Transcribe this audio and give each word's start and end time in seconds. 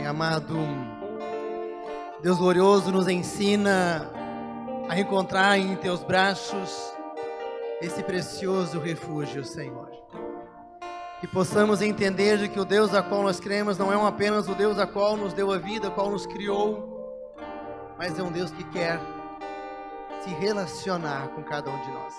Pai 0.00 0.06
amado, 0.08 0.56
Deus 2.22 2.38
glorioso 2.38 2.90
nos 2.90 3.06
ensina 3.06 4.10
a 4.88 4.98
encontrar 4.98 5.58
em 5.58 5.76
teus 5.76 6.02
braços 6.02 6.74
esse 7.82 8.02
precioso 8.02 8.80
refúgio, 8.80 9.44
Senhor. 9.44 9.90
Que 11.20 11.26
possamos 11.26 11.82
entender 11.82 12.38
de 12.38 12.48
que 12.48 12.58
o 12.58 12.64
Deus 12.64 12.94
a 12.94 13.02
qual 13.02 13.22
nós 13.22 13.38
cremos 13.40 13.76
não 13.76 13.92
é 13.92 14.08
apenas 14.08 14.48
o 14.48 14.54
Deus 14.54 14.78
a 14.78 14.86
qual 14.86 15.18
nos 15.18 15.34
deu 15.34 15.52
a 15.52 15.58
vida, 15.58 15.88
a 15.88 15.90
qual 15.90 16.10
nos 16.10 16.24
criou, 16.24 17.36
mas 17.98 18.18
é 18.18 18.22
um 18.22 18.32
Deus 18.32 18.50
que 18.50 18.64
quer 18.70 18.98
se 20.24 20.30
relacionar 20.30 21.28
com 21.34 21.42
cada 21.42 21.70
um 21.70 21.78
de 21.78 21.90
nós. 21.90 22.14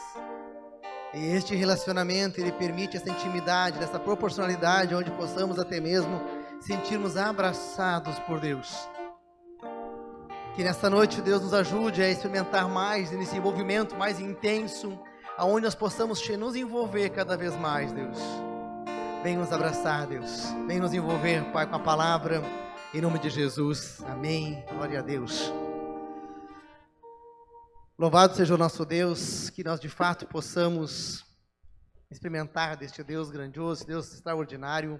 E 1.16 1.36
este 1.36 1.55
relacionamento, 1.55 2.39
ele 2.39 2.52
permite 2.52 2.95
essa 2.95 3.09
intimidade, 3.09 3.84
essa 3.84 4.00
proporcionalidade, 4.00 4.93
onde 4.93 5.09
possamos 5.09 5.57
até 5.57 5.79
mesmo 5.79 6.41
sentirmos 6.62 7.18
abraçados 7.18 8.18
por 8.20 8.39
Deus. 8.39 8.88
Que 10.55 10.63
nesta 10.63 10.90
noite 10.90 11.22
Deus 11.22 11.41
nos 11.41 11.53
ajude 11.53 12.02
a 12.02 12.09
experimentar 12.09 12.70
mais 12.70 13.12
nesse 13.12 13.36
envolvimento 13.36 13.95
mais 13.95 14.20
intenso, 14.20 14.98
aonde 15.38 15.66
nós 15.66 15.76
possamos 15.76 16.26
nos 16.38 16.55
envolver 16.55 17.09
cada 17.09 17.36
vez 17.36 17.55
mais, 17.55 17.91
Deus. 17.91 18.17
Vem 19.23 19.38
nos 19.38 19.52
abraçar, 19.52 20.08
Deus. 20.08 20.45
Vem 20.67 20.80
nos 20.80 20.94
envolver, 20.94 21.44
Pai, 21.52 21.67
com 21.67 21.76
a 21.76 21.80
palavra. 21.80 22.41
Em 22.94 23.02
nome 23.02 23.20
de 23.20 23.30
Jesus. 23.30 24.03
Amém. 24.05 24.64
Glória 24.72 25.00
a 25.00 25.02
Deus. 25.02 25.52
Louvado 27.98 28.36
seja 28.36 28.55
o 28.55 28.58
nosso 28.58 28.84
Deus, 28.84 29.50
que 29.52 29.64
nós 29.64 29.80
de 29.80 29.88
fato 29.88 30.25
possamos 30.25 31.23
experimentar 32.09 32.75
deste 32.75 33.03
Deus 33.03 33.30
grandioso, 33.30 33.86
Deus 33.86 34.12
extraordinário, 34.12 35.00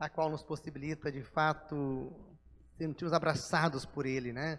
a 0.00 0.08
qual 0.08 0.30
nos 0.30 0.42
possibilita 0.42 1.12
de 1.12 1.22
fato 1.22 2.10
sentirmos 2.78 3.12
abraçados 3.12 3.84
por 3.84 4.06
Ele, 4.06 4.32
né? 4.32 4.58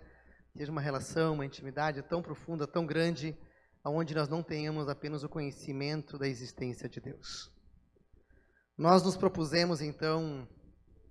Seja 0.55 0.72
uma 0.72 0.81
relação, 0.81 1.34
uma 1.34 1.45
intimidade 1.45 2.03
tão 2.03 2.22
profunda, 2.22 2.67
tão 2.67 2.86
grande, 2.86 3.36
aonde 3.84 4.14
nós 4.14 4.30
não 4.30 4.44
tenhamos 4.44 4.88
apenas 4.88 5.23
o 5.23 5.30
conhecimento 5.30 6.19
da 6.19 6.28
existência 6.28 6.88
de 6.88 7.02
Deus. 7.02 7.52
Nós 8.78 9.02
nos 9.02 9.17
propusemos 9.17 9.81
então 9.81 10.47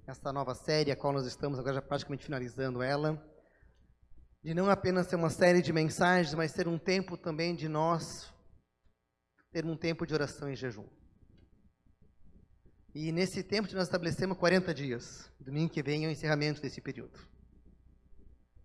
esta 0.07 0.33
nova 0.33 0.55
série, 0.55 0.93
a 0.93 0.97
qual 0.97 1.13
nós 1.13 1.27
estamos 1.27 1.59
agora 1.59 1.75
já 1.75 1.83
praticamente 1.83 2.25
finalizando 2.25 2.83
ela, 2.83 3.21
de 4.45 4.55
não 4.55 4.71
apenas 4.71 5.09
ser 5.09 5.17
uma 5.17 5.31
série 5.31 5.61
de 5.61 5.73
mensagens, 5.73 6.35
mas 6.35 6.53
ser 6.53 6.69
um 6.69 6.79
tempo 6.79 7.17
também 7.17 7.55
de 7.57 7.69
nós 7.69 8.33
ter 9.51 9.67
um 9.67 9.77
tempo 9.77 10.07
de 10.07 10.15
oração 10.15 10.49
e 10.49 10.55
jejum. 10.55 10.87
E 12.95 13.13
nesse 13.13 13.43
tempo 13.43 13.73
nós 13.75 13.85
estabelecemos 13.85 14.37
40 14.37 14.75
dias. 14.75 15.31
Domingo 15.39 15.73
que 15.73 15.83
vem 15.83 16.05
é 16.05 16.09
o 16.09 16.11
encerramento 16.11 16.61
desse 16.61 16.81
período. 16.81 17.19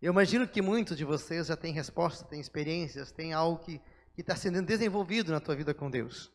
Eu 0.01 0.11
imagino 0.11 0.47
que 0.47 0.61
muitos 0.61 0.97
de 0.97 1.05
vocês 1.05 1.47
já 1.47 1.55
têm 1.55 1.73
respostas, 1.73 2.27
têm 2.27 2.39
experiências, 2.39 3.11
têm 3.11 3.33
algo 3.33 3.63
que 3.63 3.81
está 4.17 4.35
sendo 4.35 4.61
desenvolvido 4.61 5.31
na 5.31 5.39
tua 5.39 5.55
vida 5.55 5.73
com 5.73 5.89
Deus. 5.89 6.31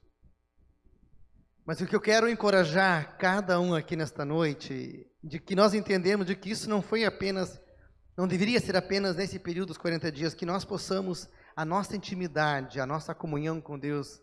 Mas 1.64 1.80
o 1.80 1.86
que 1.86 1.94
eu 1.94 2.00
quero 2.00 2.28
encorajar 2.28 3.16
cada 3.18 3.60
um 3.60 3.74
aqui 3.74 3.96
nesta 3.96 4.24
noite, 4.24 5.06
de 5.22 5.38
que 5.38 5.54
nós 5.54 5.74
entendemos 5.74 6.26
de 6.26 6.34
que 6.34 6.50
isso 6.50 6.68
não 6.68 6.82
foi 6.82 7.04
apenas 7.04 7.60
não 8.20 8.28
deveria 8.28 8.60
ser 8.60 8.76
apenas 8.76 9.16
nesse 9.16 9.38
período 9.38 9.68
dos 9.68 9.78
40 9.78 10.12
dias 10.12 10.34
que 10.34 10.44
nós 10.44 10.62
possamos, 10.62 11.26
a 11.56 11.64
nossa 11.64 11.96
intimidade, 11.96 12.78
a 12.78 12.84
nossa 12.84 13.14
comunhão 13.14 13.62
com 13.62 13.78
Deus, 13.78 14.20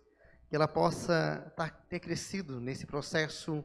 que 0.50 0.56
ela 0.56 0.68
possa 0.68 1.52
tá, 1.56 1.70
ter 1.90 2.00
crescido 2.00 2.60
nesse 2.60 2.86
processo. 2.86 3.64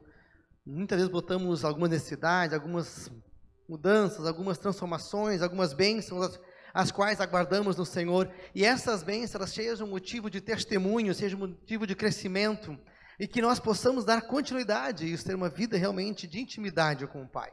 Muitas 0.64 0.98
vezes 0.98 1.12
botamos 1.12 1.64
algumas 1.64 1.90
necessidades, 1.90 2.54
algumas 2.54 3.10
mudanças, 3.68 4.26
algumas 4.26 4.58
transformações, 4.58 5.42
algumas 5.42 5.72
bênçãos, 5.72 6.22
as, 6.22 6.40
as 6.74 6.92
quais 6.92 7.20
aguardamos 7.20 7.76
no 7.76 7.86
Senhor. 7.86 8.30
E 8.54 8.64
essas 8.64 9.02
bênçãos 9.02 9.50
sejam 9.50 9.86
motivo 9.86 10.28
de 10.28 10.40
testemunho, 10.40 11.14
sejam 11.14 11.38
motivo 11.38 11.86
de 11.86 11.94
crescimento, 11.94 12.78
e 13.18 13.28
que 13.28 13.42
nós 13.42 13.60
possamos 13.60 14.04
dar 14.04 14.22
continuidade 14.22 15.06
e 15.06 15.18
ter 15.18 15.34
uma 15.34 15.48
vida 15.48 15.76
realmente 15.76 16.26
de 16.26 16.40
intimidade 16.40 17.06
com 17.06 17.22
o 17.22 17.28
Pai. 17.28 17.52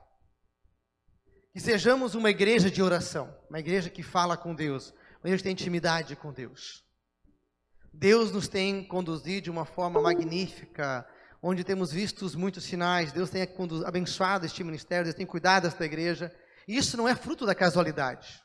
Que 1.53 1.59
sejamos 1.59 2.16
uma 2.16 2.29
igreja 2.29 2.69
de 2.69 2.81
oração, 2.81 3.35
uma 3.50 3.59
igreja 3.59 3.89
que 3.89 4.01
fala 4.01 4.35
com 4.38 4.56
Deus, 4.56 4.91
uma 5.22 5.28
igreja 5.28 5.38
que 5.38 5.44
tem 5.44 5.51
intimidade 5.53 6.16
com 6.16 6.31
Deus. 6.31 6.88
Deus 7.94 8.31
nos 8.31 8.47
tem 8.47 8.83
conduzido 8.83 9.41
de 9.41 9.50
uma 9.50 9.66
forma 9.66 10.01
magnífica, 10.01 11.07
onde 11.41 11.63
temos 11.63 11.91
visto 11.91 12.25
muitos 12.38 12.63
sinais. 12.63 13.11
Deus 13.11 13.29
tem 13.29 13.47
abençoado 13.85 14.45
este 14.45 14.63
ministério, 14.63 15.05
Deus 15.05 15.16
tem 15.16 15.25
cuidado 15.25 15.63
desta 15.63 15.85
igreja. 15.85 16.33
Isso 16.67 16.95
não 16.97 17.07
é 17.07 17.16
fruto 17.16 17.45
da 17.45 17.55
casualidade. 17.55 18.41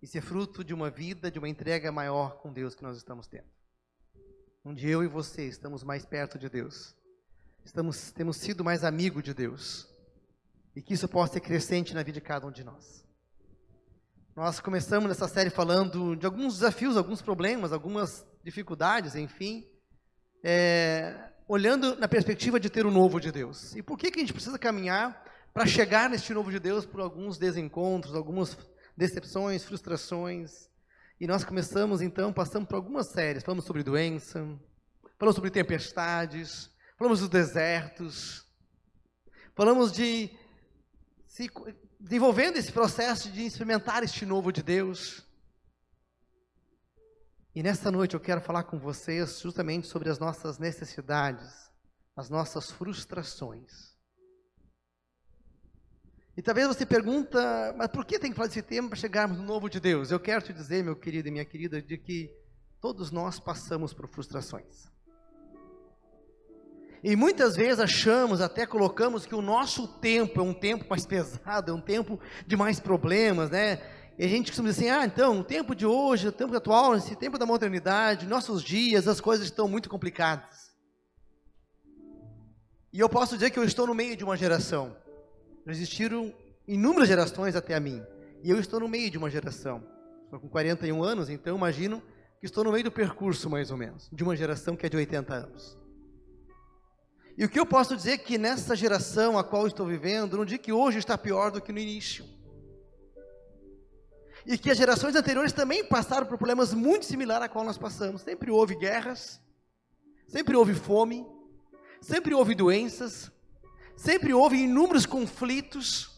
Isso 0.00 0.16
é 0.16 0.20
fruto 0.20 0.62
de 0.62 0.72
uma 0.72 0.90
vida, 0.90 1.30
de 1.30 1.38
uma 1.38 1.48
entrega 1.48 1.90
maior 1.90 2.38
com 2.40 2.52
Deus 2.52 2.74
que 2.74 2.82
nós 2.82 2.96
estamos 2.96 3.26
tendo. 3.26 3.48
Onde 4.64 4.88
eu 4.88 5.02
e 5.02 5.08
você 5.08 5.46
estamos 5.46 5.82
mais 5.82 6.04
perto 6.04 6.38
de 6.38 6.48
Deus. 6.48 6.94
Estamos, 7.64 8.12
temos 8.12 8.36
sido 8.36 8.64
mais 8.64 8.84
amigo 8.84 9.22
de 9.22 9.34
Deus 9.34 9.88
e 10.74 10.82
que 10.82 10.94
isso 10.94 11.08
possa 11.08 11.34
ser 11.34 11.40
crescente 11.40 11.94
na 11.94 12.02
vida 12.02 12.20
de 12.20 12.20
cada 12.20 12.46
um 12.46 12.50
de 12.50 12.62
nós. 12.62 13.04
Nós 14.38 14.60
começamos 14.60 15.08
nessa 15.08 15.26
série 15.26 15.50
falando 15.50 16.14
de 16.14 16.24
alguns 16.24 16.54
desafios, 16.54 16.96
alguns 16.96 17.20
problemas, 17.20 17.72
algumas 17.72 18.24
dificuldades, 18.44 19.16
enfim, 19.16 19.68
é, 20.44 21.12
olhando 21.48 21.96
na 21.96 22.06
perspectiva 22.06 22.60
de 22.60 22.70
ter 22.70 22.86
o 22.86 22.90
novo 22.92 23.18
de 23.18 23.32
Deus. 23.32 23.74
E 23.74 23.82
por 23.82 23.98
que, 23.98 24.12
que 24.12 24.20
a 24.20 24.22
gente 24.22 24.32
precisa 24.32 24.56
caminhar 24.56 25.24
para 25.52 25.66
chegar 25.66 26.08
neste 26.08 26.32
novo 26.32 26.52
de 26.52 26.60
Deus 26.60 26.86
por 26.86 27.00
alguns 27.00 27.36
desencontros, 27.36 28.14
algumas 28.14 28.56
decepções, 28.96 29.64
frustrações? 29.64 30.70
E 31.20 31.26
nós 31.26 31.42
começamos 31.42 32.00
então, 32.00 32.32
passamos 32.32 32.68
por 32.68 32.76
algumas 32.76 33.08
séries, 33.08 33.42
falamos 33.42 33.64
sobre 33.64 33.82
doença, 33.82 34.46
falamos 35.18 35.34
sobre 35.34 35.50
tempestades, 35.50 36.70
falamos 36.96 37.18
dos 37.18 37.28
desertos, 37.28 38.46
falamos 39.56 39.90
de 39.90 40.30
se 41.26 41.50
desenvolvendo 41.98 42.56
esse 42.56 42.70
processo 42.70 43.30
de 43.30 43.44
experimentar 43.44 44.02
este 44.02 44.24
novo 44.24 44.52
de 44.52 44.62
Deus. 44.62 45.26
E 47.54 47.62
nesta 47.62 47.90
noite 47.90 48.14
eu 48.14 48.20
quero 48.20 48.40
falar 48.40 48.64
com 48.64 48.78
vocês 48.78 49.40
justamente 49.40 49.88
sobre 49.88 50.08
as 50.08 50.18
nossas 50.18 50.58
necessidades, 50.58 51.70
as 52.14 52.30
nossas 52.30 52.70
frustrações. 52.70 53.96
E 56.36 56.42
talvez 56.42 56.68
você 56.68 56.86
pergunta, 56.86 57.74
mas 57.76 57.88
por 57.88 58.04
que 58.04 58.16
tem 58.16 58.30
que 58.30 58.36
falar 58.36 58.46
desse 58.46 58.62
tema 58.62 58.88
para 58.88 58.96
chegarmos 58.96 59.36
no 59.38 59.42
novo 59.42 59.68
de 59.68 59.80
Deus? 59.80 60.12
Eu 60.12 60.20
quero 60.20 60.40
te 60.40 60.52
dizer, 60.52 60.84
meu 60.84 60.94
querido 60.94 61.26
e 61.26 61.32
minha 61.32 61.44
querida, 61.44 61.82
de 61.82 61.98
que 61.98 62.32
todos 62.80 63.10
nós 63.10 63.40
passamos 63.40 63.92
por 63.92 64.06
frustrações. 64.06 64.88
E 67.02 67.14
muitas 67.14 67.54
vezes 67.54 67.78
achamos, 67.78 68.40
até 68.40 68.66
colocamos 68.66 69.24
que 69.24 69.34
o 69.34 69.42
nosso 69.42 69.86
tempo 69.86 70.40
é 70.40 70.42
um 70.42 70.54
tempo 70.54 70.84
mais 70.88 71.06
pesado, 71.06 71.70
é 71.70 71.74
um 71.74 71.80
tempo 71.80 72.18
de 72.46 72.56
mais 72.56 72.80
problemas, 72.80 73.50
né? 73.50 73.80
E 74.18 74.24
a 74.24 74.28
gente 74.28 74.50
costuma 74.50 74.68
dizer 74.68 74.90
assim, 74.90 74.90
ah, 74.90 75.06
então, 75.06 75.38
o 75.38 75.44
tempo 75.44 75.76
de 75.76 75.86
hoje, 75.86 76.26
o 76.26 76.32
tempo 76.32 76.56
atual, 76.56 76.96
esse 76.96 77.14
tempo 77.14 77.38
da 77.38 77.46
modernidade, 77.46 78.26
nossos 78.26 78.64
dias, 78.64 79.06
as 79.06 79.20
coisas 79.20 79.46
estão 79.46 79.68
muito 79.68 79.88
complicadas. 79.88 80.74
E 82.92 82.98
eu 82.98 83.08
posso 83.08 83.34
dizer 83.34 83.50
que 83.50 83.58
eu 83.58 83.64
estou 83.64 83.86
no 83.86 83.94
meio 83.94 84.16
de 84.16 84.24
uma 84.24 84.36
geração. 84.36 84.96
Existiram 85.66 86.34
inúmeras 86.66 87.06
gerações 87.06 87.54
até 87.54 87.74
a 87.76 87.80
mim. 87.80 88.02
E 88.42 88.50
eu 88.50 88.58
estou 88.58 88.80
no 88.80 88.88
meio 88.88 89.08
de 89.08 89.18
uma 89.18 89.30
geração. 89.30 89.84
Estou 90.24 90.40
com 90.40 90.48
41 90.48 91.02
anos, 91.02 91.30
então 91.30 91.56
imagino 91.56 92.02
que 92.40 92.46
estou 92.46 92.64
no 92.64 92.72
meio 92.72 92.84
do 92.84 92.90
percurso, 92.90 93.48
mais 93.48 93.70
ou 93.70 93.76
menos, 93.76 94.08
de 94.12 94.24
uma 94.24 94.34
geração 94.34 94.74
que 94.74 94.84
é 94.84 94.88
de 94.88 94.96
80 94.96 95.34
anos. 95.34 95.78
E 97.38 97.44
o 97.44 97.48
que 97.48 97.60
eu 97.60 97.64
posso 97.64 97.96
dizer 97.96 98.14
é 98.14 98.18
que 98.18 98.36
nessa 98.36 98.74
geração 98.74 99.38
a 99.38 99.44
qual 99.44 99.64
estou 99.64 99.86
vivendo, 99.86 100.36
não 100.36 100.44
digo 100.44 100.60
que 100.60 100.72
hoje 100.72 100.98
está 100.98 101.16
pior 101.16 101.52
do 101.52 101.60
que 101.60 101.70
no 101.70 101.78
início. 101.78 102.24
E 104.44 104.58
que 104.58 104.68
as 104.68 104.76
gerações 104.76 105.14
anteriores 105.14 105.52
também 105.52 105.84
passaram 105.84 106.26
por 106.26 106.36
problemas 106.36 106.74
muito 106.74 107.06
similares 107.06 107.44
a 107.44 107.48
qual 107.48 107.64
nós 107.64 107.78
passamos. 107.78 108.22
Sempre 108.22 108.50
houve 108.50 108.74
guerras, 108.74 109.40
sempre 110.26 110.56
houve 110.56 110.74
fome, 110.74 111.24
sempre 112.00 112.34
houve 112.34 112.56
doenças, 112.56 113.30
sempre 113.96 114.34
houve 114.34 114.56
inúmeros 114.56 115.06
conflitos 115.06 116.10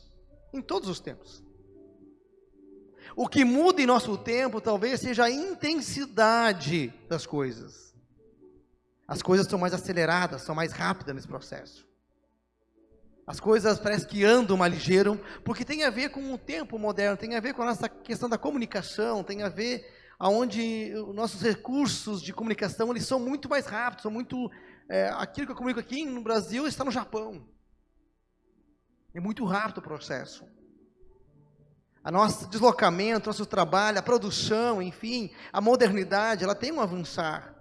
em 0.55 0.63
todos 0.63 0.89
os 0.89 1.01
tempos. 1.01 1.45
O 3.15 3.29
que 3.29 3.45
muda 3.45 3.83
em 3.83 3.87
nosso 3.87 4.17
tempo 4.17 4.59
talvez 4.59 5.01
seja 5.01 5.25
a 5.25 5.31
intensidade 5.31 6.95
das 7.11 7.27
coisas. 7.27 7.90
As 9.11 9.23
coisas 9.23 9.49
são 9.49 9.59
mais 9.59 9.75
aceleradas, 9.75 10.43
são 10.43 10.55
mais 10.55 10.71
rápidas 10.71 11.13
nesse 11.13 11.27
processo. 11.27 11.85
As 13.27 13.41
coisas 13.41 13.77
parece 13.77 14.07
que 14.07 14.25
andam 14.25 14.57
mais 14.57 14.73
ligeiro, 14.73 15.21
porque 15.45 15.65
tem 15.65 15.83
a 15.83 15.91
ver 15.91 16.11
com 16.11 16.33
o 16.33 16.39
tempo 16.39 16.79
moderno, 16.79 17.17
tem 17.17 17.35
a 17.35 17.41
ver 17.41 17.53
com 17.53 17.63
a 17.63 17.67
nossa 17.67 17.89
questão 17.89 18.29
da 18.29 18.39
comunicação, 18.39 19.25
tem 19.25 19.43
a 19.43 19.49
ver 19.49 19.85
aonde 20.17 20.95
os 20.95 21.13
nossos 21.13 21.43
recursos 21.43 22.23
de 22.23 22.33
comunicação 22.33 22.89
eles 22.93 23.05
são 23.05 23.19
muito 23.19 23.49
mais 23.49 23.67
rápidos, 23.67 24.05
são 24.05 24.13
muito 24.13 24.49
é, 24.89 25.09
aquilo 25.09 25.45
que 25.45 25.53
eu 25.53 25.57
comunico 25.57 25.81
aqui 25.81 26.05
no 26.05 26.23
Brasil 26.23 26.69
está 26.69 26.85
no 26.85 26.93
Japão. 26.93 27.45
É 29.13 29.19
muito 29.19 29.45
rápido 29.45 29.79
o 29.79 29.83
processo. 29.83 30.45
A 32.05 32.13
nosso 32.13 32.49
deslocamento, 32.49 33.29
nosso 33.29 33.45
trabalho, 33.45 33.99
a 33.99 34.03
produção, 34.03 34.81
enfim, 34.81 35.35
a 35.53 35.61
modernidade, 35.61 36.45
ela 36.45 36.55
tem 36.55 36.71
um 36.71 36.81
avançar. 36.81 37.60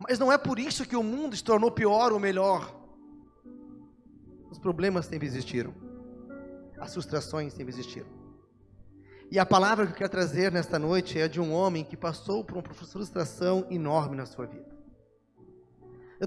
Mas 0.00 0.18
não 0.18 0.32
é 0.32 0.38
por 0.38 0.58
isso 0.58 0.86
que 0.86 0.96
o 0.96 1.02
mundo 1.02 1.36
se 1.36 1.44
tornou 1.44 1.70
pior 1.70 2.12
ou 2.12 2.18
melhor. 2.18 2.74
Os 4.50 4.58
problemas 4.58 5.06
sempre 5.06 5.28
existiram. 5.28 5.74
As 6.78 6.94
frustrações 6.94 7.52
sempre 7.52 7.72
existiram. 7.72 8.08
E 9.30 9.38
a 9.38 9.46
palavra 9.46 9.86
que 9.86 9.92
eu 9.92 9.96
quero 9.96 10.10
trazer 10.10 10.50
nesta 10.50 10.78
noite 10.78 11.18
é 11.18 11.28
de 11.28 11.40
um 11.40 11.52
homem 11.52 11.84
que 11.84 11.96
passou 11.96 12.42
por 12.42 12.56
uma 12.56 12.62
frustração 12.62 13.66
enorme 13.70 14.16
na 14.16 14.26
sua 14.26 14.46
vida. 14.46 14.68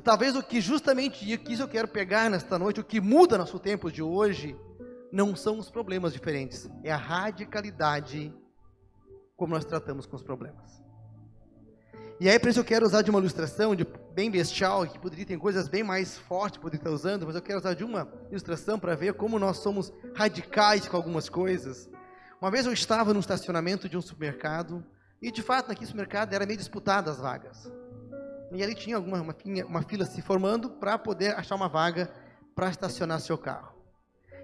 Talvez 0.03 0.35
o 0.35 0.41
que 0.41 0.61
justamente 0.61 1.39
isso 1.49 1.61
eu 1.61 1.67
quero 1.67 1.87
pegar 1.87 2.29
nesta 2.29 2.57
noite, 2.57 2.79
o 2.79 2.83
que 2.83 3.01
muda 3.01 3.37
nosso 3.37 3.59
tempo 3.59 3.91
de 3.91 4.01
hoje, 4.01 4.55
não 5.11 5.35
são 5.35 5.59
os 5.59 5.69
problemas 5.69 6.13
diferentes, 6.13 6.69
é 6.83 6.91
a 6.91 6.97
radicalidade 6.97 8.33
como 9.35 9.53
nós 9.53 9.65
tratamos 9.65 10.05
com 10.05 10.15
os 10.15 10.23
problemas. 10.23 10.82
E 12.23 12.29
aí, 12.29 12.39
por 12.39 12.47
isso 12.47 12.61
eu 12.61 12.63
quero 12.63 12.85
usar 12.85 13.01
de 13.01 13.09
uma 13.09 13.19
ilustração 13.19 13.75
de 13.75 13.85
bem 14.13 14.31
bestial, 14.31 14.87
que 14.87 14.97
poderia 14.97 15.25
ter 15.25 15.37
coisas 15.37 15.67
bem 15.67 15.83
mais 15.83 16.17
fortes, 16.17 16.57
poderia 16.57 16.79
estar 16.79 16.89
usando, 16.89 17.25
mas 17.25 17.35
eu 17.35 17.41
quero 17.41 17.59
usar 17.59 17.73
de 17.73 17.83
uma 17.83 18.07
ilustração 18.29 18.79
para 18.79 18.95
ver 18.95 19.15
como 19.15 19.37
nós 19.37 19.57
somos 19.57 19.91
radicais 20.15 20.87
com 20.87 20.95
algumas 20.95 21.27
coisas. 21.27 21.89
Uma 22.41 22.49
vez 22.49 22.65
eu 22.65 22.71
estava 22.71 23.13
no 23.13 23.19
estacionamento 23.19 23.89
de 23.89 23.97
um 23.97 24.01
supermercado, 24.01 24.85
e 25.21 25.33
de 25.33 25.41
fato, 25.41 25.67
naquele 25.67 25.85
supermercado 25.85 26.31
era 26.31 26.45
meio 26.45 26.57
disputado 26.57 27.09
as 27.09 27.17
vagas. 27.17 27.69
E 28.53 28.63
ali 28.63 28.73
tinha 28.73 28.95
alguma, 28.95 29.21
uma, 29.21 29.35
uma 29.67 29.81
fila 29.81 30.05
se 30.05 30.21
formando 30.21 30.69
para 30.69 30.97
poder 30.97 31.35
achar 31.35 31.55
uma 31.55 31.67
vaga 31.67 32.09
para 32.55 32.69
estacionar 32.69 33.19
seu 33.19 33.37
carro. 33.37 33.75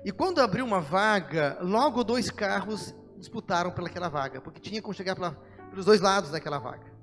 E 0.03 0.11
quando 0.11 0.41
abriu 0.41 0.65
uma 0.65 0.81
vaga, 0.81 1.57
logo 1.61 2.03
dois 2.03 2.29
carros 2.29 2.93
disputaram 3.17 3.71
pelaquela 3.71 4.09
vaga, 4.09 4.41
porque 4.41 4.59
tinha 4.59 4.81
como 4.81 4.93
chegar 4.93 5.15
pela, 5.15 5.31
pelos 5.69 5.85
dois 5.85 6.01
lados 6.01 6.31
daquela 6.31 6.59
vaga. 6.59 6.98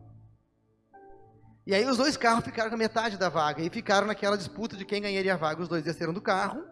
E 1.66 1.74
aí 1.74 1.84
os 1.84 1.96
dois 1.96 2.16
carros 2.16 2.44
ficaram 2.44 2.70
com 2.70 2.76
metade 2.76 3.18
da 3.18 3.28
vaga 3.28 3.60
e 3.60 3.68
ficaram 3.68 4.06
naquela 4.06 4.36
disputa 4.36 4.76
de 4.76 4.84
quem 4.84 5.02
ganharia 5.02 5.34
a 5.34 5.36
vaga. 5.36 5.60
Os 5.60 5.68
dois 5.68 5.82
desceram 5.82 6.12
do 6.12 6.20
carro. 6.20 6.64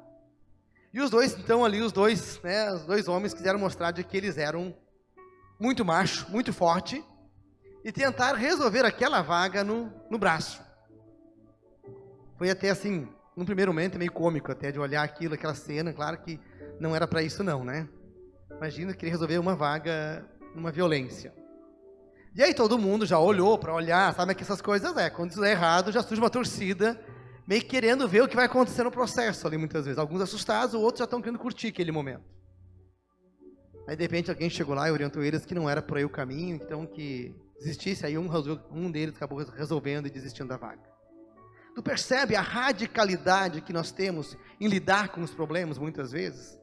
E 0.92 1.00
os 1.00 1.10
dois, 1.10 1.36
então 1.36 1.64
ali, 1.64 1.82
os 1.82 1.90
dois, 1.90 2.40
né, 2.44 2.72
os 2.72 2.86
dois 2.86 3.08
homens 3.08 3.34
quiseram 3.34 3.58
mostrar 3.58 3.90
de 3.90 4.04
que 4.04 4.16
eles 4.16 4.38
eram 4.38 4.72
muito 5.58 5.84
macho, 5.84 6.30
muito 6.30 6.52
forte, 6.52 7.04
e 7.84 7.90
tentaram 7.90 8.38
resolver 8.38 8.84
aquela 8.84 9.20
vaga 9.20 9.64
no, 9.64 9.92
no 10.08 10.16
braço. 10.16 10.62
Foi 12.38 12.48
até 12.48 12.70
assim, 12.70 13.08
num 13.36 13.44
primeiro 13.44 13.72
momento, 13.72 13.98
meio 13.98 14.12
cômico 14.12 14.52
até 14.52 14.70
de 14.70 14.78
olhar 14.78 15.02
aquilo, 15.02 15.34
aquela 15.34 15.54
cena. 15.54 15.92
Claro 15.92 16.18
que 16.18 16.38
não 16.78 16.94
era 16.94 17.08
para 17.08 17.20
isso, 17.20 17.42
não, 17.42 17.64
né? 17.64 17.88
Imagina 18.56 18.94
querer 18.94 19.10
resolver 19.10 19.38
uma 19.38 19.56
vaga 19.56 20.24
numa 20.54 20.70
violência. 20.70 21.34
E 22.34 22.42
aí 22.42 22.52
todo 22.52 22.76
mundo 22.76 23.06
já 23.06 23.18
olhou 23.18 23.56
para 23.56 23.72
olhar, 23.72 24.12
sabe 24.12 24.34
que 24.34 24.42
essas 24.42 24.60
coisas 24.60 24.96
é. 24.96 25.08
Quando 25.08 25.30
isso 25.30 25.44
é 25.44 25.52
errado, 25.52 25.92
já 25.92 26.02
surge 26.02 26.20
uma 26.20 26.30
torcida 26.30 27.00
meio 27.46 27.64
querendo 27.64 28.08
ver 28.08 28.22
o 28.22 28.28
que 28.28 28.34
vai 28.34 28.46
acontecer 28.46 28.82
no 28.82 28.90
processo 28.90 29.46
ali 29.46 29.56
muitas 29.56 29.84
vezes. 29.84 29.98
Alguns 29.98 30.20
assustados, 30.20 30.74
outros 30.74 30.98
já 30.98 31.04
estão 31.04 31.22
querendo 31.22 31.38
curtir 31.38 31.68
aquele 31.68 31.92
momento. 31.92 32.24
Aí 33.86 33.94
de 33.94 34.02
repente 34.02 34.30
alguém 34.30 34.50
chegou 34.50 34.74
lá 34.74 34.88
e 34.88 34.90
orientou 34.90 35.22
eles 35.22 35.44
que 35.44 35.54
não 35.54 35.70
era 35.70 35.80
por 35.80 35.96
aí 35.96 36.04
o 36.04 36.10
caminho, 36.10 36.56
então 36.56 36.86
que 36.86 37.36
desistisse. 37.58 38.04
Aí 38.04 38.18
um, 38.18 38.28
um 38.72 38.90
deles 38.90 39.14
acabou 39.14 39.38
resolvendo 39.38 40.06
e 40.06 40.10
desistindo 40.10 40.48
da 40.48 40.56
vaga. 40.56 40.82
Tu 41.74 41.82
percebe 41.82 42.34
a 42.34 42.40
radicalidade 42.40 43.60
que 43.60 43.72
nós 43.72 43.92
temos 43.92 44.36
em 44.60 44.66
lidar 44.66 45.08
com 45.10 45.20
os 45.20 45.32
problemas 45.32 45.78
muitas 45.78 46.10
vezes? 46.10 46.58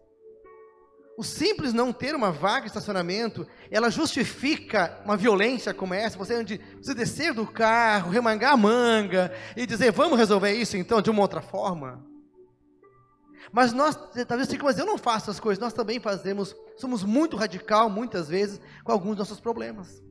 O 1.21 1.23
simples 1.23 1.71
não 1.71 1.94
ter 1.94 2.15
uma 2.15 2.31
vaga 2.31 2.62
de 2.62 2.69
estacionamento, 2.69 3.45
ela 3.69 3.91
justifica 3.91 5.00
uma 5.06 5.15
violência 5.15 5.71
como 5.71 5.94
essa. 5.94 6.18
Você 6.18 6.44
precisa 6.44 6.95
descer 6.95 7.31
do 7.31 7.45
carro, 7.45 8.09
remangar 8.09 8.53
a 8.53 8.57
manga 8.57 9.31
e 9.56 9.68
dizer, 9.68 9.91
vamos 9.91 10.18
resolver 10.18 10.51
isso 10.51 10.77
então 10.77 11.00
de 11.00 11.12
uma 11.12 11.21
outra 11.21 11.39
forma. 11.39 12.03
Mas 13.51 13.71
nós, 13.71 13.95
talvez 14.27 14.50
você 14.50 14.57
mas 14.57 14.79
eu 14.79 14.85
não 14.88 14.97
faço 14.97 15.29
as 15.29 15.39
coisas, 15.39 15.62
nós 15.62 15.73
também 15.73 16.00
fazemos, 16.00 16.56
somos 16.75 17.03
muito 17.03 17.38
radical 17.38 17.88
muitas 17.88 18.27
vezes 18.27 18.59
com 18.83 18.91
alguns 18.91 19.18
dos 19.18 19.29
nossos 19.29 19.39
problemas. 19.39 20.01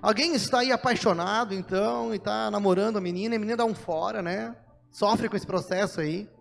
Alguém 0.00 0.36
está 0.36 0.60
aí 0.60 0.70
apaixonado, 0.70 1.52
então, 1.54 2.12
e 2.14 2.18
está 2.18 2.52
namorando 2.52 2.98
a 2.98 3.00
menina, 3.00 3.34
e 3.34 3.36
a 3.36 3.40
menina 3.40 3.56
dá 3.56 3.64
um 3.64 3.74
fora, 3.74 4.22
né? 4.22 4.54
Sofre 4.92 5.28
com 5.28 5.34
esse 5.34 5.46
processo 5.46 6.00
aí. 6.00 6.32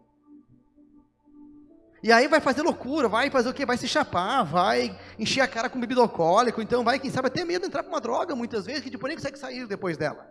E 2.04 2.12
aí 2.12 2.28
vai 2.28 2.42
fazer 2.42 2.62
loucura, 2.62 3.08
vai 3.08 3.30
fazer 3.30 3.48
o 3.48 3.54
quê? 3.54 3.66
Vai 3.66 3.78
se 3.78 3.88
chapar, 3.88 4.44
vai 4.44 5.00
encher 5.18 5.40
a 5.40 5.48
cara 5.48 5.70
com 5.70 5.80
bebida 5.80 6.02
alcoólica, 6.02 6.62
então 6.62 6.84
vai, 6.84 7.00
quem 7.00 7.10
sabe, 7.10 7.30
até 7.30 7.46
medo 7.46 7.62
de 7.62 7.68
entrar 7.68 7.82
para 7.82 7.94
uma 7.94 8.02
droga 8.02 8.36
muitas 8.36 8.66
vezes, 8.66 8.84
que 8.84 8.90
depois 8.90 9.08
nem 9.08 9.16
consegue 9.16 9.40
sair 9.40 9.66
depois 9.66 9.96
dela. 9.96 10.30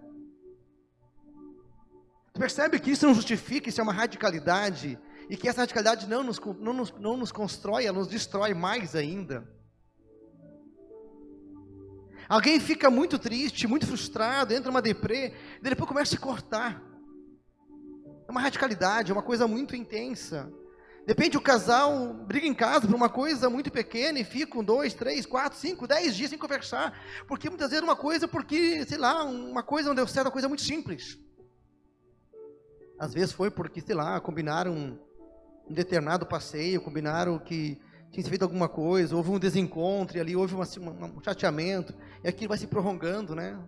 Tu 2.34 2.38
percebe 2.38 2.78
que 2.78 2.90
isso 2.90 3.06
não 3.06 3.14
justifica, 3.14 3.70
isso 3.70 3.80
é 3.80 3.84
uma 3.84 3.92
radicalidade, 3.92 4.98
e 5.30 5.36
que 5.36 5.48
essa 5.48 5.62
radicalidade 5.62 6.06
não 6.06 6.22
nos, 6.22 6.38
não 6.60 6.74
nos, 6.74 6.92
não 6.98 7.16
nos 7.16 7.32
constrói, 7.32 7.86
ela 7.86 7.98
nos 7.98 8.08
destrói 8.08 8.52
mais 8.52 8.94
ainda. 8.94 9.48
Alguém 12.28 12.60
fica 12.60 12.90
muito 12.90 13.18
triste, 13.18 13.66
muito 13.66 13.86
frustrado, 13.86 14.52
entra 14.52 14.70
numa 14.70 14.82
deprê, 14.82 15.32
e 15.58 15.62
depois 15.62 15.88
começa 15.88 16.14
a 16.14 16.16
se 16.16 16.18
cortar. 16.18 16.82
É 18.28 18.30
uma 18.30 18.42
radicalidade, 18.42 19.10
é 19.10 19.14
uma 19.14 19.22
coisa 19.22 19.48
muito 19.48 19.74
intensa. 19.74 20.52
Depende, 21.04 21.36
o 21.36 21.40
casal 21.40 22.14
briga 22.14 22.46
em 22.46 22.54
casa 22.54 22.86
por 22.86 22.94
uma 22.94 23.08
coisa 23.08 23.50
muito 23.50 23.72
pequena 23.72 24.20
e 24.20 24.24
fica 24.24 24.46
com 24.46 24.62
dois, 24.62 24.94
três, 24.94 25.26
quatro, 25.26 25.58
cinco, 25.58 25.86
dez 25.86 26.14
dias 26.14 26.30
sem 26.30 26.38
conversar. 26.38 26.96
Porque 27.26 27.48
muitas 27.48 27.70
vezes 27.70 27.82
uma 27.82 27.96
coisa, 27.96 28.28
porque, 28.28 28.84
sei 28.84 28.98
lá, 28.98 29.24
uma 29.24 29.64
coisa 29.64 29.88
não 29.88 29.96
deu 29.96 30.06
certo, 30.06 30.26
uma 30.26 30.32
coisa 30.32 30.48
muito 30.48 30.62
simples. 30.62 31.18
Às 32.98 33.12
vezes 33.12 33.32
foi 33.32 33.50
porque, 33.50 33.80
sei 33.80 33.96
lá, 33.96 34.20
combinaram 34.20 34.72
um, 34.72 34.98
um 35.68 35.74
determinado 35.74 36.24
passeio, 36.24 36.80
combinaram 36.80 37.36
que 37.36 37.80
tinha 38.12 38.24
feito 38.24 38.42
alguma 38.42 38.68
coisa, 38.68 39.16
houve 39.16 39.30
um 39.30 39.40
desencontro, 39.40 40.20
ali 40.20 40.36
houve 40.36 40.54
um 40.54 41.22
chateamento, 41.22 41.94
e 42.22 42.28
aquilo 42.28 42.50
vai 42.50 42.58
se 42.58 42.66
prorrogando, 42.68 43.34
né? 43.34 43.58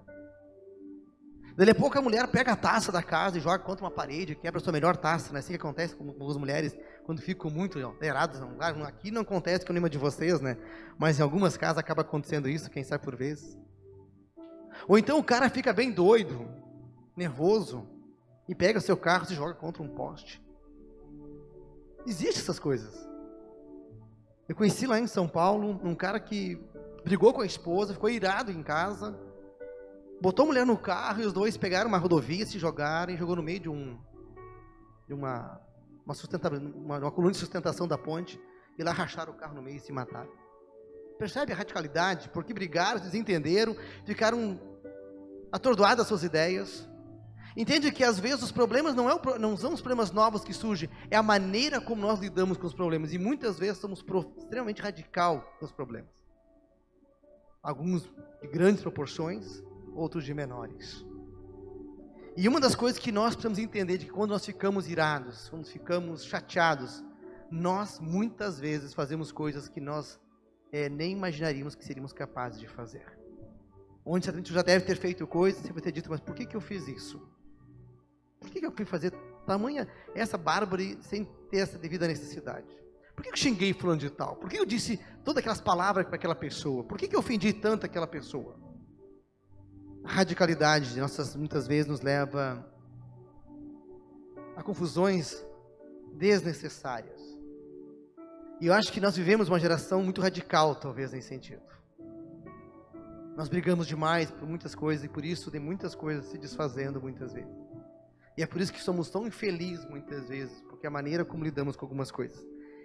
Daí 1.56 1.70
a 1.70 1.74
pouco 1.74 1.96
a 1.96 2.02
mulher 2.02 2.26
pega 2.28 2.52
a 2.52 2.56
taça 2.56 2.90
da 2.90 3.00
casa 3.00 3.38
e 3.38 3.40
joga 3.40 3.60
contra 3.60 3.84
uma 3.84 3.90
parede, 3.90 4.34
quebra 4.34 4.60
a 4.60 4.64
sua 4.64 4.72
melhor 4.72 4.96
taça, 4.96 5.32
né? 5.32 5.38
Assim 5.38 5.52
que 5.52 5.56
acontece 5.56 5.94
com 5.94 6.28
as 6.28 6.36
mulheres 6.36 6.76
quando 7.04 7.22
ficam 7.22 7.48
muito 7.48 7.78
alteradas. 7.78 8.42
Aqui 8.84 9.12
não 9.12 9.22
acontece 9.22 9.64
com 9.64 9.72
nenhuma 9.72 9.88
de 9.88 9.96
vocês, 9.96 10.40
né? 10.40 10.56
Mas 10.98 11.20
em 11.20 11.22
algumas 11.22 11.56
casas 11.56 11.78
acaba 11.78 12.02
acontecendo 12.02 12.48
isso, 12.48 12.70
quem 12.70 12.82
sabe 12.82 13.04
por 13.04 13.14
vezes. 13.14 13.56
Ou 14.88 14.98
então 14.98 15.16
o 15.16 15.22
cara 15.22 15.48
fica 15.48 15.72
bem 15.72 15.92
doido, 15.92 16.48
nervoso, 17.16 17.88
e 18.48 18.54
pega 18.54 18.80
seu 18.80 18.96
carro 18.96 19.26
e 19.30 19.34
joga 19.34 19.54
contra 19.54 19.80
um 19.80 19.88
poste. 19.88 20.42
Existem 22.04 22.42
essas 22.42 22.58
coisas. 22.58 23.08
Eu 24.48 24.56
conheci 24.56 24.88
lá 24.88 24.98
em 24.98 25.06
São 25.06 25.28
Paulo 25.28 25.80
um 25.84 25.94
cara 25.94 26.18
que 26.18 26.60
brigou 27.04 27.32
com 27.32 27.42
a 27.42 27.46
esposa, 27.46 27.94
ficou 27.94 28.10
irado 28.10 28.50
em 28.50 28.62
casa, 28.62 29.16
botou 30.24 30.44
a 30.44 30.46
mulher 30.46 30.64
no 30.64 30.78
carro 30.78 31.20
e 31.20 31.26
os 31.26 31.34
dois 31.34 31.54
pegaram 31.54 31.86
uma 31.86 31.98
rodovia, 31.98 32.46
se 32.46 32.58
jogaram 32.58 33.12
e 33.12 33.16
jogou 33.18 33.36
no 33.36 33.42
meio 33.42 33.60
de 33.60 33.68
um 33.68 33.98
de 35.06 35.12
uma 35.12 35.60
uma, 36.06 36.14
uma, 36.74 36.98
uma 36.98 37.10
coluna 37.10 37.32
de 37.32 37.36
sustentação 37.36 37.86
da 37.86 37.98
ponte 37.98 38.40
e 38.78 38.82
lá 38.82 38.90
racharam 38.90 39.34
o 39.34 39.36
carro 39.36 39.54
no 39.54 39.60
meio 39.60 39.76
e 39.76 39.80
se 39.80 39.92
mataram. 39.92 40.30
Percebe 41.18 41.52
a 41.52 41.56
radicalidade? 41.56 42.30
Porque 42.30 42.54
brigaram, 42.54 43.00
se 43.00 43.04
desentenderam, 43.04 43.76
ficaram 44.06 44.58
atordoados 45.52 46.00
as 46.00 46.08
suas 46.08 46.24
ideias. 46.24 46.88
Entende 47.54 47.92
que 47.92 48.02
às 48.02 48.18
vezes 48.18 48.42
os 48.42 48.50
problemas 48.50 48.94
não, 48.94 49.10
é 49.10 49.14
o, 49.14 49.38
não 49.38 49.58
são 49.58 49.74
os 49.74 49.82
problemas 49.82 50.10
novos 50.10 50.42
que 50.42 50.54
surgem, 50.54 50.88
é 51.10 51.16
a 51.16 51.22
maneira 51.22 51.82
como 51.82 52.00
nós 52.00 52.18
lidamos 52.18 52.56
com 52.56 52.66
os 52.66 52.74
problemas. 52.74 53.12
E 53.12 53.18
muitas 53.18 53.58
vezes 53.58 53.76
somos 53.76 54.02
extremamente 54.38 54.80
radical 54.80 55.54
com 55.58 55.66
os 55.66 55.72
problemas. 55.72 56.10
Alguns 57.62 58.10
de 58.40 58.48
grandes 58.48 58.82
proporções, 58.82 59.62
outros 59.94 60.24
de 60.24 60.34
menores. 60.34 61.04
E 62.36 62.48
uma 62.48 62.58
das 62.58 62.74
coisas 62.74 62.98
que 62.98 63.12
nós 63.12 63.34
precisamos 63.34 63.58
entender 63.58 63.94
é 63.94 63.98
que 63.98 64.10
quando 64.10 64.30
nós 64.30 64.44
ficamos 64.44 64.88
irados, 64.88 65.48
quando 65.48 65.66
ficamos 65.66 66.24
chateados, 66.24 67.04
nós 67.50 68.00
muitas 68.00 68.58
vezes 68.58 68.92
fazemos 68.92 69.30
coisas 69.30 69.68
que 69.68 69.80
nós 69.80 70.20
é, 70.72 70.88
nem 70.88 71.12
imaginaríamos 71.12 71.76
que 71.76 71.84
seríamos 71.84 72.12
capazes 72.12 72.58
de 72.58 72.66
fazer. 72.66 73.06
Onde 74.04 74.30
gente 74.30 74.52
já 74.52 74.62
deve 74.62 74.84
ter 74.84 74.96
feito 74.96 75.26
coisas, 75.26 75.62
você 75.62 75.72
vai 75.72 75.80
ter 75.80 75.92
dito, 75.92 76.10
mas 76.10 76.20
por 76.20 76.34
que, 76.34 76.44
que 76.44 76.56
eu 76.56 76.60
fiz 76.60 76.88
isso? 76.88 77.22
Por 78.40 78.50
que, 78.50 78.60
que 78.60 78.66
eu 78.66 78.72
fui 78.72 78.84
fazer 78.84 79.12
tamanha 79.46 79.86
essa 80.14 80.36
bárbara 80.36 80.82
sem 81.02 81.24
ter 81.50 81.58
essa 81.58 81.78
devida 81.78 82.08
necessidade? 82.08 82.66
Por 83.14 83.22
que 83.22 83.30
eu 83.30 83.36
xinguei 83.36 83.72
fulano 83.72 84.00
de 84.00 84.10
tal? 84.10 84.34
Por 84.36 84.50
que 84.50 84.58
eu 84.58 84.66
disse 84.66 84.98
todas 85.24 85.38
aquelas 85.38 85.60
palavras 85.60 86.06
para 86.06 86.16
aquela 86.16 86.34
pessoa? 86.34 86.82
Por 86.82 86.98
que, 86.98 87.06
que 87.06 87.14
eu 87.14 87.20
ofendi 87.20 87.52
tanto 87.52 87.86
aquela 87.86 88.08
pessoa? 88.08 88.58
A 90.04 90.12
radicalidade 90.12 90.92
de 90.92 91.00
nossas 91.00 91.34
muitas 91.34 91.66
vezes 91.66 91.86
nos 91.86 92.00
leva 92.00 92.64
a 94.54 94.62
confusões 94.62 95.44
desnecessárias. 96.12 97.20
E 98.60 98.66
eu 98.66 98.74
acho 98.74 98.92
que 98.92 99.00
nós 99.00 99.16
vivemos 99.16 99.48
uma 99.48 99.58
geração 99.58 100.02
muito 100.02 100.20
radical, 100.20 100.74
talvez, 100.76 101.12
nesse 101.12 101.28
sentido. 101.28 101.62
Nós 103.36 103.48
brigamos 103.48 103.86
demais 103.86 104.30
por 104.30 104.46
muitas 104.46 104.74
coisas 104.74 105.04
e 105.04 105.08
por 105.08 105.24
isso 105.24 105.50
tem 105.50 105.60
muitas 105.60 105.94
coisas 105.94 106.26
se 106.26 106.38
desfazendo 106.38 107.00
muitas 107.00 107.32
vezes. 107.32 107.52
E 108.36 108.42
é 108.42 108.46
por 108.46 108.60
isso 108.60 108.72
que 108.72 108.82
somos 108.82 109.10
tão 109.10 109.26
infelizes 109.26 109.84
muitas 109.88 110.28
vezes, 110.28 110.60
porque 110.68 110.86
é 110.86 110.88
a 110.88 110.92
maneira 110.92 111.24
como 111.24 111.42
lidamos 111.42 111.76
com 111.76 111.84
algumas 111.84 112.10
coisas. 112.10 112.38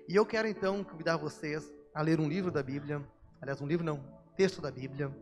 E 0.07 0.15
eu 0.15 0.25
quero 0.25 0.47
então 0.47 0.83
convidar 0.83 1.17
vocês 1.17 1.71
a 1.93 2.01
ler 2.01 2.19
um 2.19 2.27
livro 2.27 2.49
da 2.49 2.63
Bíblia, 2.63 3.03
aliás, 3.41 3.61
um 3.61 3.67
livro 3.67 3.85
não, 3.85 4.03
texto 4.35 4.61
da 4.61 4.71
Bíblia. 4.71 5.15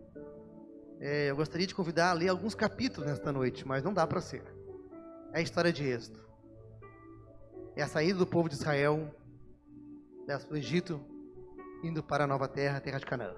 É, 1.00 1.30
eu 1.30 1.36
gostaria 1.36 1.68
de 1.68 1.76
convidar 1.76 2.10
a 2.10 2.14
ler 2.14 2.30
alguns 2.30 2.56
capítulos 2.56 3.10
nesta 3.10 3.32
noite, 3.32 3.68
mas 3.68 3.84
não 3.84 3.94
dá 3.94 4.06
para 4.08 4.20
ser. 4.20 4.44
É 5.32 5.40
a 5.40 5.42
história 5.42 5.72
de 5.72 5.84
Êxodo. 5.84 6.20
É 7.76 7.84
a 7.84 7.88
saída 7.88 8.18
do 8.18 8.26
povo 8.26 8.50
de 8.50 8.56
Israel 8.56 9.14
do 10.50 10.58
Egito, 10.58 11.00
indo 11.84 12.04
para 12.04 12.24
a 12.24 12.28
nova 12.28 12.48
terra, 12.48 12.78
a 12.78 12.82
terra 12.82 13.00
de 13.00 13.06
Canaã. 13.06 13.36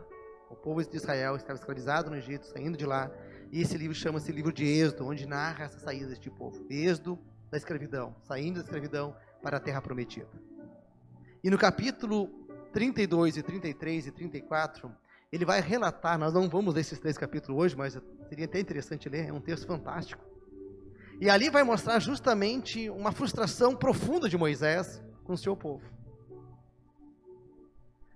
O 0.49 0.55
povo 0.55 0.83
de 0.83 0.95
Israel 0.95 1.35
estava 1.35 1.59
escravizado 1.59 2.09
no 2.09 2.15
Egito, 2.15 2.47
saindo 2.47 2.77
de 2.77 2.85
lá. 2.85 3.11
E 3.51 3.61
esse 3.61 3.77
livro 3.77 3.93
chama-se 3.93 4.31
livro 4.31 4.51
de 4.51 4.65
Êxodo, 4.65 5.05
onde 5.05 5.27
narra 5.27 5.65
essa 5.65 5.79
saída 5.79 6.07
deste 6.07 6.29
povo. 6.29 6.65
Êxodo 6.69 7.19
da 7.51 7.57
escravidão, 7.57 8.15
saindo 8.23 8.55
da 8.55 8.61
escravidão 8.61 9.15
para 9.43 9.57
a 9.57 9.59
terra 9.59 9.81
prometida. 9.81 10.29
E 11.43 11.49
no 11.49 11.57
capítulo 11.57 12.27
32 12.71 13.37
e 13.37 13.43
33 13.43 14.07
e 14.07 14.11
34, 14.11 14.91
ele 15.31 15.45
vai 15.45 15.61
relatar, 15.61 16.17
nós 16.17 16.33
não 16.33 16.49
vamos 16.49 16.73
ler 16.73 16.81
esses 16.81 16.99
três 16.99 17.17
capítulos 17.17 17.61
hoje, 17.61 17.75
mas 17.75 17.99
seria 18.27 18.45
até 18.45 18.59
interessante 18.59 19.07
ler, 19.07 19.27
é 19.27 19.33
um 19.33 19.41
texto 19.41 19.67
fantástico. 19.67 20.23
E 21.21 21.29
ali 21.29 21.49
vai 21.49 21.63
mostrar 21.63 21.99
justamente 21.99 22.89
uma 22.89 23.11
frustração 23.11 23.75
profunda 23.75 24.27
de 24.27 24.37
Moisés 24.37 25.03
com 25.23 25.33
o 25.33 25.37
seu 25.37 25.55
povo. 25.55 25.83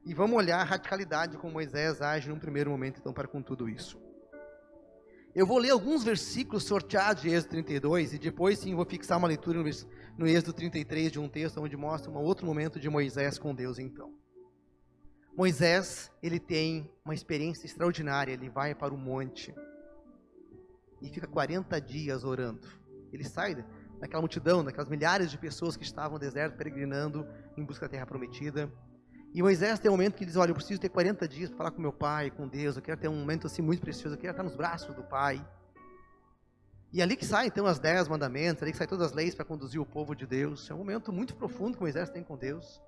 E 0.06 0.14
vamos 0.14 0.36
olhar 0.36 0.60
a 0.60 0.64
radicalidade 0.64 1.38
como 1.38 1.54
Moisés 1.54 2.02
age 2.02 2.30
num 2.30 2.40
primeiro 2.40 2.72
momento, 2.72 3.00
então, 3.00 3.14
para 3.14 3.28
com 3.28 3.42
tudo 3.42 3.70
isso. 3.70 4.02
Eu 5.36 5.48
vou 5.48 5.58
ler 5.58 5.72
alguns 5.72 6.04
versículos 6.04 6.64
sorteados 6.64 7.24
de 7.24 7.30
Êxodo 7.30 7.50
32 7.52 8.14
e 8.14 8.20
depois 8.20 8.60
sim 8.60 8.76
vou 8.76 8.86
fixar 8.86 9.18
uma 9.18 9.28
leitura 9.28 9.64
no, 10.18 10.28
Êxodo 10.28 10.54
33 10.54 11.12
de 11.12 11.20
um 11.20 11.28
texto 11.28 11.60
onde 11.60 11.76
mostra 11.76 12.12
um 12.12 12.18
outro 12.18 12.46
momento 12.46 12.80
de 12.80 12.90
Moisés 12.90 13.40
com 13.40 13.54
Deus 13.54 13.80
então. 13.80 14.14
Moisés, 15.36 16.12
ele 16.22 16.40
tem 16.40 16.92
uma 17.04 17.14
experiência 17.14 17.66
extraordinária, 17.66 18.34
ele 18.34 18.50
vai 18.50 18.76
para 18.76 18.94
o 18.94 18.98
monte 18.98 19.54
e 21.02 21.10
fica 21.10 21.26
40 21.26 21.82
dias 21.82 22.24
orando. 22.24 22.68
Ele 23.12 23.24
sai 23.24 23.66
daquela 24.00 24.22
multidão, 24.22 24.64
daquelas 24.64 24.88
milhares 24.88 25.32
de 25.32 25.38
pessoas 25.38 25.76
que 25.76 25.84
estavam 25.84 26.14
no 26.14 26.20
deserto 26.20 26.56
peregrinando 26.56 27.28
em 27.58 27.64
busca 27.64 27.88
da 27.88 27.92
terra 27.92 28.06
prometida. 28.06 28.72
E 29.34 29.42
Moisés 29.42 29.80
tem 29.80 29.90
um 29.90 29.96
momento 29.96 30.16
que 30.16 30.26
diz: 30.26 30.36
Olha, 30.36 30.52
eu 30.52 30.56
preciso 30.56 30.80
ter 30.80 30.90
40 30.90 31.28
dias 31.28 31.50
para 31.50 31.58
falar 31.58 31.72
com 31.72 31.82
meu 31.82 31.94
pai, 31.94 32.30
com 32.30 32.48
Deus. 32.48 32.76
Eu 32.76 32.84
quero 32.84 33.00
ter 33.00 33.08
um 33.08 33.16
momento 33.16 33.48
assim 33.48 33.64
muito 33.64 33.82
precioso. 33.82 34.16
Eu 34.16 34.20
quero 34.20 34.32
estar 34.32 34.44
nos 34.44 34.56
braços 34.56 34.96
do 34.96 35.04
pai. 35.04 35.44
E 36.92 37.02
ali 37.02 37.16
que 37.16 37.26
sai 37.26 37.48
então 37.48 37.66
as 37.66 37.80
dez 37.80 38.08
mandamentos, 38.08 38.62
ali 38.62 38.72
que 38.72 38.78
sai 38.78 38.86
todas 38.86 39.08
as 39.08 39.14
leis 39.14 39.34
para 39.34 39.44
conduzir 39.44 39.82
o 39.82 39.86
povo 39.86 40.16
de 40.16 40.28
Deus. 40.28 40.70
É 40.70 40.76
um 40.76 40.78
momento 40.78 41.12
muito 41.12 41.36
profundo 41.36 41.76
que 41.76 41.82
Moisés 41.82 42.12
tem 42.12 42.24
com 42.24 42.38
Deus. 42.38 42.80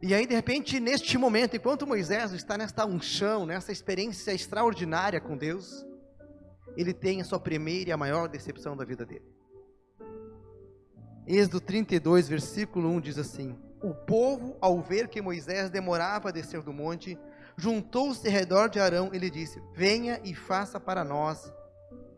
E 0.00 0.14
aí, 0.14 0.26
de 0.26 0.34
repente, 0.34 0.78
neste 0.78 1.18
momento, 1.18 1.56
enquanto 1.56 1.86
Moisés 1.86 2.32
está 2.32 2.56
nesta 2.56 2.86
unção, 2.86 3.44
nessa 3.44 3.72
experiência 3.72 4.32
extraordinária 4.32 5.20
com 5.20 5.36
Deus, 5.36 5.84
ele 6.76 6.94
tem 6.94 7.20
a 7.20 7.24
sua 7.24 7.40
primeira 7.40 7.90
e 7.90 7.92
a 7.92 7.96
maior 7.96 8.28
decepção 8.28 8.76
da 8.76 8.84
vida 8.84 9.04
dele. 9.04 9.26
Êxodo 11.26 11.60
32, 11.60 12.28
versículo 12.28 12.88
1 12.90 13.00
diz 13.00 13.18
assim: 13.18 13.58
o 13.82 13.94
povo, 13.94 14.56
ao 14.60 14.80
ver 14.80 15.08
que 15.08 15.22
Moisés 15.22 15.70
demorava 15.70 16.28
a 16.28 16.32
descer 16.32 16.62
do 16.62 16.72
monte, 16.72 17.18
juntou-se 17.56 18.26
ao 18.26 18.32
redor 18.32 18.68
de 18.68 18.80
Arão 18.80 19.10
e 19.12 19.18
lhe 19.18 19.30
disse: 19.30 19.62
Venha 19.72 20.20
e 20.24 20.34
faça 20.34 20.80
para 20.80 21.04
nós 21.04 21.52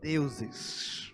deuses. 0.01 1.13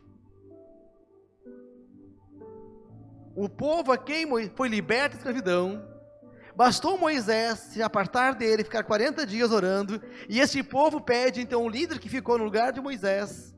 O 3.36 3.48
povo 3.50 3.92
a 3.92 3.98
quem 3.98 4.26
foi 4.56 4.68
liberto 4.68 5.12
da 5.12 5.18
escravidão, 5.18 5.86
bastou 6.58 6.98
Moisés 6.98 7.60
se 7.60 7.84
apartar 7.84 8.34
dele, 8.34 8.64
ficar 8.64 8.84
40 8.84 9.28
dias 9.28 9.52
orando, 9.52 10.02
e 10.28 10.40
esse 10.40 10.64
povo 10.64 11.00
pede 11.00 11.40
então 11.40 11.64
o 11.64 11.70
líder 11.70 12.00
que 12.00 12.10
ficou 12.10 12.36
no 12.36 12.44
lugar 12.44 12.74
de 12.74 12.82
Moisés, 12.82 13.56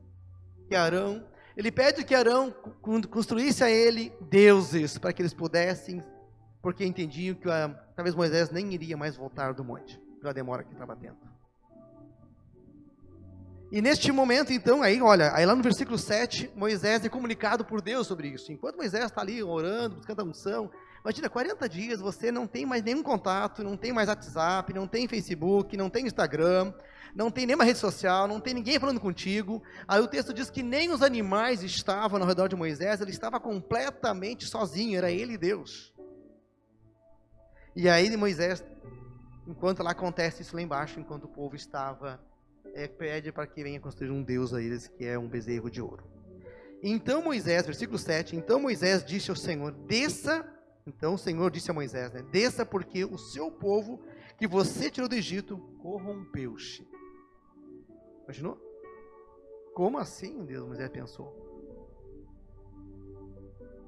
que 0.68 0.74
é 0.74 0.78
Arão, 0.78 1.26
ele 1.56 1.72
pede 1.72 2.04
que 2.04 2.14
Arão 2.14 2.54
construísse 3.10 3.64
a 3.64 3.70
ele 3.70 4.12
deuses, 4.20 4.98
para 4.98 5.14
que 5.14 5.22
eles 5.22 5.32
pudessem 5.32 6.04
porque 6.60 6.84
entendiam 6.84 7.34
que 7.34 7.48
uh, 7.48 7.74
talvez 7.96 8.14
Moisés 8.14 8.50
nem 8.50 8.74
iria 8.74 8.98
mais 8.98 9.16
voltar 9.16 9.54
do 9.54 9.64
monte, 9.64 9.98
pela 10.20 10.34
demora 10.34 10.62
que 10.62 10.72
estava 10.74 10.94
tendo. 10.94 11.16
E 13.72 13.80
neste 13.80 14.12
momento, 14.12 14.52
então, 14.52 14.82
aí, 14.82 15.00
olha, 15.00 15.34
aí 15.34 15.46
lá 15.46 15.54
no 15.54 15.62
versículo 15.62 15.96
7, 15.96 16.52
Moisés 16.54 17.02
é 17.02 17.08
comunicado 17.08 17.64
por 17.64 17.80
Deus 17.80 18.06
sobre 18.06 18.28
isso. 18.28 18.52
Enquanto 18.52 18.76
Moisés 18.76 19.06
está 19.06 19.22
ali 19.22 19.42
orando, 19.42 19.96
buscando 19.96 20.20
a 20.20 20.24
unção, 20.24 20.70
imagina, 21.02 21.28
40 21.28 21.68
dias 21.68 22.00
você 22.00 22.30
não 22.30 22.46
tem 22.46 22.66
mais 22.66 22.82
nenhum 22.82 23.02
contato, 23.02 23.62
não 23.62 23.76
tem 23.76 23.92
mais 23.92 24.08
WhatsApp, 24.08 24.72
não 24.72 24.86
tem 24.86 25.08
Facebook, 25.08 25.76
não 25.76 25.90
tem 25.90 26.06
Instagram, 26.06 26.72
não 27.14 27.30
tem 27.30 27.46
nenhuma 27.46 27.64
rede 27.64 27.78
social, 27.78 28.28
não 28.28 28.40
tem 28.40 28.54
ninguém 28.54 28.78
falando 28.78 29.00
contigo. 29.00 29.62
Aí 29.86 30.00
o 30.00 30.08
texto 30.08 30.32
diz 30.32 30.50
que 30.50 30.62
nem 30.62 30.90
os 30.90 31.02
animais 31.02 31.62
estavam 31.62 32.20
ao 32.20 32.26
redor 32.26 32.48
de 32.48 32.56
Moisés, 32.56 33.00
ele 33.00 33.10
estava 33.10 33.40
completamente 33.40 34.46
sozinho, 34.46 34.98
era 34.98 35.10
ele 35.10 35.34
e 35.34 35.38
Deus. 35.38 35.92
E 37.74 37.88
aí 37.88 38.14
Moisés, 38.16 38.64
enquanto 39.46 39.82
lá 39.82 39.92
acontece 39.92 40.42
isso 40.42 40.54
lá 40.54 40.62
embaixo, 40.62 41.00
enquanto 41.00 41.24
o 41.24 41.28
povo 41.28 41.54
estava, 41.56 42.20
é, 42.74 42.86
pede 42.86 43.32
para 43.32 43.46
que 43.46 43.62
venha 43.62 43.80
construir 43.80 44.10
um 44.10 44.22
Deus 44.22 44.52
a 44.52 44.60
eles, 44.60 44.88
que 44.88 45.04
é 45.04 45.18
um 45.18 45.28
bezerro 45.28 45.70
de 45.70 45.80
ouro. 45.80 46.04
Então 46.82 47.22
Moisés, 47.22 47.66
versículo 47.66 47.98
7, 47.98 48.36
então 48.36 48.60
Moisés 48.60 49.04
disse 49.04 49.30
ao 49.30 49.36
Senhor, 49.36 49.72
desça, 49.72 50.46
então 50.86 51.14
o 51.14 51.18
Senhor 51.18 51.50
disse 51.50 51.70
a 51.70 51.74
Moisés, 51.74 52.12
né, 52.12 52.22
desça 52.30 52.64
porque 52.64 53.04
o 53.04 53.18
seu 53.18 53.50
povo 53.50 54.00
que 54.38 54.46
você 54.46 54.90
tirou 54.90 55.08
do 55.08 55.14
Egito 55.14 55.58
corrompeu-se. 55.82 56.88
Imaginou? 58.24 58.58
Como 59.74 59.98
assim, 59.98 60.44
Deus, 60.44 60.66
Moisés 60.66 60.88
pensou. 60.88 61.38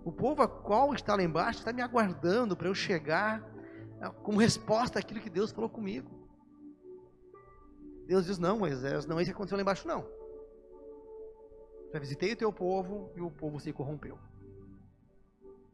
O 0.05 0.11
povo 0.11 0.43
a 0.43 0.49
qual 0.49 0.93
está 0.95 1.15
lá 1.15 1.23
embaixo 1.23 1.61
está 1.61 1.73
me 1.73 1.81
aguardando 1.81 2.57
para 2.57 2.69
eu 2.69 2.75
chegar 2.75 3.53
como 4.23 4.41
resposta 4.41 4.99
àquilo 4.99 5.21
que 5.21 5.31
Deus 5.31 5.53
falou 5.53 5.71
comigo. 5.71 6.11
Deus 8.07 8.27
diz: 8.27 8.39
Não, 8.39 8.59
Moisés, 8.59 9.07
não 9.07 9.19
é 9.19 9.23
isso 9.23 9.31
que 9.31 9.35
aconteceu 9.35 9.57
lá 9.57 9.63
embaixo, 9.63 9.87
não. 9.87 10.05
Já 11.93 11.99
visitei 11.99 12.33
o 12.33 12.37
teu 12.37 12.53
povo 12.53 13.13
e 13.17 13.21
o 13.21 13.31
povo 13.31 13.61
se 13.61 13.73
corrompeu. 13.73 14.19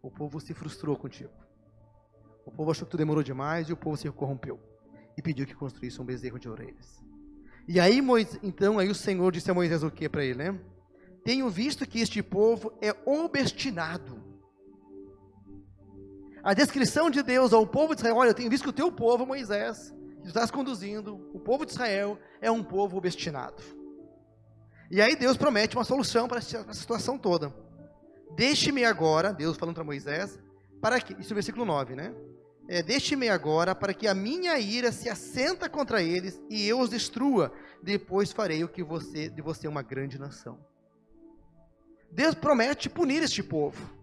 O 0.02 0.10
povo 0.10 0.40
se 0.40 0.54
frustrou 0.54 0.96
contigo. 0.96 1.32
O 2.44 2.50
povo 2.50 2.70
achou 2.70 2.86
que 2.86 2.90
tu 2.90 2.96
demorou 2.96 3.22
demais 3.22 3.68
e 3.68 3.72
o 3.72 3.76
povo 3.76 3.96
se 3.96 4.10
corrompeu. 4.10 4.58
E 5.16 5.22
pediu 5.22 5.46
que 5.46 5.54
construísse 5.54 6.00
um 6.00 6.04
bezerro 6.04 6.38
de 6.38 6.48
orelhas. 6.48 7.02
E 7.66 7.78
aí, 7.78 8.00
Moisés, 8.00 8.38
então, 8.42 8.78
aí 8.78 8.88
o 8.88 8.94
Senhor 8.94 9.30
disse 9.32 9.50
a 9.50 9.54
Moisés 9.54 9.82
o 9.82 9.90
que 9.90 10.08
para 10.08 10.24
ele, 10.24 10.38
né? 10.38 10.60
Tenho 11.24 11.50
visto 11.50 11.86
que 11.86 12.00
este 12.00 12.22
povo 12.22 12.72
é 12.80 12.94
obstinado 13.04 14.28
a 16.42 16.54
descrição 16.54 17.10
de 17.10 17.22
Deus 17.22 17.52
ao 17.52 17.66
povo 17.66 17.94
de 17.94 18.00
Israel, 18.00 18.16
olha, 18.16 18.30
eu 18.30 18.34
tenho 18.34 18.48
visto 18.48 18.62
que 18.62 18.70
o 18.70 18.72
teu 18.72 18.90
povo, 18.92 19.26
Moisés, 19.26 19.94
que 20.16 20.22
tu 20.22 20.28
estás 20.28 20.50
conduzindo, 20.50 21.28
o 21.34 21.38
povo 21.40 21.66
de 21.66 21.72
Israel 21.72 22.18
é 22.40 22.50
um 22.50 22.62
povo 22.62 22.96
obstinado. 22.96 23.62
E 24.90 25.02
aí 25.02 25.14
Deus 25.16 25.36
promete 25.36 25.76
uma 25.76 25.84
solução 25.84 26.26
para 26.26 26.38
essa 26.38 26.72
situação 26.72 27.18
toda. 27.18 27.54
Deixe-me 28.36 28.84
agora, 28.84 29.32
Deus 29.32 29.56
falando 29.56 29.74
para 29.74 29.84
Moisés, 29.84 30.38
para 30.80 31.00
que, 31.00 31.14
isso 31.14 31.32
é 31.32 31.32
o 31.32 31.34
versículo 31.34 31.64
9, 31.64 31.94
né? 31.94 32.14
É, 32.68 32.82
Deixe-me 32.82 33.28
agora 33.28 33.74
para 33.74 33.94
que 33.94 34.06
a 34.06 34.14
minha 34.14 34.58
ira 34.58 34.92
se 34.92 35.08
assenta 35.08 35.68
contra 35.68 36.02
eles 36.02 36.40
e 36.50 36.66
eu 36.68 36.78
os 36.78 36.90
destrua. 36.90 37.50
Depois 37.82 38.30
farei 38.30 38.62
o 38.62 38.68
que 38.68 38.82
você 38.82 39.28
de 39.28 39.40
você 39.40 39.66
uma 39.66 39.82
grande 39.82 40.18
nação. 40.18 40.58
Deus 42.10 42.34
promete 42.34 42.88
punir 42.88 43.22
este 43.22 43.42
povo. 43.42 43.96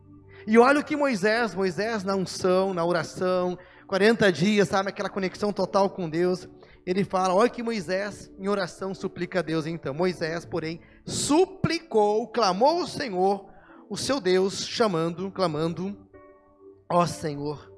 E 0.47 0.57
olha 0.57 0.79
o 0.79 0.83
que 0.83 0.95
Moisés, 0.95 1.55
Moisés 1.55 2.03
na 2.03 2.15
unção, 2.15 2.73
na 2.73 2.85
oração, 2.85 3.57
40 3.87 4.31
dias, 4.31 4.67
sabe, 4.67 4.89
aquela 4.89 5.09
conexão 5.09 5.51
total 5.51 5.89
com 5.89 6.09
Deus. 6.09 6.47
Ele 6.85 7.03
fala, 7.03 7.33
olha 7.33 7.49
que 7.49 7.63
Moisés 7.63 8.31
em 8.37 8.47
oração 8.47 8.93
suplica 8.93 9.39
a 9.39 9.41
Deus 9.41 9.65
então. 9.65 9.93
Moisés, 9.93 10.45
porém, 10.45 10.81
suplicou, 11.03 12.27
clamou 12.27 12.81
ao 12.81 12.87
Senhor, 12.87 13.49
o 13.89 13.97
seu 13.97 14.19
Deus, 14.19 14.65
chamando, 14.67 15.31
clamando, 15.31 15.95
ó 16.89 17.05
Senhor, 17.05 17.71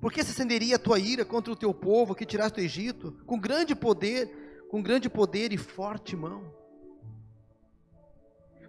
por 0.00 0.12
que 0.12 0.22
se 0.24 0.30
acenderia 0.30 0.76
a 0.76 0.78
tua 0.78 0.98
ira 0.98 1.24
contra 1.24 1.52
o 1.52 1.56
teu 1.56 1.74
povo 1.74 2.14
que 2.14 2.24
tiraste 2.24 2.60
do 2.60 2.64
Egito, 2.64 3.12
com 3.26 3.38
grande 3.38 3.74
poder, 3.74 4.66
com 4.70 4.82
grande 4.82 5.10
poder 5.10 5.52
e 5.52 5.58
forte 5.58 6.16
mão? 6.16 6.58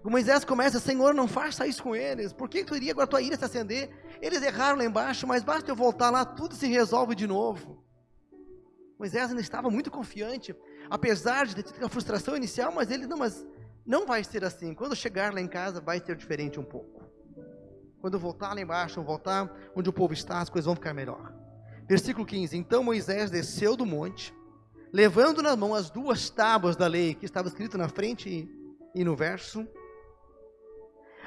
Moisés 0.04 0.44
começa, 0.44 0.80
Senhor, 0.80 1.14
não 1.14 1.28
faça 1.28 1.68
isso 1.68 1.84
com 1.84 1.96
eles. 1.96 2.34
Por 2.34 2.50
que 2.50 2.64
tu 2.64 2.76
iria 2.76 2.92
agora 2.92 3.06
tua 3.06 3.22
ira 3.22 3.38
se 3.38 3.46
acender? 3.46 3.90
Eles 4.20 4.42
erraram 4.42 4.80
lá 4.80 4.84
embaixo, 4.84 5.28
mas 5.28 5.44
basta 5.44 5.70
eu 5.70 5.76
voltar 5.76 6.10
lá, 6.10 6.26
tudo 6.26 6.56
se 6.56 6.68
resolve 6.68 7.14
de 7.14 7.28
novo. 7.28 7.84
Moisés 8.98 9.30
ainda 9.30 9.42
estava 9.42 9.70
muito 9.70 9.92
confiante, 9.92 10.56
apesar 10.90 11.46
de 11.46 11.56
ter 11.56 11.64
tido 11.64 11.78
uma 11.78 11.90
frustração 11.90 12.36
inicial, 12.36 12.72
mas 12.74 12.90
ele 12.90 13.06
não, 13.08 13.18
mas 13.18 13.46
não 13.86 14.06
vai 14.06 14.24
ser 14.24 14.44
assim. 14.44 14.74
Quando 14.74 14.96
chegar 14.96 15.34
lá 15.34 15.42
em 15.42 15.48
casa, 15.48 15.82
vai 15.82 16.00
ser 16.00 16.16
diferente 16.16 16.60
um 16.60 16.64
pouco. 16.64 17.02
Quando 18.00 18.20
voltar 18.20 18.54
lá 18.54 18.62
embaixo, 18.62 19.02
voltar 19.04 19.72
onde 19.76 19.90
o 19.90 19.94
povo 19.94 20.14
está, 20.14 20.40
as 20.40 20.50
coisas 20.50 20.66
vão 20.66 20.76
ficar 20.76 20.94
melhor. 20.94 21.34
Versículo 21.88 22.26
15: 22.26 22.58
Então 22.58 22.84
Moisés 22.84 23.30
desceu 23.30 23.76
do 23.76 23.86
monte, 23.86 24.34
levando 24.92 25.42
na 25.42 25.56
mão 25.56 25.76
as 25.76 25.90
duas 25.90 26.30
tábuas 26.30 26.76
da 26.76 26.88
lei, 26.88 27.14
que 27.14 27.26
estava 27.26 27.48
escrito 27.48 27.78
na 27.78 27.88
frente 27.88 28.50
e 28.96 29.04
no 29.04 29.16
verso. 29.16 29.68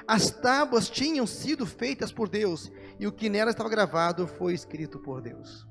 As 0.06 0.30
tábuas 0.30 0.90
tinham 0.90 1.26
sido 1.26 1.64
feitas 1.64 2.12
por 2.12 2.28
Deus, 2.28 2.70
e 2.99 3.06
o 3.06 3.12
que 3.12 3.30
nela 3.30 3.50
estava 3.50 3.70
gravado 3.70 4.26
foi 4.26 4.52
escrito 4.52 4.99
por 4.99 5.23
Deus. 5.23 5.66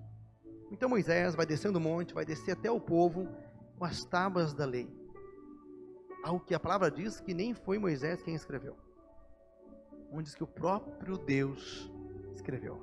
Então 0.71 0.89
Moisés 0.89 1.35
vai 1.35 1.45
descendo 1.45 1.77
o 1.77 1.81
monte, 1.81 2.13
vai 2.13 2.25
descer 2.25 2.51
até 2.51 2.71
o 2.71 2.79
povo 2.79 3.27
com 3.77 3.85
as 3.85 4.03
tábuas 4.03 4.53
da 4.53 4.65
lei. 4.65 4.89
Algo 6.23 6.45
que 6.45 6.55
a 6.55 6.59
palavra 6.59 6.89
diz 6.89 7.19
que 7.19 7.33
nem 7.33 7.53
foi 7.53 7.77
Moisés 7.77 8.23
quem 8.23 8.33
escreveu. 8.33 8.77
Onde 10.09 10.23
diz 10.23 10.35
que 10.35 10.43
o 10.43 10.47
próprio 10.47 11.17
Deus 11.17 11.91
escreveu. 12.33 12.81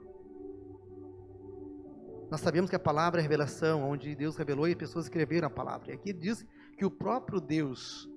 Nós 2.31 2.41
sabemos 2.43 2.69
que 2.69 2.77
a 2.77 2.81
palavra 2.81 3.21
é 3.21 3.23
revelação, 3.23 3.83
onde 3.83 4.15
Deus 4.15 4.37
revelou 4.37 4.69
e 4.69 4.77
pessoas 4.77 5.07
escreveram 5.07 5.49
a 5.49 5.51
palavra. 5.51 5.91
E 5.91 5.95
aqui 5.95 6.13
diz 6.13 6.47
que 6.77 6.85
o 6.85 6.91
próprio 6.91 7.41
Deus, 7.41 8.09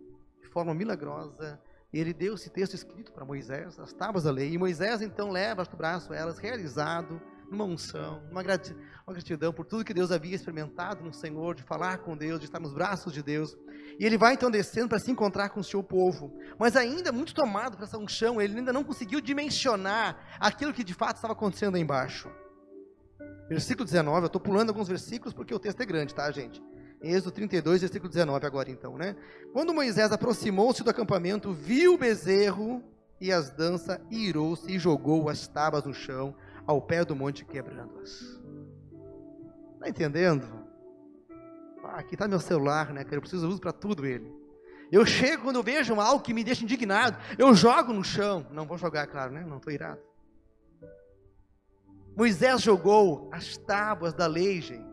de 0.41 0.47
forma 0.49 0.73
milagrosa, 0.73 1.59
ele 1.91 2.13
deu 2.13 2.33
esse 2.33 2.49
texto 2.49 2.73
escrito 2.73 3.11
para 3.11 3.25
Moisés, 3.25 3.79
as 3.79 3.93
tábuas 3.93 4.25
da 4.25 4.31
lei. 4.31 4.51
E 4.51 4.57
Moisés 4.57 5.01
então 5.01 5.29
leva 5.29 5.63
do 5.63 5.77
braço 5.77 6.13
elas, 6.13 6.37
realizado, 6.37 7.21
numa 7.49 7.65
unção, 7.65 8.23
uma 8.31 8.43
gratidão, 8.43 9.53
por 9.53 9.65
tudo 9.65 9.83
que 9.83 9.93
Deus 9.93 10.11
havia 10.11 10.35
experimentado 10.35 11.03
no 11.03 11.13
Senhor, 11.13 11.55
de 11.55 11.63
falar 11.63 11.99
com 11.99 12.15
Deus, 12.15 12.39
de 12.39 12.45
estar 12.45 12.59
nos 12.59 12.73
braços 12.73 13.13
de 13.13 13.21
Deus. 13.21 13.57
E 13.99 14.05
ele 14.05 14.17
vai 14.17 14.33
então 14.33 14.49
descendo 14.49 14.89
para 14.89 14.99
se 14.99 15.11
encontrar 15.11 15.49
com 15.49 15.59
o 15.59 15.63
seu 15.63 15.83
povo. 15.83 16.33
Mas 16.57 16.75
ainda 16.75 17.11
muito 17.11 17.33
tomado 17.33 17.77
por 17.77 17.83
essa 17.83 17.97
unção, 17.97 18.41
ele 18.41 18.57
ainda 18.57 18.73
não 18.73 18.83
conseguiu 18.83 19.21
dimensionar 19.21 20.17
aquilo 20.39 20.73
que 20.73 20.83
de 20.83 20.93
fato 20.93 21.17
estava 21.17 21.33
acontecendo 21.33 21.75
aí 21.75 21.81
embaixo. 21.81 22.29
Versículo 23.49 23.85
19, 23.85 24.21
eu 24.21 24.27
estou 24.27 24.41
pulando 24.41 24.69
alguns 24.69 24.87
versículos 24.87 25.33
porque 25.33 25.53
o 25.53 25.59
texto 25.59 25.81
é 25.81 25.85
grande, 25.85 26.15
tá, 26.15 26.31
gente? 26.31 26.63
Êxodo 27.01 27.31
32, 27.31 27.81
versículo 27.81 28.09
19 28.09 28.45
agora 28.45 28.71
então, 28.71 28.97
né? 28.97 29.15
Quando 29.51 29.73
Moisés 29.73 30.11
aproximou-se 30.11 30.83
do 30.83 30.89
acampamento, 30.89 31.51
viu 31.51 31.95
o 31.95 31.97
bezerro 31.97 32.81
e 33.19 33.31
as 33.31 33.51
danças, 33.51 33.99
e 34.09 34.27
irou-se 34.27 34.69
e 34.71 34.79
jogou 34.79 35.29
as 35.29 35.47
tábuas 35.47 35.83
no 35.83 35.93
chão, 35.93 36.35
ao 36.65 36.81
pé 36.81 37.03
do 37.03 37.15
monte, 37.15 37.45
quebrando-as. 37.45 38.41
Está 39.73 39.89
entendendo? 39.89 40.47
Ah, 41.83 41.99
aqui 41.99 42.15
está 42.15 42.27
meu 42.27 42.39
celular, 42.39 42.93
né, 42.93 43.03
que 43.03 43.13
eu 43.13 43.19
preciso 43.21 43.47
usar 43.47 43.59
para 43.59 43.73
tudo 43.73 44.05
ele. 44.05 44.31
Eu 44.91 45.05
chego 45.05 45.43
quando 45.43 45.55
eu 45.55 45.63
vejo 45.63 45.99
algo 45.99 46.23
que 46.23 46.33
me 46.33 46.43
deixa 46.43 46.63
indignado, 46.63 47.17
eu 47.37 47.53
jogo 47.55 47.91
no 47.91 48.03
chão. 48.03 48.45
Não 48.51 48.65
vou 48.65 48.77
jogar, 48.77 49.07
claro, 49.07 49.33
né? 49.33 49.43
Não 49.43 49.57
estou 49.57 49.73
irado. 49.73 49.99
Moisés 52.15 52.61
jogou 52.61 53.27
as 53.33 53.57
tábuas 53.57 54.13
da 54.13 54.27
lei, 54.27 54.61
gente. 54.61 54.92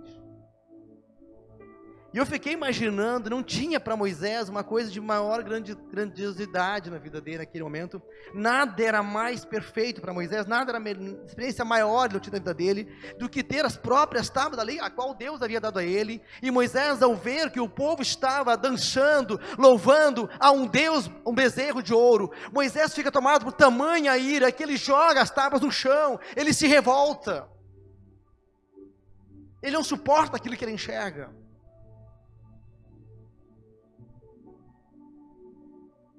E 2.13 2.19
eu 2.19 2.27
fiquei 2.27 2.55
imaginando, 2.55 3.31
não 3.31 3.41
tinha 3.41 3.79
para 3.79 3.97
Moisés 3.97 4.49
uma 4.49 4.65
coisa 4.65 4.91
de 4.91 5.01
maior 5.01 5.45
grandiosidade 5.45 6.91
na 6.91 6.99
vida 6.99 7.21
dele 7.21 7.39
naquele 7.39 7.63
momento. 7.63 8.03
Nada 8.35 8.83
era 8.83 9.01
mais 9.01 9.45
perfeito 9.45 10.01
para 10.01 10.13
Moisés, 10.13 10.45
nada 10.45 10.73
era 10.73 10.91
experiência 11.25 11.65
maior 11.65 12.09
de 12.09 12.31
na 12.31 12.39
vida 12.39 12.53
dele 12.53 12.93
do 13.17 13.29
que 13.29 13.45
ter 13.45 13.65
as 13.65 13.77
próprias 13.77 14.29
tábuas 14.29 14.57
da 14.57 14.65
lei, 14.65 14.81
a 14.81 14.91
qual 14.91 15.15
Deus 15.15 15.41
havia 15.41 15.61
dado 15.61 15.79
a 15.79 15.85
ele. 15.85 16.21
E 16.43 16.51
Moisés, 16.51 17.01
ao 17.01 17.15
ver 17.15 17.49
que 17.53 17.61
o 17.61 17.69
povo 17.69 18.03
estava 18.03 18.57
dançando, 18.57 19.41
louvando 19.57 20.29
a 20.41 20.51
um 20.51 20.67
Deus, 20.67 21.09
um 21.25 21.33
bezerro 21.33 21.81
de 21.81 21.95
ouro, 21.95 22.33
Moisés 22.53 22.93
fica 22.93 23.13
tomado 23.13 23.45
por 23.45 23.53
tamanha 23.53 24.19
ira 24.19 24.51
que 24.51 24.65
ele 24.65 24.77
joga 24.77 25.23
as 25.23 25.31
tábuas 25.31 25.63
no 25.63 25.71
chão, 25.71 26.19
ele 26.35 26.53
se 26.53 26.67
revolta. 26.67 27.49
Ele 29.63 29.77
não 29.77 29.85
suporta 29.85 30.37
aquilo 30.37 30.57
que 30.57 30.65
ele 30.65 30.73
enxerga. 30.73 31.31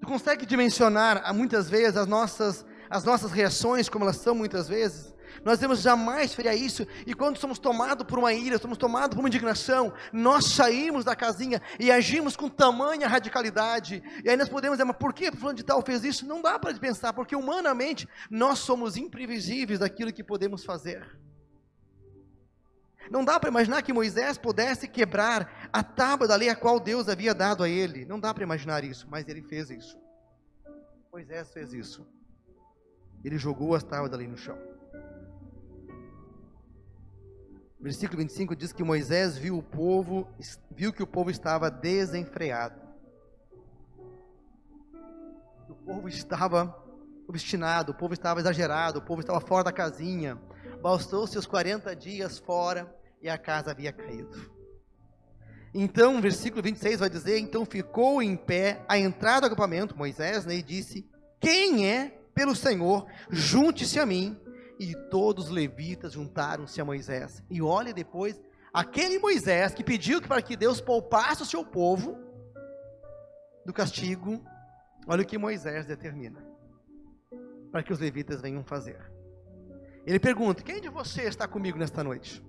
Consegue 0.06 0.46
dimensionar 0.46 1.22
ah, 1.24 1.34
muitas 1.34 1.70
vezes 1.70 1.98
as 1.98 2.08
nossas, 2.08 2.66
as 2.90 3.04
nossas 3.04 3.32
reações, 3.32 3.90
como 3.90 4.06
elas 4.06 4.18
são 4.18 4.36
muitas 4.36 4.68
vezes? 4.68 5.14
Nós 5.44 5.58
devemos 5.58 5.82
jamais 5.82 6.34
ferir 6.34 6.54
isso, 6.54 6.86
e 7.06 7.14
quando 7.14 7.38
somos 7.38 7.58
tomados 7.58 8.06
por 8.06 8.20
uma 8.20 8.34
ira, 8.34 8.58
somos 8.60 8.78
tomados 8.78 9.16
por 9.16 9.22
uma 9.22 9.30
indignação, 9.30 9.94
nós 10.12 10.46
saímos 10.46 11.04
da 11.04 11.16
casinha 11.16 11.62
e 11.80 11.92
agimos 11.92 12.36
com 12.36 12.48
tamanha 12.50 13.08
radicalidade, 13.08 14.04
e 14.24 14.30
aí 14.30 14.38
nós 14.38 14.50
podemos 14.50 14.78
dizer, 14.78 14.86
mas 14.86 14.98
por 14.98 15.14
que 15.14 15.32
fulano 15.32 15.58
de 15.58 15.64
tal 15.64 15.82
fez 15.82 16.04
isso? 16.04 16.28
Não 16.28 16.42
dá 16.42 16.60
para 16.60 16.74
pensar, 16.76 17.14
porque 17.14 17.36
humanamente 17.36 18.08
nós 18.30 18.60
somos 18.60 18.98
imprevisíveis 18.98 19.80
daquilo 19.80 20.14
que 20.14 20.24
podemos 20.24 20.64
fazer. 20.64 21.08
Não 23.10 23.26
dá 23.26 23.40
para 23.40 23.50
imaginar 23.50 23.82
que 23.82 23.94
Moisés 23.94 24.38
pudesse 24.38 24.88
quebrar 24.88 25.70
a 25.74 25.84
tábua 25.84 26.28
da 26.28 26.36
lei 26.36 26.50
a 26.50 26.56
qual 26.56 26.80
Deus 26.80 27.10
havia 27.10 27.34
dado 27.34 27.64
a 27.64 27.70
ele. 27.70 28.06
Não 28.06 28.20
dá 28.20 28.34
para 28.34 28.44
imaginar 28.44 28.84
isso, 28.84 29.08
mas 29.10 29.28
ele 29.28 29.42
fez 29.42 29.70
isso. 29.70 30.00
Moisés 31.12 31.52
fez 31.52 31.74
isso. 31.74 32.08
Ele 33.24 33.38
jogou 33.38 33.76
as 33.76 33.84
tábuas 33.84 34.12
da 34.12 34.18
lei 34.18 34.28
no 34.28 34.38
chão. 34.38 34.58
Versículo 37.80 38.20
25 38.20 38.56
diz 38.56 38.72
que 38.72 38.84
Moisés 38.84 39.38
viu 39.38 39.58
o 39.58 39.64
povo, 39.64 40.28
viu 40.70 40.94
que 40.94 41.02
o 41.02 41.08
povo 41.08 41.32
estava 41.32 41.70
desenfreado. 41.72 42.80
O 45.68 45.74
povo 45.74 46.08
estava 46.08 46.78
obstinado, 47.28 47.92
o 47.92 47.96
povo 47.96 48.14
estava 48.14 48.40
exagerado, 48.40 49.00
o 49.00 49.02
povo 49.02 49.22
estava 49.22 49.42
fora 49.42 49.64
da 49.64 49.72
casinha. 49.72 50.38
Bastou 50.82 51.28
seus 51.28 51.46
40 51.46 51.96
dias 51.96 52.39
fora 52.39 52.94
e 53.22 53.30
a 53.30 53.38
casa 53.38 53.72
havia 53.72 53.94
caído. 53.94 54.52
Então, 55.74 56.20
versículo 56.20 56.62
26 56.62 57.00
vai 57.00 57.10
dizer: 57.10 57.38
Então 57.39 57.65
ficou 57.65 58.22
em 58.22 58.36
pé 58.36 58.84
a 58.89 58.98
entrada 58.98 59.41
do 59.41 59.54
acampamento, 59.54 59.98
Moisés, 59.98 60.46
né, 60.46 60.56
e 60.56 60.63
disse: 60.63 61.08
Quem 61.39 61.88
é 61.88 62.17
pelo 62.34 62.56
Senhor, 62.56 63.06
junte-se 63.30 64.00
a 64.00 64.06
mim. 64.06 64.38
E 64.80 64.96
todos 65.12 65.46
os 65.46 65.52
levitas 65.52 66.13
juntaram-se 66.13 66.82
a 66.82 66.86
Moisés. 66.86 67.44
E 67.52 67.62
olhe 67.62 67.94
depois, 67.94 68.41
aquele 68.74 69.20
Moisés 69.20 69.76
que 69.76 69.84
pediu 69.84 70.20
para 70.20 70.41
que 70.41 70.58
Deus 70.58 70.82
poupasse 70.82 71.44
o 71.44 71.46
seu 71.46 71.63
povo 71.63 72.17
do 73.63 73.72
castigo, 73.72 74.44
olha 75.08 75.22
o 75.22 75.26
que 75.26 75.38
Moisés 75.38 75.86
determina 75.86 76.44
para 77.72 77.84
que 77.84 77.94
os 77.94 78.00
levitas 78.00 78.41
venham 78.41 78.63
fazer. 78.63 79.00
Ele 80.06 80.20
pergunta: 80.20 80.64
Quem 80.64 80.82
de 80.82 80.90
vocês 80.90 81.28
está 81.28 81.48
comigo 81.48 81.78
nesta 81.78 82.04
noite? 82.04 82.44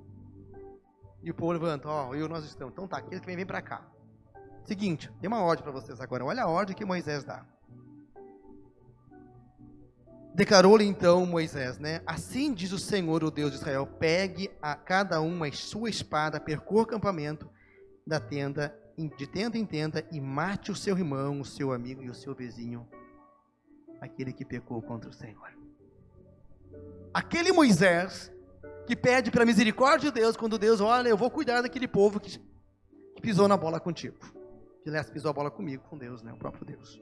E 1.23 1.31
o 1.31 1.35
povo 1.35 1.53
levanta: 1.53 1.89
Ó, 1.89 2.09
oh, 2.09 2.15
eu 2.15 2.29
nós 2.29 2.45
estamos. 2.45 2.73
Então 2.73 2.89
tá, 2.89 2.99
aquele 2.99 3.21
que 3.21 3.27
vem, 3.27 3.37
vem 3.37 3.47
para 3.47 3.63
cá. 3.63 3.87
Seguinte, 4.65 5.11
tem 5.21 5.29
uma 5.29 5.43
ordem 5.43 5.63
para 5.63 5.73
vocês 5.73 6.01
agora. 6.01 6.25
Olha 6.25 6.45
a 6.45 6.49
ordem 6.49 6.75
que 6.75 6.85
Moisés 6.85 7.25
dá. 7.25 7.45
Declarou-lhe 10.35 10.85
então 10.85 11.27
Moisés, 11.27 11.79
né? 11.79 12.01
Assim 12.07 12.55
diz 12.55 12.73
o 12.73 12.79
Senhor, 12.79 13.23
o 13.23 13.31
Deus 13.31 13.51
de 13.51 13.59
Israel: 13.59 13.87
pegue 13.87 14.51
a 14.63 14.75
cada 14.75 15.21
um 15.21 15.45
a 15.45 15.53
sua 15.53 15.91
espada, 15.91 16.41
percorra 16.41 16.81
o 16.81 16.85
acampamento 16.85 17.51
da 18.07 18.19
tenda, 18.19 18.75
de 18.97 19.27
tenda 19.27 19.59
em 19.59 19.67
tenda, 19.67 20.07
e 20.11 20.21
mate 20.21 20.73
o 20.73 20.77
seu 20.77 20.97
irmão, 20.97 21.41
o 21.41 21.45
seu 21.45 21.71
amigo 21.71 22.03
e 22.03 22.09
o 22.09 22.15
seu 22.15 22.35
vizinho, 22.35 22.89
aquele 24.01 24.33
que 24.33 24.45
pecou 24.45 24.81
contra 24.81 25.11
o 25.11 25.13
Senhor 25.13 25.62
aquele 27.13 27.53
Moisés 27.53 28.33
que 28.87 28.97
pede 28.97 29.31
pela 29.31 29.45
misericórdia 29.45 30.11
de 30.11 30.21
Deus, 30.21 30.37
quando 30.37 30.59
Deus, 30.59 30.81
olha, 30.81 31.09
eu 31.09 31.17
vou 31.17 31.31
cuidar 31.31 31.61
daquele 31.61 31.87
povo 31.87 32.19
que, 32.19 32.41
pisou 33.21 33.47
na 33.47 33.57
bola 33.57 33.79
contigo. 33.79 34.19
Que 34.83 34.89
aliás 34.89 35.09
pisou 35.09 35.31
a 35.31 35.33
bola 35.33 35.51
comigo, 35.51 35.85
com 35.89 35.97
Deus, 35.97 36.23
né? 36.23 36.33
O 36.33 36.37
próprio 36.37 36.67
Deus. 36.67 37.01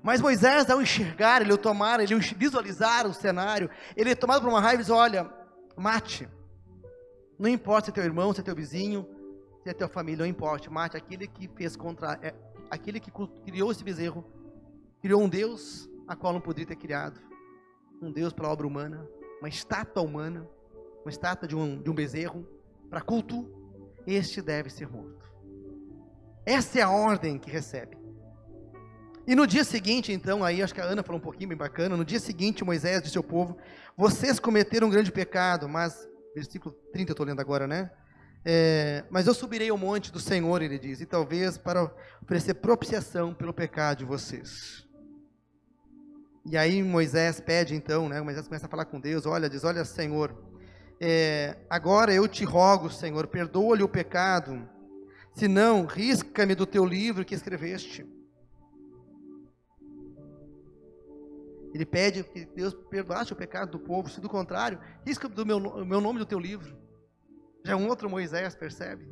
Mas 0.00 0.20
Moisés, 0.20 0.70
ao 0.70 0.80
enxergar, 0.80 1.42
ele 1.42 1.50
ao 1.50 1.58
tomar, 1.58 1.98
ele 1.98 2.14
visualizar 2.16 3.04
o 3.04 3.12
cenário, 3.12 3.68
ele 3.96 4.10
é 4.10 4.14
tomado 4.14 4.42
por 4.42 4.48
uma 4.48 4.60
raiva 4.60 4.80
e 4.80 4.84
diz: 4.84 4.90
Olha, 4.90 5.28
mate. 5.76 6.28
Não 7.36 7.48
importa 7.48 7.86
se 7.86 7.90
é 7.90 7.94
teu 7.94 8.04
irmão, 8.04 8.32
se 8.32 8.40
é 8.40 8.42
teu 8.44 8.54
vizinho, 8.54 9.08
se 9.62 9.68
é 9.70 9.72
tua 9.72 9.88
família, 9.88 10.24
não 10.24 10.26
importa. 10.26 10.70
Mate 10.70 10.96
aquele 10.96 11.26
que 11.26 11.48
fez 11.48 11.74
contra. 11.74 12.18
É, 12.22 12.32
aquele 12.70 13.00
que 13.00 13.10
criou 13.44 13.72
esse 13.72 13.82
bezerro, 13.82 14.24
criou 15.02 15.20
um 15.20 15.28
Deus 15.28 15.90
a 16.06 16.14
qual 16.14 16.32
não 16.32 16.40
poderia 16.40 16.66
ter 16.66 16.76
criado 16.76 17.27
um 18.00 18.12
Deus 18.12 18.32
para 18.32 18.48
obra 18.48 18.66
humana, 18.66 19.06
uma 19.40 19.48
estátua 19.48 20.02
humana, 20.02 20.48
uma 21.04 21.10
estátua 21.10 21.48
de 21.48 21.56
um, 21.56 21.80
de 21.80 21.90
um 21.90 21.94
bezerro, 21.94 22.46
para 22.88 23.00
culto, 23.00 23.48
este 24.06 24.40
deve 24.40 24.70
ser 24.70 24.88
morto. 24.88 25.28
Essa 26.46 26.78
é 26.78 26.82
a 26.82 26.90
ordem 26.90 27.38
que 27.38 27.50
recebe. 27.50 27.96
E 29.26 29.34
no 29.34 29.46
dia 29.46 29.62
seguinte, 29.62 30.10
então, 30.10 30.42
aí 30.42 30.62
acho 30.62 30.72
que 30.72 30.80
a 30.80 30.84
Ana 30.84 31.02
falou 31.02 31.18
um 31.18 31.22
pouquinho 31.22 31.50
bem 31.50 31.58
bacana. 31.58 31.94
No 31.94 32.04
dia 32.04 32.18
seguinte, 32.18 32.64
Moisés 32.64 33.02
disse 33.02 33.18
ao 33.18 33.22
povo: 33.22 33.58
Vocês 33.94 34.40
cometeram 34.40 34.86
um 34.86 34.90
grande 34.90 35.12
pecado, 35.12 35.68
mas, 35.68 36.08
versículo 36.34 36.74
30 36.92 37.10
eu 37.10 37.12
estou 37.12 37.26
lendo 37.26 37.40
agora, 37.40 37.66
né? 37.66 37.90
É, 38.42 39.04
mas 39.10 39.26
eu 39.26 39.34
subirei 39.34 39.68
ao 39.68 39.76
monte 39.76 40.10
do 40.10 40.18
Senhor, 40.18 40.62
ele 40.62 40.78
diz, 40.78 41.02
e 41.02 41.06
talvez 41.06 41.58
para 41.58 41.92
oferecer 42.22 42.54
propiciação 42.54 43.34
pelo 43.34 43.52
pecado 43.52 43.98
de 43.98 44.04
vocês. 44.06 44.87
E 46.50 46.56
aí 46.56 46.82
Moisés 46.82 47.40
pede 47.40 47.74
então, 47.74 48.08
né? 48.08 48.22
Moisés 48.22 48.48
começa 48.48 48.64
a 48.64 48.70
falar 48.70 48.86
com 48.86 48.98
Deus, 48.98 49.26
olha, 49.26 49.50
diz, 49.50 49.64
olha 49.64 49.84
Senhor, 49.84 50.34
é, 50.98 51.58
agora 51.68 52.12
eu 52.12 52.26
te 52.26 52.42
rogo, 52.42 52.88
Senhor, 52.88 53.26
perdoa-lhe 53.26 53.82
o 53.82 53.88
pecado, 53.88 54.66
senão 55.34 55.84
risca-me 55.84 56.54
do 56.54 56.64
teu 56.64 56.86
livro 56.86 57.22
que 57.22 57.34
escreveste. 57.34 58.06
Ele 61.74 61.84
pede 61.84 62.24
que 62.24 62.46
Deus 62.46 62.72
perdoasse 62.72 63.30
o 63.30 63.36
pecado 63.36 63.72
do 63.72 63.78
povo, 63.78 64.08
se 64.08 64.18
do 64.18 64.28
contrário, 64.28 64.80
risca 65.04 65.28
do 65.28 65.44
meu, 65.44 65.60
meu 65.84 66.00
nome 66.00 66.18
do 66.18 66.24
teu 66.24 66.38
livro. 66.38 66.74
Já 67.62 67.74
é 67.74 67.76
um 67.76 67.88
outro 67.88 68.08
Moisés, 68.08 68.56
percebe? 68.56 69.06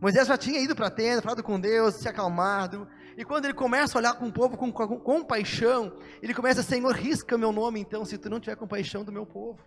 Moisés 0.00 0.26
já 0.26 0.38
tinha 0.38 0.58
ido 0.58 0.74
para 0.74 0.86
a 0.86 0.90
tenda, 0.90 1.20
falado 1.20 1.42
com 1.42 1.60
Deus, 1.60 1.96
se 1.96 2.08
acalmado. 2.08 2.88
E 3.16 3.24
quando 3.24 3.44
ele 3.44 3.54
começa 3.54 3.96
a 3.96 4.00
olhar 4.00 4.14
com 4.14 4.28
o 4.28 4.32
povo 4.32 4.56
com, 4.56 4.72
com, 4.72 4.88
com 4.88 4.98
compaixão, 4.98 5.92
ele 6.22 6.32
começa, 6.32 6.62
Senhor, 6.62 6.94
risca 6.94 7.36
meu 7.36 7.52
nome 7.52 7.80
então, 7.80 8.04
se 8.04 8.16
tu 8.16 8.30
não 8.30 8.40
tiver 8.40 8.56
compaixão 8.56 9.04
do 9.04 9.12
meu 9.12 9.26
povo. 9.26 9.60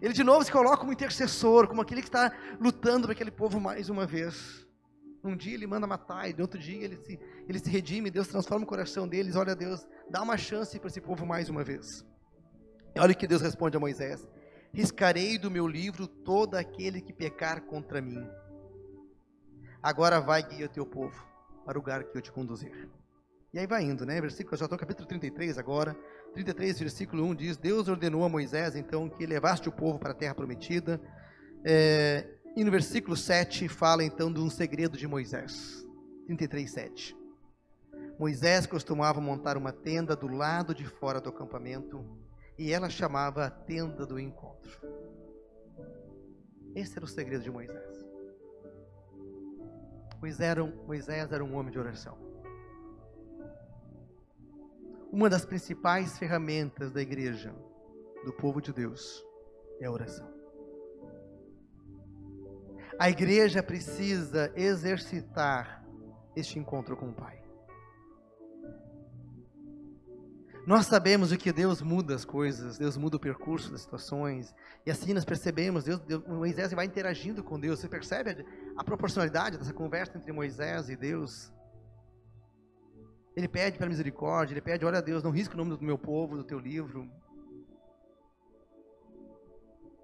Ele 0.00 0.12
de 0.12 0.24
novo 0.24 0.44
se 0.44 0.50
coloca 0.50 0.78
como 0.78 0.92
intercessor, 0.92 1.68
como 1.68 1.80
aquele 1.80 2.02
que 2.02 2.08
está 2.08 2.32
lutando 2.60 3.06
para 3.06 3.12
aquele 3.12 3.30
povo 3.30 3.60
mais 3.60 3.88
uma 3.88 4.04
vez. 4.04 4.66
Um 5.22 5.36
dia 5.36 5.54
ele 5.54 5.68
manda 5.68 5.86
matar, 5.86 6.28
e 6.28 6.32
no 6.32 6.42
outro 6.42 6.58
dia 6.58 6.82
ele 6.84 6.96
se, 6.96 7.20
ele 7.48 7.58
se 7.60 7.70
redime, 7.70 8.10
Deus 8.10 8.26
transforma 8.26 8.64
o 8.64 8.68
coração 8.68 9.06
deles. 9.06 9.36
Olha, 9.36 9.54
Deus, 9.54 9.86
dá 10.10 10.20
uma 10.20 10.36
chance 10.36 10.76
para 10.76 10.88
esse 10.88 11.00
povo 11.00 11.24
mais 11.24 11.48
uma 11.48 11.62
vez. 11.62 12.04
E 12.96 12.98
olha 12.98 13.12
o 13.12 13.16
que 13.16 13.28
Deus 13.28 13.40
responde 13.40 13.76
a 13.76 13.80
Moisés: 13.80 14.26
Riscarei 14.72 15.36
do 15.36 15.50
meu 15.50 15.68
livro 15.68 16.06
todo 16.06 16.54
aquele 16.54 17.02
que 17.02 17.12
pecar 17.12 17.60
contra 17.62 18.00
mim. 18.00 18.26
Agora 19.82 20.20
vai 20.20 20.42
guia 20.42 20.66
o 20.66 20.68
teu 20.68 20.86
povo 20.86 21.26
para 21.64 21.76
o 21.76 21.80
lugar 21.80 22.04
que 22.04 22.16
eu 22.16 22.22
te 22.22 22.32
conduzir. 22.32 22.88
E 23.52 23.58
aí 23.58 23.66
vai 23.66 23.82
indo, 23.82 24.06
né? 24.06 24.18
Versículo, 24.18 24.56
já 24.56 24.64
estou 24.64 24.76
no 24.76 24.80
capítulo 24.80 25.06
33 25.06 25.58
agora. 25.58 25.94
33, 26.32 26.80
versículo 26.80 27.22
1 27.24 27.34
diz: 27.34 27.56
Deus 27.58 27.86
ordenou 27.86 28.24
a 28.24 28.28
Moisés 28.28 28.74
então 28.74 29.10
que 29.10 29.26
levaste 29.26 29.68
o 29.68 29.72
povo 29.72 29.98
para 29.98 30.12
a 30.12 30.14
terra 30.14 30.34
prometida. 30.34 30.98
É, 31.62 32.26
e 32.56 32.64
no 32.64 32.70
versículo 32.70 33.14
7 33.14 33.68
fala 33.68 34.02
então 34.02 34.32
de 34.32 34.40
um 34.40 34.48
segredo 34.48 34.96
de 34.96 35.06
Moisés. 35.06 35.86
33, 36.26 36.70
7. 36.70 37.16
Moisés 38.18 38.66
costumava 38.66 39.20
montar 39.20 39.58
uma 39.58 39.72
tenda 39.72 40.16
do 40.16 40.28
lado 40.28 40.74
de 40.74 40.86
fora 40.86 41.20
do 41.20 41.28
acampamento 41.28 42.21
e 42.58 42.72
ela 42.72 42.88
chamava 42.88 43.46
a 43.46 43.50
tenda 43.50 44.06
do 44.06 44.18
encontro. 44.18 44.80
Esse 46.74 46.96
era 46.96 47.04
o 47.04 47.08
segredo 47.08 47.42
de 47.42 47.50
Moisés. 47.50 48.06
Moisés 50.20 50.50
era 50.50 50.64
um, 50.64 50.86
Moisés 50.86 51.32
era 51.32 51.44
um 51.44 51.56
homem 51.56 51.72
de 51.72 51.78
oração. 51.78 52.16
Uma 55.10 55.28
das 55.28 55.44
principais 55.44 56.18
ferramentas 56.18 56.90
da 56.90 57.02
igreja, 57.02 57.54
do 58.24 58.32
povo 58.32 58.60
de 58.60 58.72
Deus, 58.72 59.22
é 59.80 59.86
a 59.86 59.90
oração. 59.90 60.32
A 62.98 63.10
igreja 63.10 63.62
precisa 63.62 64.52
exercitar 64.54 65.84
este 66.36 66.58
encontro 66.58 66.96
com 66.96 67.10
o 67.10 67.14
Pai. 67.14 67.41
Nós 70.64 70.86
sabemos 70.86 71.34
que 71.36 71.52
Deus 71.52 71.82
muda 71.82 72.14
as 72.14 72.24
coisas, 72.24 72.78
Deus 72.78 72.96
muda 72.96 73.16
o 73.16 73.20
percurso 73.20 73.70
das 73.72 73.80
situações, 73.80 74.54
e 74.86 74.90
assim 74.92 75.12
nós 75.12 75.24
percebemos, 75.24 75.84
Deus, 75.84 75.98
Deus, 76.00 76.24
Moisés 76.26 76.72
vai 76.72 76.86
interagindo 76.86 77.42
com 77.42 77.58
Deus, 77.58 77.80
você 77.80 77.88
percebe 77.88 78.46
a, 78.76 78.84
proporcionalidade 78.84 79.58
dessa 79.58 79.72
conversa 79.72 80.16
entre 80.16 80.30
Moisés 80.32 80.88
e 80.88 80.94
Deus? 80.94 81.52
Ele 83.34 83.48
pede 83.48 83.76
pela 83.76 83.90
misericórdia, 83.90 84.54
ele 84.54 84.60
pede, 84.60 84.84
olha 84.84 85.02
Deus, 85.02 85.22
não 85.22 85.32
risque 85.32 85.54
o 85.54 85.58
nome 85.58 85.76
do 85.76 85.84
meu 85.84 85.98
povo, 85.98 86.36
do 86.36 86.44
teu 86.44 86.60
livro, 86.60 87.10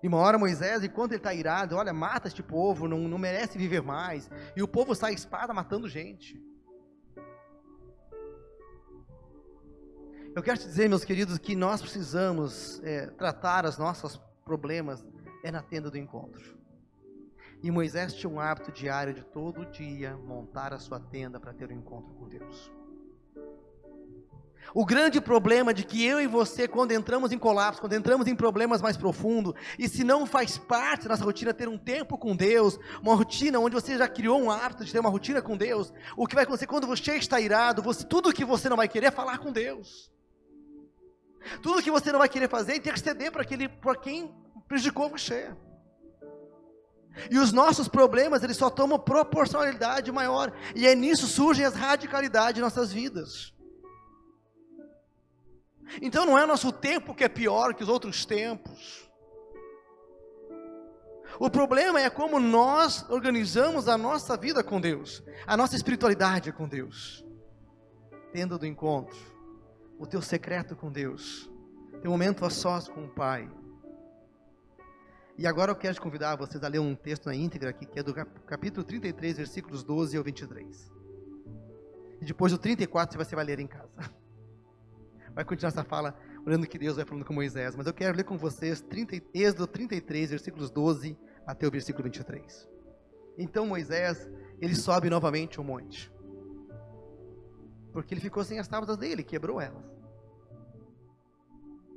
e 0.02 0.06
uma 0.06 0.18
hora 0.18 0.38
Moisés, 0.38 0.84
enquanto 0.84 1.12
ele 1.12 1.18
está 1.18 1.34
irado, 1.34 1.76
olha, 1.76 1.92
mata 1.92 2.28
este 2.28 2.42
povo, 2.42 2.86
não, 2.86 3.00
não 3.08 3.18
merece 3.18 3.58
viver 3.58 3.82
mais. 3.82 4.30
E 4.54 4.62
o 4.62 4.68
povo 4.68 4.94
sai 4.94 5.12
espada 5.12 5.52
matando 5.52 5.88
gente. 5.88 6.40
Eu 10.38 10.42
quero 10.44 10.56
te 10.56 10.66
dizer, 10.68 10.88
meus 10.88 11.04
queridos, 11.04 11.36
que 11.36 11.56
nós 11.56 11.80
precisamos 11.80 12.80
é, 12.84 13.06
tratar 13.08 13.64
os 13.64 13.76
nossos 13.76 14.20
problemas 14.44 15.04
é 15.42 15.50
na 15.50 15.60
tenda 15.60 15.90
do 15.90 15.98
encontro. 15.98 16.56
E 17.60 17.72
Moisés 17.72 18.14
tinha 18.14 18.30
um 18.30 18.38
hábito 18.38 18.70
diário 18.70 19.12
de 19.12 19.24
todo 19.24 19.66
dia 19.66 20.16
montar 20.16 20.72
a 20.72 20.78
sua 20.78 21.00
tenda 21.00 21.40
para 21.40 21.52
ter 21.52 21.68
um 21.68 21.74
encontro 21.74 22.14
com 22.14 22.28
Deus. 22.28 22.70
O 24.72 24.86
grande 24.86 25.20
problema 25.20 25.74
de 25.74 25.82
que 25.82 26.06
eu 26.06 26.20
e 26.20 26.28
você, 26.28 26.68
quando 26.68 26.92
entramos 26.92 27.32
em 27.32 27.38
colapso, 27.38 27.80
quando 27.80 27.94
entramos 27.94 28.28
em 28.28 28.36
problemas 28.36 28.80
mais 28.80 28.96
profundos, 28.96 29.54
e 29.76 29.88
se 29.88 30.04
não 30.04 30.24
faz 30.24 30.56
parte 30.56 31.08
da 31.08 31.08
nossa 31.08 31.24
rotina 31.24 31.52
ter 31.52 31.68
um 31.68 31.76
tempo 31.76 32.16
com 32.16 32.36
Deus, 32.36 32.78
uma 33.02 33.16
rotina 33.16 33.58
onde 33.58 33.74
você 33.74 33.98
já 33.98 34.06
criou 34.06 34.40
um 34.40 34.52
hábito 34.52 34.84
de 34.84 34.92
ter 34.92 35.00
uma 35.00 35.10
rotina 35.10 35.42
com 35.42 35.56
Deus, 35.56 35.92
o 36.16 36.28
que 36.28 36.36
vai 36.36 36.44
acontecer 36.44 36.68
quando 36.68 36.86
você 36.86 37.16
está 37.16 37.40
irado, 37.40 37.82
você, 37.82 38.04
tudo 38.04 38.32
que 38.32 38.44
você 38.44 38.68
não 38.68 38.76
vai 38.76 38.86
querer 38.86 39.06
é 39.06 39.10
falar 39.10 39.38
com 39.38 39.50
Deus. 39.50 40.16
Tudo 41.62 41.82
que 41.82 41.90
você 41.90 42.12
não 42.12 42.18
vai 42.18 42.28
querer 42.28 42.48
fazer 42.48 42.72
é 42.72 42.76
interceder 42.76 43.30
para, 43.32 43.42
aquele, 43.42 43.68
para 43.68 43.96
quem 43.96 44.34
prejudicou 44.66 45.08
você. 45.08 45.54
E 47.30 47.38
os 47.38 47.52
nossos 47.52 47.88
problemas, 47.88 48.42
eles 48.42 48.56
só 48.56 48.70
tomam 48.70 48.98
proporcionalidade 48.98 50.12
maior. 50.12 50.52
E 50.74 50.86
é 50.86 50.94
nisso 50.94 51.26
surgem 51.26 51.64
as 51.64 51.74
radicalidades 51.74 52.54
de 52.54 52.60
nossas 52.60 52.92
vidas. 52.92 53.52
Então 56.02 56.26
não 56.26 56.38
é 56.38 56.46
nosso 56.46 56.70
tempo 56.70 57.14
que 57.14 57.24
é 57.24 57.28
pior 57.28 57.74
que 57.74 57.82
os 57.82 57.88
outros 57.88 58.24
tempos. 58.24 59.08
O 61.40 61.48
problema 61.48 62.00
é 62.00 62.10
como 62.10 62.40
nós 62.40 63.08
organizamos 63.08 63.88
a 63.88 63.96
nossa 63.96 64.36
vida 64.36 64.62
com 64.62 64.80
Deus, 64.80 65.22
a 65.46 65.56
nossa 65.56 65.76
espiritualidade 65.76 66.52
com 66.52 66.68
Deus. 66.68 67.24
Tenda 68.32 68.58
do 68.58 68.66
encontro, 68.66 69.16
o 69.98 70.06
teu 70.06 70.22
secreto 70.22 70.76
com 70.76 70.90
Deus, 70.90 71.50
teu 72.00 72.10
momento 72.10 72.44
a 72.44 72.50
sós 72.50 72.88
com 72.88 73.04
o 73.04 73.08
Pai. 73.08 73.50
E 75.36 75.46
agora 75.46 75.70
eu 75.70 75.76
quero 75.76 75.94
te 75.94 76.00
convidar 76.00 76.36
vocês 76.36 76.62
a 76.62 76.68
ler 76.68 76.80
um 76.80 76.94
texto 76.94 77.26
na 77.26 77.34
íntegra 77.34 77.70
aqui, 77.70 77.86
que 77.86 77.98
é 77.98 78.02
do 78.02 78.14
capítulo 78.14 78.84
33, 78.84 79.36
versículos 79.36 79.84
12 79.84 80.16
ao 80.16 80.24
23. 80.24 80.92
E 82.20 82.24
depois 82.24 82.52
do 82.52 82.58
34 82.58 83.16
você 83.22 83.36
vai 83.36 83.44
ler 83.44 83.60
em 83.60 83.66
casa 83.66 83.88
vai 85.34 85.44
continuar 85.44 85.68
essa 85.68 85.84
fala, 85.84 86.18
olhando 86.44 86.66
que 86.66 86.76
Deus 86.76 86.96
vai 86.96 87.04
falando 87.04 87.24
com 87.24 87.32
Moisés. 87.32 87.76
Mas 87.76 87.86
eu 87.86 87.94
quero 87.94 88.16
ler 88.16 88.24
com 88.24 88.36
vocês 88.36 88.80
30, 88.80 89.22
Êxodo 89.32 89.68
33, 89.68 90.30
versículos 90.30 90.70
12 90.70 91.16
até 91.46 91.66
o 91.66 91.70
versículo 91.70 92.04
23. 92.04 92.68
Então 93.38 93.64
Moisés, 93.64 94.28
ele 94.60 94.74
sobe 94.74 95.08
novamente 95.08 95.60
o 95.60 95.64
monte. 95.64 96.10
Porque 97.92 98.14
ele 98.14 98.20
ficou 98.20 98.44
sem 98.44 98.58
as 98.58 98.68
tábuas 98.68 98.96
dele, 98.96 99.22
quebrou 99.22 99.60
elas. 99.60 99.84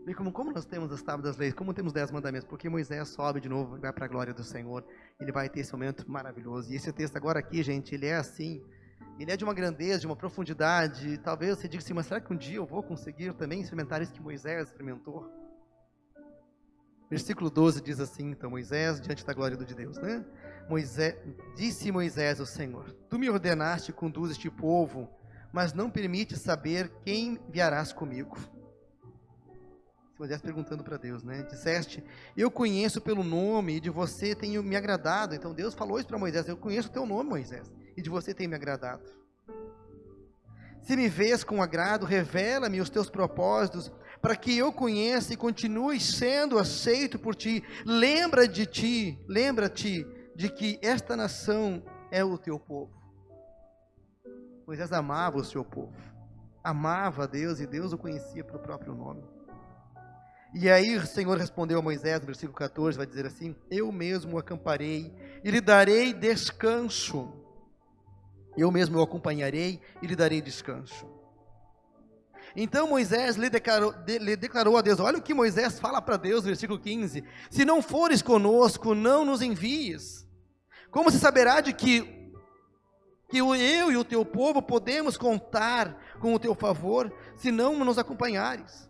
E 0.08 0.16
como, 0.16 0.32
como 0.32 0.52
nós 0.52 0.66
temos 0.66 0.92
as 0.92 1.02
tábuas 1.02 1.24
das 1.24 1.38
leis, 1.38 1.54
como 1.54 1.74
temos 1.74 1.94
dez 1.94 2.10
mandamentos? 2.10 2.48
Porque 2.48 2.68
Moisés 2.68 3.10
sobe 3.10 3.40
de 3.40 3.48
novo, 3.48 3.78
vai 3.80 3.94
para 3.94 4.06
a 4.06 4.08
glória 4.08 4.34
do 4.34 4.44
Senhor. 4.44 4.84
Ele 5.20 5.32
vai 5.32 5.48
ter 5.48 5.60
esse 5.60 5.72
momento 5.72 6.10
maravilhoso. 6.10 6.72
E 6.72 6.76
esse 6.76 6.92
texto 6.92 7.16
agora 7.16 7.40
aqui, 7.40 7.62
gente, 7.62 7.94
ele 7.94 8.08
é 8.08 8.16
assim, 8.16 8.64
ele 9.20 9.32
é 9.32 9.38
de 9.38 9.44
uma 9.44 9.54
grandeza, 9.54 10.00
de 10.00 10.08
uma 10.08 10.16
profundidade. 10.16 11.20
Talvez 11.20 11.58
você 11.58 11.68
diga 11.68 11.84
assim, 11.84 11.94
mas 11.94 12.08
será 12.08 12.20
que 12.20 12.34
um 12.34 12.36
dia 12.36 12.58
eu 12.58 12.66
vou 12.66 12.82
conseguir 12.82 13.34
também 13.34 13.62
experimentar 13.62 14.02
isso 14.02 14.12
que 14.12 14.22
Moisés 14.22 14.68
experimentou? 14.70 15.30
Versículo 17.08 17.52
12 17.52 17.82
diz 17.82 18.00
assim, 18.00 18.32
então, 18.32 18.50
Moisés, 18.50 19.00
diante 19.00 19.26
da 19.26 19.34
glória 19.34 19.58
de 19.58 19.76
Deus, 19.76 19.98
né? 19.98 20.26
Moisés, 20.68 21.16
disse 21.56 21.92
Moisés 21.92 22.40
ao 22.40 22.46
Senhor, 22.46 22.92
Tu 23.10 23.20
me 23.20 23.30
ordenaste 23.30 23.92
conduz 23.92 24.32
este 24.32 24.50
povo, 24.50 25.10
mas 25.52 25.74
não 25.74 25.90
permite 25.90 26.38
saber 26.38 26.90
quem 27.04 27.40
enviarás 27.48 27.92
comigo. 27.92 28.38
Moisés 30.18 30.42
perguntando 30.42 30.84
para 30.84 30.98
Deus, 30.98 31.24
né? 31.24 31.44
Disseste, 31.44 32.04
eu 32.38 32.52
conheço 32.52 33.02
pelo 33.02 33.24
nome 33.24 33.78
e 33.78 33.80
de 33.80 33.90
você 33.90 34.36
tenho 34.36 34.62
me 34.62 34.76
agradado. 34.76 35.34
Então 35.34 35.54
Deus 35.54 35.74
falou 35.74 35.98
isso 35.98 36.08
para 36.08 36.20
Moisés, 36.20 36.48
eu 36.48 36.56
conheço 36.56 36.90
o 36.90 36.92
teu 36.92 37.06
nome, 37.06 37.30
Moisés 37.30 37.72
e 37.96 38.02
de 38.02 38.10
você 38.10 38.34
tem 38.34 38.48
me 38.48 38.56
agradado. 38.56 39.04
Se 40.82 40.96
me 40.96 41.08
vês 41.08 41.44
com 41.44 41.62
agrado, 41.62 42.06
revela-me 42.06 42.82
os 42.82 42.90
teus 42.90 43.10
propósitos, 43.10 43.92
para 44.22 44.36
que 44.36 44.58
eu 44.58 44.72
conheça 44.72 45.34
e 45.34 45.38
continue 45.38 46.00
sendo 46.00 46.58
aceito 46.58 47.20
por 47.20 47.36
ti. 47.36 47.64
Lembra 47.86 48.48
de 48.48 48.66
ti, 48.66 49.20
lembra-te 49.28 50.06
de 50.36 50.50
que 50.50 50.80
esta 50.82 51.16
nação 51.16 51.84
é 52.10 52.24
o 52.24 52.38
teu 52.38 52.60
povo. 52.60 52.92
Moisés 54.66 54.92
amava 54.92 55.38
o 55.38 55.44
seu 55.44 55.64
povo, 55.66 55.94
amava 56.64 57.28
Deus 57.28 57.60
e 57.60 57.68
Deus 57.68 57.94
o 57.94 57.98
conhecia 57.98 58.44
pelo 58.44 58.60
próprio 58.60 58.94
nome. 58.94 59.24
E 60.54 60.70
aí 60.70 60.98
o 60.98 61.06
Senhor 61.06 61.38
respondeu 61.38 61.80
a 61.80 61.82
Moisés, 61.82 62.20
no 62.20 62.26
versículo 62.26 62.58
14, 62.58 62.98
vai 62.98 63.08
dizer 63.08 63.26
assim: 63.26 63.56
Eu 63.70 63.92
mesmo 63.92 64.36
o 64.36 64.40
acamparei 64.40 65.14
e 65.44 65.50
lhe 65.50 65.62
darei 65.62 66.14
descanso. 66.14 67.34
Eu 68.58 68.70
mesmo 68.70 69.00
o 69.00 69.02
acompanharei 69.02 69.80
e 70.02 70.08
lhe 70.08 70.16
darei 70.16 70.42
descanso. 70.42 71.08
Então 72.54 72.88
Moisés 72.88 73.38
lhe 73.38 73.50
declarou, 73.50 73.94
de, 73.94 74.20
lhe 74.20 74.36
declarou, 74.36 74.76
a 74.78 74.82
Deus: 74.82 75.00
Olha 75.00 75.18
o 75.18 75.22
que 75.22 75.34
Moisés 75.34 75.80
fala 75.80 76.02
para 76.02 76.18
Deus, 76.18 76.44
versículo 76.44 76.78
15: 76.78 77.24
Se 77.50 77.64
não 77.64 77.82
fores 77.82 78.22
conosco, 78.22 78.94
não 78.94 79.24
nos 79.24 79.42
envies. 79.42 80.28
Como 80.90 81.10
se 81.10 81.18
saberá 81.18 81.62
de 81.62 81.72
que 81.72 82.21
que 83.32 83.38
eu 83.38 83.92
e 83.92 83.96
o 83.96 84.04
teu 84.04 84.26
povo 84.26 84.62
podemos 84.62 85.16
contar 85.16 85.98
com 86.20 86.34
o 86.34 86.40
teu 86.40 86.54
favor, 86.54 87.12
se 87.38 87.50
não 87.50 87.84
nos 87.86 87.98
acompanhares? 87.98 88.90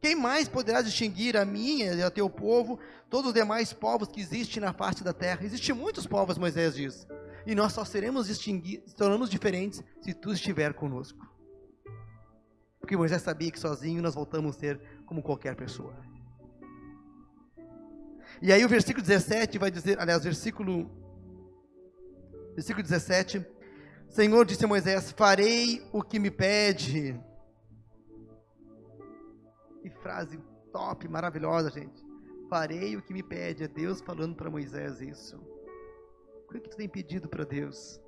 Quem 0.00 0.16
mais 0.16 0.48
poderá 0.48 0.82
distinguir 0.82 1.36
a 1.36 1.44
minha 1.44 1.94
e 1.94 2.02
a 2.02 2.10
teu 2.10 2.28
povo, 2.28 2.78
todos 3.08 3.28
os 3.28 3.34
demais 3.34 3.72
povos 3.72 4.08
que 4.08 4.20
existem 4.20 4.60
na 4.60 4.72
face 4.72 5.04
da 5.04 5.12
terra? 5.12 5.44
Existem 5.44 5.74
muitos 5.74 6.06
povos, 6.06 6.36
Moisés 6.36 6.74
diz, 6.74 7.06
e 7.46 7.54
nós 7.54 7.72
só 7.72 7.84
seremos 7.84 8.26
distinguir, 8.26 8.82
tornamos 8.96 9.30
diferentes 9.30 9.82
se 10.00 10.12
tu 10.12 10.32
estiver 10.32 10.74
conosco. 10.74 11.24
Porque 12.80 12.96
Moisés 12.96 13.22
sabia 13.22 13.50
que 13.50 13.60
sozinho 13.60 14.02
nós 14.02 14.14
voltamos 14.14 14.56
a 14.56 14.58
ser 14.58 14.80
como 15.06 15.22
qualquer 15.22 15.54
pessoa. 15.54 15.94
E 18.42 18.52
aí 18.52 18.64
o 18.64 18.68
versículo 18.68 19.04
17 19.04 19.56
vai 19.56 19.70
dizer, 19.70 20.00
aliás, 20.00 20.24
versículo 20.24 20.90
versículo 22.54 22.82
17, 22.82 23.46
Senhor 24.08 24.44
disse 24.44 24.64
a 24.64 24.68
Moisés: 24.68 25.12
"Farei 25.12 25.86
o 25.92 26.02
que 26.02 26.18
me 26.18 26.30
pede". 26.30 27.18
Que 29.82 29.90
frase 29.90 30.38
top, 30.72 31.08
maravilhosa, 31.08 31.70
gente. 31.70 32.04
Farei 32.48 32.96
o 32.96 33.02
que 33.02 33.12
me 33.12 33.22
pede. 33.22 33.64
É 33.64 33.68
Deus 33.68 34.00
falando 34.00 34.34
para 34.34 34.50
Moisés 34.50 35.00
isso. 35.00 35.36
O 35.36 36.52
que, 36.52 36.60
tu 36.60 36.76
tem 36.76 36.88
pedido 36.88 37.28
para 37.28 37.44
Deus? 37.44 38.00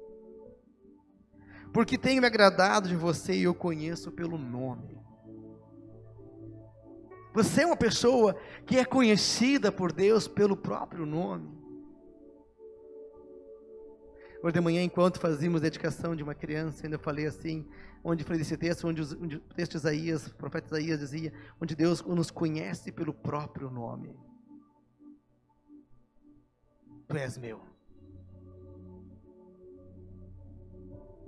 porque 1.72 1.96
tenho 1.96 2.20
me 2.20 2.26
agradado 2.26 2.88
de 2.88 2.96
você 2.96 3.34
e 3.34 3.44
eu 3.44 3.54
conheço 3.54 4.10
pelo 4.10 4.36
nome. 4.36 4.98
Você 7.32 7.62
é 7.62 7.66
uma 7.66 7.76
pessoa 7.76 8.36
que 8.66 8.76
é 8.76 8.84
conhecida 8.84 9.70
por 9.70 9.92
Deus 9.92 10.26
pelo 10.26 10.56
próprio 10.56 11.06
nome. 11.06 11.59
Hoje 14.42 14.54
de 14.54 14.60
manhã, 14.60 14.82
enquanto 14.82 15.20
fazíamos 15.20 15.60
dedicação 15.60 16.16
de 16.16 16.22
uma 16.22 16.34
criança, 16.34 16.86
ainda 16.86 16.98
falei 16.98 17.26
assim, 17.26 17.68
onde 18.02 18.24
falei 18.24 18.38
desse 18.38 18.56
texto, 18.56 18.86
onde, 18.88 19.00
os, 19.02 19.12
onde 19.12 19.36
o 19.36 19.40
texto 19.40 19.72
de 19.72 19.78
Isaías, 19.78 20.26
o 20.26 20.34
profeta 20.34 20.66
Isaías 20.68 20.98
dizia, 20.98 21.32
onde 21.60 21.76
Deus 21.76 22.02
nos 22.02 22.30
conhece 22.30 22.90
pelo 22.90 23.12
próprio 23.12 23.70
nome. 23.70 24.18
Tu 27.06 27.16
és 27.16 27.36
meu. 27.36 27.70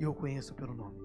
e 0.03 0.05
eu 0.05 0.13
conheço 0.13 0.53
pelo 0.55 0.75
nome. 0.75 1.01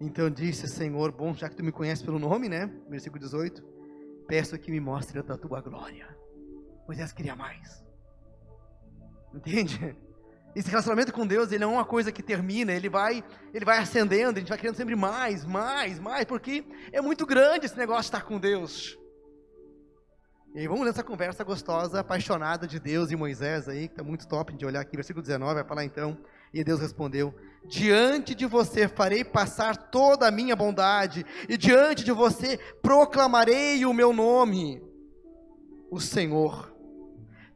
Então 0.00 0.28
disse, 0.28 0.66
Senhor, 0.66 1.12
bom, 1.12 1.32
já 1.32 1.48
que 1.48 1.54
tu 1.54 1.62
me 1.62 1.70
conheces 1.70 2.04
pelo 2.04 2.18
nome, 2.18 2.48
né? 2.48 2.66
Versículo 2.88 3.20
18. 3.20 3.62
Peço 4.26 4.58
que 4.58 4.72
me 4.72 4.80
mostre 4.80 5.20
a 5.20 5.22
tua 5.22 5.60
glória. 5.60 6.16
Moisés 6.86 7.12
queria 7.12 7.36
mais. 7.36 7.81
Entende? 9.34 9.96
Esse 10.54 10.68
relacionamento 10.68 11.12
com 11.12 11.26
Deus, 11.26 11.50
ele 11.50 11.64
é 11.64 11.66
uma 11.66 11.84
coisa 11.84 12.12
que 12.12 12.22
termina, 12.22 12.72
ele 12.72 12.88
vai, 12.88 13.24
ele 13.54 13.64
vai 13.64 13.78
ascendendo, 13.78 14.36
a 14.36 14.38
gente 14.40 14.50
vai 14.50 14.58
querendo 14.58 14.76
sempre 14.76 14.94
mais, 14.94 15.46
mais, 15.46 15.98
mais, 15.98 16.26
porque 16.26 16.64
é 16.92 17.00
muito 17.00 17.24
grande 17.24 17.64
esse 17.64 17.76
negócio 17.76 18.02
de 18.02 18.08
estar 18.08 18.22
com 18.22 18.38
Deus. 18.38 18.98
E 20.54 20.58
aí 20.58 20.68
vamos 20.68 20.84
nessa 20.84 21.02
conversa 21.02 21.42
gostosa, 21.42 22.00
apaixonada 22.00 22.66
de 22.66 22.78
Deus 22.78 23.10
e 23.10 23.16
Moisés 23.16 23.66
aí, 23.66 23.88
que 23.88 23.94
está 23.94 24.04
muito 24.04 24.28
top 24.28 24.52
de 24.52 24.66
olhar 24.66 24.80
aqui, 24.80 24.94
versículo 24.94 25.22
19, 25.22 25.54
vai 25.54 25.64
falar 25.64 25.84
então, 25.86 26.18
e 26.52 26.62
Deus 26.62 26.80
respondeu, 26.80 27.34
diante 27.66 28.34
de 28.34 28.44
você 28.44 28.86
farei 28.86 29.24
passar 29.24 29.74
toda 29.74 30.28
a 30.28 30.30
minha 30.30 30.54
bondade, 30.54 31.24
e 31.48 31.56
diante 31.56 32.04
de 32.04 32.12
você 32.12 32.58
proclamarei 32.82 33.86
o 33.86 33.94
meu 33.94 34.12
nome, 34.12 34.82
o 35.90 35.98
Senhor. 35.98 36.71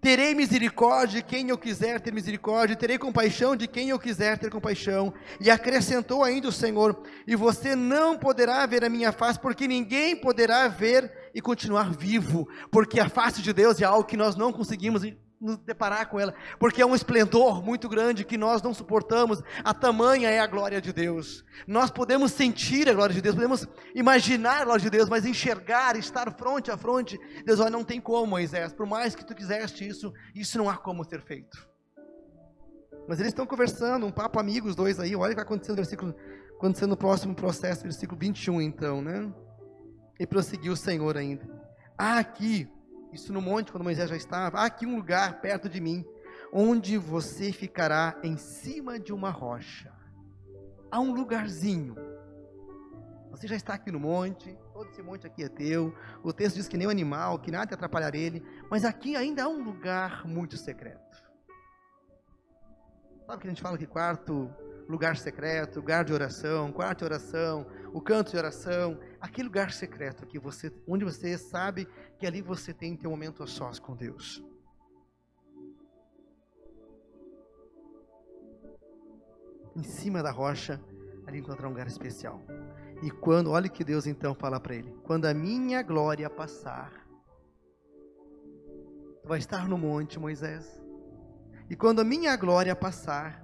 Terei 0.00 0.34
misericórdia 0.34 1.20
de 1.20 1.26
quem 1.26 1.48
eu 1.48 1.58
quiser 1.58 2.00
ter 2.00 2.12
misericórdia, 2.12 2.76
terei 2.76 2.98
compaixão 2.98 3.56
de 3.56 3.66
quem 3.66 3.88
eu 3.88 3.98
quiser 3.98 4.38
ter 4.38 4.50
compaixão. 4.50 5.12
E 5.40 5.50
acrescentou 5.50 6.22
ainda 6.22 6.48
o 6.48 6.52
Senhor: 6.52 7.02
E 7.26 7.34
você 7.34 7.74
não 7.74 8.18
poderá 8.18 8.64
ver 8.66 8.84
a 8.84 8.88
minha 8.88 9.10
face, 9.12 9.38
porque 9.38 9.66
ninguém 9.66 10.14
poderá 10.14 10.68
ver 10.68 11.30
e 11.34 11.40
continuar 11.40 11.90
vivo, 11.90 12.48
porque 12.70 13.00
a 13.00 13.08
face 13.08 13.42
de 13.42 13.52
Deus 13.52 13.80
é 13.80 13.84
algo 13.84 14.04
que 14.04 14.16
nós 14.16 14.36
não 14.36 14.52
conseguimos 14.52 15.02
nos 15.40 15.58
deparar 15.58 16.08
com 16.08 16.18
ela, 16.18 16.34
porque 16.58 16.80
é 16.80 16.86
um 16.86 16.94
esplendor 16.94 17.62
muito 17.62 17.88
grande 17.88 18.24
que 18.24 18.38
nós 18.38 18.62
não 18.62 18.72
suportamos, 18.72 19.42
a 19.62 19.74
tamanha 19.74 20.30
é 20.30 20.40
a 20.40 20.46
glória 20.46 20.80
de 20.80 20.92
Deus. 20.92 21.44
Nós 21.66 21.90
podemos 21.90 22.32
sentir 22.32 22.88
a 22.88 22.94
glória 22.94 23.14
de 23.14 23.20
Deus, 23.20 23.34
podemos 23.34 23.68
imaginar 23.94 24.62
a 24.62 24.64
glória 24.64 24.82
de 24.82 24.90
Deus, 24.90 25.08
mas 25.08 25.26
enxergar, 25.26 25.96
estar 25.96 26.32
fronte 26.36 26.70
a 26.70 26.76
fronte, 26.76 27.18
Deus, 27.44 27.60
olha, 27.60 27.70
não 27.70 27.84
tem 27.84 28.00
como, 28.00 28.26
Moisés, 28.26 28.72
por 28.72 28.86
mais 28.86 29.14
que 29.14 29.24
tu 29.24 29.34
quiseste 29.34 29.86
isso, 29.86 30.12
isso 30.34 30.56
não 30.58 30.70
há 30.70 30.76
como 30.76 31.04
ser 31.04 31.20
feito. 31.20 31.68
Mas 33.08 33.20
eles 33.20 33.30
estão 33.30 33.46
conversando, 33.46 34.06
um 34.06 34.10
papo 34.10 34.40
amigo, 34.40 34.68
os 34.68 34.74
dois 34.74 34.98
aí, 34.98 35.14
olha 35.14 35.26
o 35.26 35.28
que 35.30 35.36
vai 35.36 35.44
acontecer 35.44 35.72
no 35.72 35.76
versículo, 35.76 36.14
acontecendo 36.56 36.90
no 36.90 36.96
próximo 36.96 37.34
processo, 37.34 37.82
versículo 37.82 38.18
21 38.18 38.60
então, 38.60 39.00
né? 39.00 39.32
E 40.18 40.26
prosseguiu 40.26 40.72
o 40.72 40.76
Senhor 40.76 41.16
ainda. 41.16 41.46
Há 41.96 42.18
aqui, 42.18 42.68
isso 43.12 43.32
no 43.32 43.40
monte, 43.40 43.72
quando 43.72 43.84
Moisés 43.84 44.10
já 44.10 44.16
estava, 44.16 44.58
há 44.58 44.64
aqui 44.64 44.86
um 44.86 44.96
lugar 44.96 45.40
perto 45.40 45.68
de 45.68 45.80
mim, 45.80 46.04
onde 46.52 46.98
você 46.98 47.52
ficará 47.52 48.18
em 48.22 48.36
cima 48.36 48.98
de 48.98 49.12
uma 49.12 49.30
rocha. 49.30 49.92
Há 50.90 51.00
um 51.00 51.12
lugarzinho. 51.12 51.96
Você 53.30 53.46
já 53.46 53.56
está 53.56 53.74
aqui 53.74 53.90
no 53.90 54.00
monte, 54.00 54.56
todo 54.72 54.88
esse 54.90 55.02
monte 55.02 55.26
aqui 55.26 55.44
é 55.44 55.48
teu. 55.48 55.94
O 56.22 56.32
texto 56.32 56.56
diz 56.56 56.68
que 56.68 56.76
nem 56.76 56.86
um 56.86 56.90
animal, 56.90 57.38
que 57.38 57.50
nada 57.50 57.66
te 57.66 57.74
atrapalhar 57.74 58.14
ele. 58.14 58.42
Mas 58.70 58.84
aqui 58.84 59.14
ainda 59.14 59.44
há 59.44 59.48
um 59.48 59.62
lugar 59.62 60.26
muito 60.26 60.56
secreto. 60.56 61.22
Sabe 63.26 63.42
que 63.42 63.46
a 63.48 63.50
gente 63.50 63.62
fala 63.62 63.76
que 63.76 63.86
quarto 63.86 64.50
lugar 64.88 65.16
secreto, 65.16 65.80
lugar 65.80 66.04
de 66.04 66.12
oração, 66.12 66.70
quarto 66.72 67.00
de 67.00 67.04
oração, 67.04 67.66
o 67.96 68.00
canto 68.02 68.32
de 68.32 68.36
oração, 68.36 69.00
aquele 69.18 69.48
lugar 69.48 69.72
secreto 69.72 70.26
que 70.26 70.38
você, 70.38 70.70
onde 70.86 71.02
você 71.02 71.38
sabe 71.38 71.88
que 72.18 72.26
ali 72.26 72.42
você 72.42 72.74
tem 72.74 72.94
teu 72.94 73.10
momento 73.10 73.42
a 73.42 73.46
sós 73.46 73.78
com 73.78 73.96
Deus. 73.96 74.44
Em 79.74 79.82
cima 79.82 80.22
da 80.22 80.30
rocha, 80.30 80.78
ali 81.26 81.38
encontrar 81.38 81.68
um 81.68 81.70
lugar 81.70 81.86
especial. 81.86 82.42
E 83.02 83.10
quando, 83.10 83.50
olha 83.50 83.66
que 83.66 83.82
Deus 83.82 84.06
então 84.06 84.34
fala 84.34 84.60
para 84.60 84.74
ele: 84.74 84.94
quando 85.02 85.24
a 85.24 85.32
minha 85.32 85.82
glória 85.82 86.28
passar, 86.28 86.92
tu 89.22 89.28
vai 89.28 89.38
estar 89.38 89.66
no 89.66 89.78
monte, 89.78 90.18
Moisés. 90.18 90.78
E 91.70 91.74
quando 91.74 92.00
a 92.00 92.04
minha 92.04 92.36
glória 92.36 92.76
passar, 92.76 93.42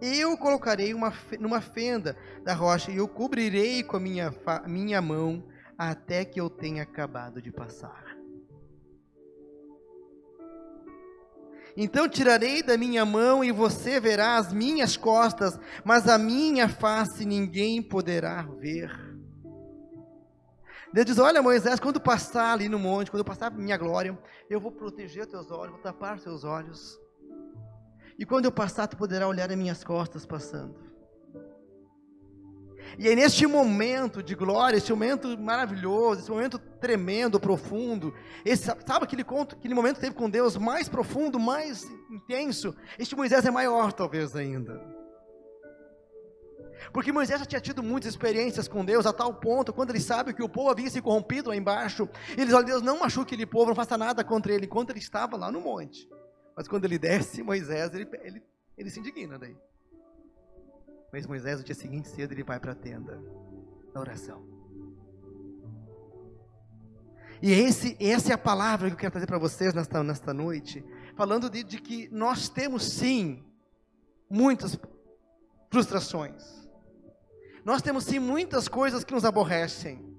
eu 0.00 0.36
colocarei 0.36 0.92
uma, 0.92 1.12
numa 1.40 1.60
fenda 1.60 2.16
da 2.42 2.54
rocha 2.54 2.90
e 2.90 2.96
eu 2.96 3.08
cobrirei 3.08 3.82
com 3.82 3.96
a 3.96 4.00
minha, 4.00 4.34
minha 4.66 5.00
mão 5.00 5.46
até 5.78 6.24
que 6.24 6.40
eu 6.40 6.50
tenha 6.50 6.82
acabado 6.82 7.40
de 7.40 7.50
passar. 7.50 8.16
Então 11.76 12.08
tirarei 12.08 12.62
da 12.62 12.76
minha 12.78 13.04
mão 13.04 13.44
e 13.44 13.52
você 13.52 14.00
verá 14.00 14.36
as 14.36 14.50
minhas 14.50 14.96
costas, 14.96 15.58
mas 15.84 16.08
a 16.08 16.16
minha 16.16 16.68
face 16.68 17.26
ninguém 17.26 17.82
poderá 17.82 18.42
ver. 18.42 18.90
Deus 20.90 21.04
diz: 21.04 21.18
Olha, 21.18 21.42
Moisés, 21.42 21.78
quando 21.78 22.00
passar 22.00 22.54
ali 22.54 22.70
no 22.70 22.78
monte, 22.78 23.10
quando 23.10 23.24
passar 23.24 23.50
minha 23.50 23.76
glória, 23.76 24.18
eu 24.48 24.58
vou 24.58 24.72
proteger 24.72 25.26
teus 25.26 25.50
olhos, 25.50 25.72
vou 25.72 25.82
tapar 25.82 26.18
teus 26.18 26.44
olhos. 26.44 26.98
E 28.18 28.24
quando 28.24 28.46
eu 28.46 28.52
passar, 28.52 28.86
tu 28.86 28.96
poderá 28.96 29.28
olhar 29.28 29.50
as 29.50 29.56
minhas 29.56 29.84
costas 29.84 30.24
passando. 30.24 30.86
E 32.98 33.08
aí, 33.08 33.16
neste 33.16 33.46
momento 33.46 34.22
de 34.22 34.34
glória, 34.34 34.76
esse 34.76 34.90
momento 34.90 35.36
maravilhoso, 35.38 36.20
esse 36.20 36.30
momento 36.30 36.58
tremendo, 36.58 37.38
profundo, 37.38 38.14
esse, 38.44 38.64
sabe 38.64 39.04
aquele, 39.04 39.24
conto, 39.24 39.54
aquele 39.56 39.74
momento 39.74 39.96
que 39.96 40.02
teve 40.02 40.14
com 40.14 40.30
Deus 40.30 40.56
mais 40.56 40.88
profundo, 40.88 41.38
mais 41.38 41.84
intenso? 42.10 42.74
Este 42.98 43.14
Moisés 43.14 43.44
é 43.44 43.50
maior, 43.50 43.92
talvez 43.92 44.34
ainda. 44.34 44.80
Porque 46.92 47.12
Moisés 47.12 47.40
já 47.40 47.46
tinha 47.46 47.60
tido 47.60 47.82
muitas 47.82 48.10
experiências 48.10 48.68
com 48.68 48.84
Deus, 48.84 49.04
a 49.04 49.12
tal 49.12 49.34
ponto, 49.34 49.72
quando 49.72 49.90
ele 49.90 50.00
sabe 50.00 50.32
que 50.32 50.42
o 50.42 50.48
povo 50.48 50.70
havia 50.70 50.88
se 50.88 51.02
corrompido 51.02 51.50
lá 51.50 51.56
embaixo, 51.56 52.08
ele 52.36 52.52
Olha, 52.54 52.64
Deus, 52.64 52.82
não 52.82 53.00
machuque 53.00 53.34
aquele 53.34 53.46
povo, 53.46 53.66
não 53.66 53.74
faça 53.74 53.98
nada 53.98 54.24
contra 54.24 54.54
ele, 54.54 54.66
enquanto 54.66 54.90
ele 54.90 55.00
estava 55.00 55.36
lá 55.36 55.50
no 55.50 55.60
monte. 55.60 56.08
Mas 56.56 56.66
quando 56.66 56.86
ele 56.86 56.98
desce, 56.98 57.42
Moisés, 57.42 57.94
ele, 57.94 58.08
ele 58.22 58.42
Ele 58.76 58.90
se 58.90 58.98
indigna 58.98 59.38
daí. 59.38 59.56
Mas 61.12 61.26
Moisés, 61.26 61.58
no 61.58 61.64
dia 61.64 61.74
seguinte 61.74 62.08
cedo, 62.08 62.32
ele 62.32 62.42
vai 62.42 62.58
para 62.58 62.72
a 62.72 62.74
tenda 62.74 63.22
da 63.92 64.00
oração. 64.00 64.44
E 67.42 67.52
esse, 67.52 67.96
essa 68.00 68.32
é 68.32 68.34
a 68.34 68.38
palavra 68.38 68.88
que 68.88 68.94
eu 68.94 68.98
quero 68.98 69.12
trazer 69.12 69.26
para 69.26 69.38
vocês 69.38 69.74
nesta, 69.74 70.02
nesta 70.02 70.32
noite, 70.32 70.84
falando 71.14 71.50
de, 71.50 71.62
de 71.62 71.80
que 71.80 72.08
nós 72.08 72.48
temos 72.48 72.82
sim 72.84 73.44
muitas 74.28 74.78
frustrações. 75.70 76.66
Nós 77.64 77.82
temos 77.82 78.04
sim 78.04 78.18
muitas 78.18 78.68
coisas 78.68 79.04
que 79.04 79.12
nos 79.12 79.24
aborrecem 79.24 80.15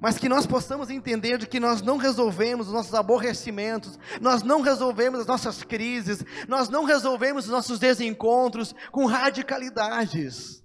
mas 0.00 0.18
que 0.18 0.28
nós 0.28 0.46
possamos 0.46 0.90
entender 0.90 1.38
de 1.38 1.46
que 1.46 1.58
nós 1.58 1.82
não 1.82 1.96
resolvemos 1.96 2.68
os 2.68 2.72
nossos 2.72 2.94
aborrecimentos, 2.94 3.98
nós 4.20 4.42
não 4.42 4.60
resolvemos 4.60 5.20
as 5.20 5.26
nossas 5.26 5.62
crises, 5.62 6.24
nós 6.46 6.68
não 6.68 6.84
resolvemos 6.84 7.46
os 7.46 7.50
nossos 7.50 7.78
desencontros 7.78 8.74
com 8.92 9.06
radicalidades. 9.06 10.62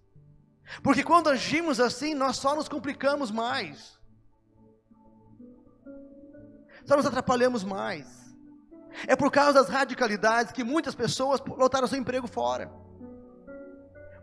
Porque 0.81 1.03
quando 1.03 1.29
agimos 1.29 1.79
assim, 1.79 2.13
nós 2.13 2.37
só 2.37 2.55
nos 2.55 2.67
complicamos 2.67 3.31
mais. 3.31 3.99
Só 6.85 6.95
nos 6.95 7.05
atrapalhamos 7.05 7.63
mais. 7.63 8.05
É 9.07 9.15
por 9.15 9.31
causa 9.31 9.53
das 9.53 9.69
radicalidades 9.69 10.51
que 10.51 10.63
muitas 10.63 10.93
pessoas 10.93 11.41
lotaram 11.45 11.87
seu 11.87 11.97
emprego 11.97 12.27
fora 12.27 12.82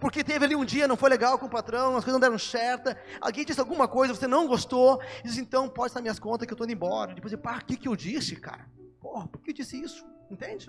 porque 0.01 0.25
teve 0.25 0.45
ali 0.45 0.57
um 0.57 0.65
dia, 0.65 0.89
não 0.89 0.97
foi 0.97 1.11
legal 1.11 1.39
com 1.39 1.47
o 1.47 1.51
patrão, 1.51 1.97
as 1.97 2.05
coisas 2.05 2.13
não 2.13 2.21
deram 2.21 2.39
certo, 2.39 2.97
alguém 3.21 3.45
disse 3.45 3.61
alguma 3.61 3.87
coisa, 3.87 4.15
você 4.15 4.27
não 4.27 4.47
gostou, 4.47 5.01
diz, 5.23 5.37
então 5.37 5.69
pode 5.69 5.89
estar 5.89 6.01
minhas 6.01 6.19
contas 6.19 6.47
que 6.47 6.53
eu 6.53 6.57
estou 6.57 6.67
indo 6.67 6.73
embora. 6.73 7.15
Depois, 7.15 7.35
pá, 7.37 7.59
o 7.59 7.65
que, 7.65 7.77
que 7.77 7.89
eu 7.89 7.95
disse, 7.95 8.37
cara? 8.37 8.67
Porra, 9.01 9.29
por 9.29 9.41
que 9.43 9.51
eu 9.51 9.55
disse 9.55 9.81
isso? 9.81 10.05
Entende? 10.31 10.67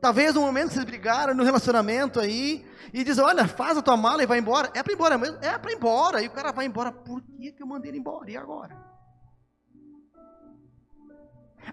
Talvez 0.00 0.34
no 0.34 0.42
momento 0.42 0.72
vocês 0.72 0.84
brigaram 0.84 1.34
no 1.34 1.42
relacionamento 1.42 2.20
aí, 2.20 2.64
e 2.92 3.04
diz, 3.04 3.18
olha, 3.18 3.46
faz 3.46 3.76
a 3.76 3.82
tua 3.82 3.96
mala 3.96 4.22
e 4.22 4.26
vai 4.26 4.38
embora. 4.38 4.70
É 4.74 4.82
para 4.82 4.92
embora 4.92 5.18
mesmo? 5.18 5.38
É 5.42 5.58
para 5.58 5.72
embora. 5.72 6.22
E 6.22 6.26
o 6.26 6.30
cara 6.30 6.52
vai 6.52 6.66
embora, 6.66 6.92
por 6.92 7.20
que, 7.22 7.52
que 7.52 7.62
eu 7.62 7.66
mandei 7.66 7.90
ele 7.90 7.98
embora? 7.98 8.30
E 8.30 8.36
agora? 8.36 8.87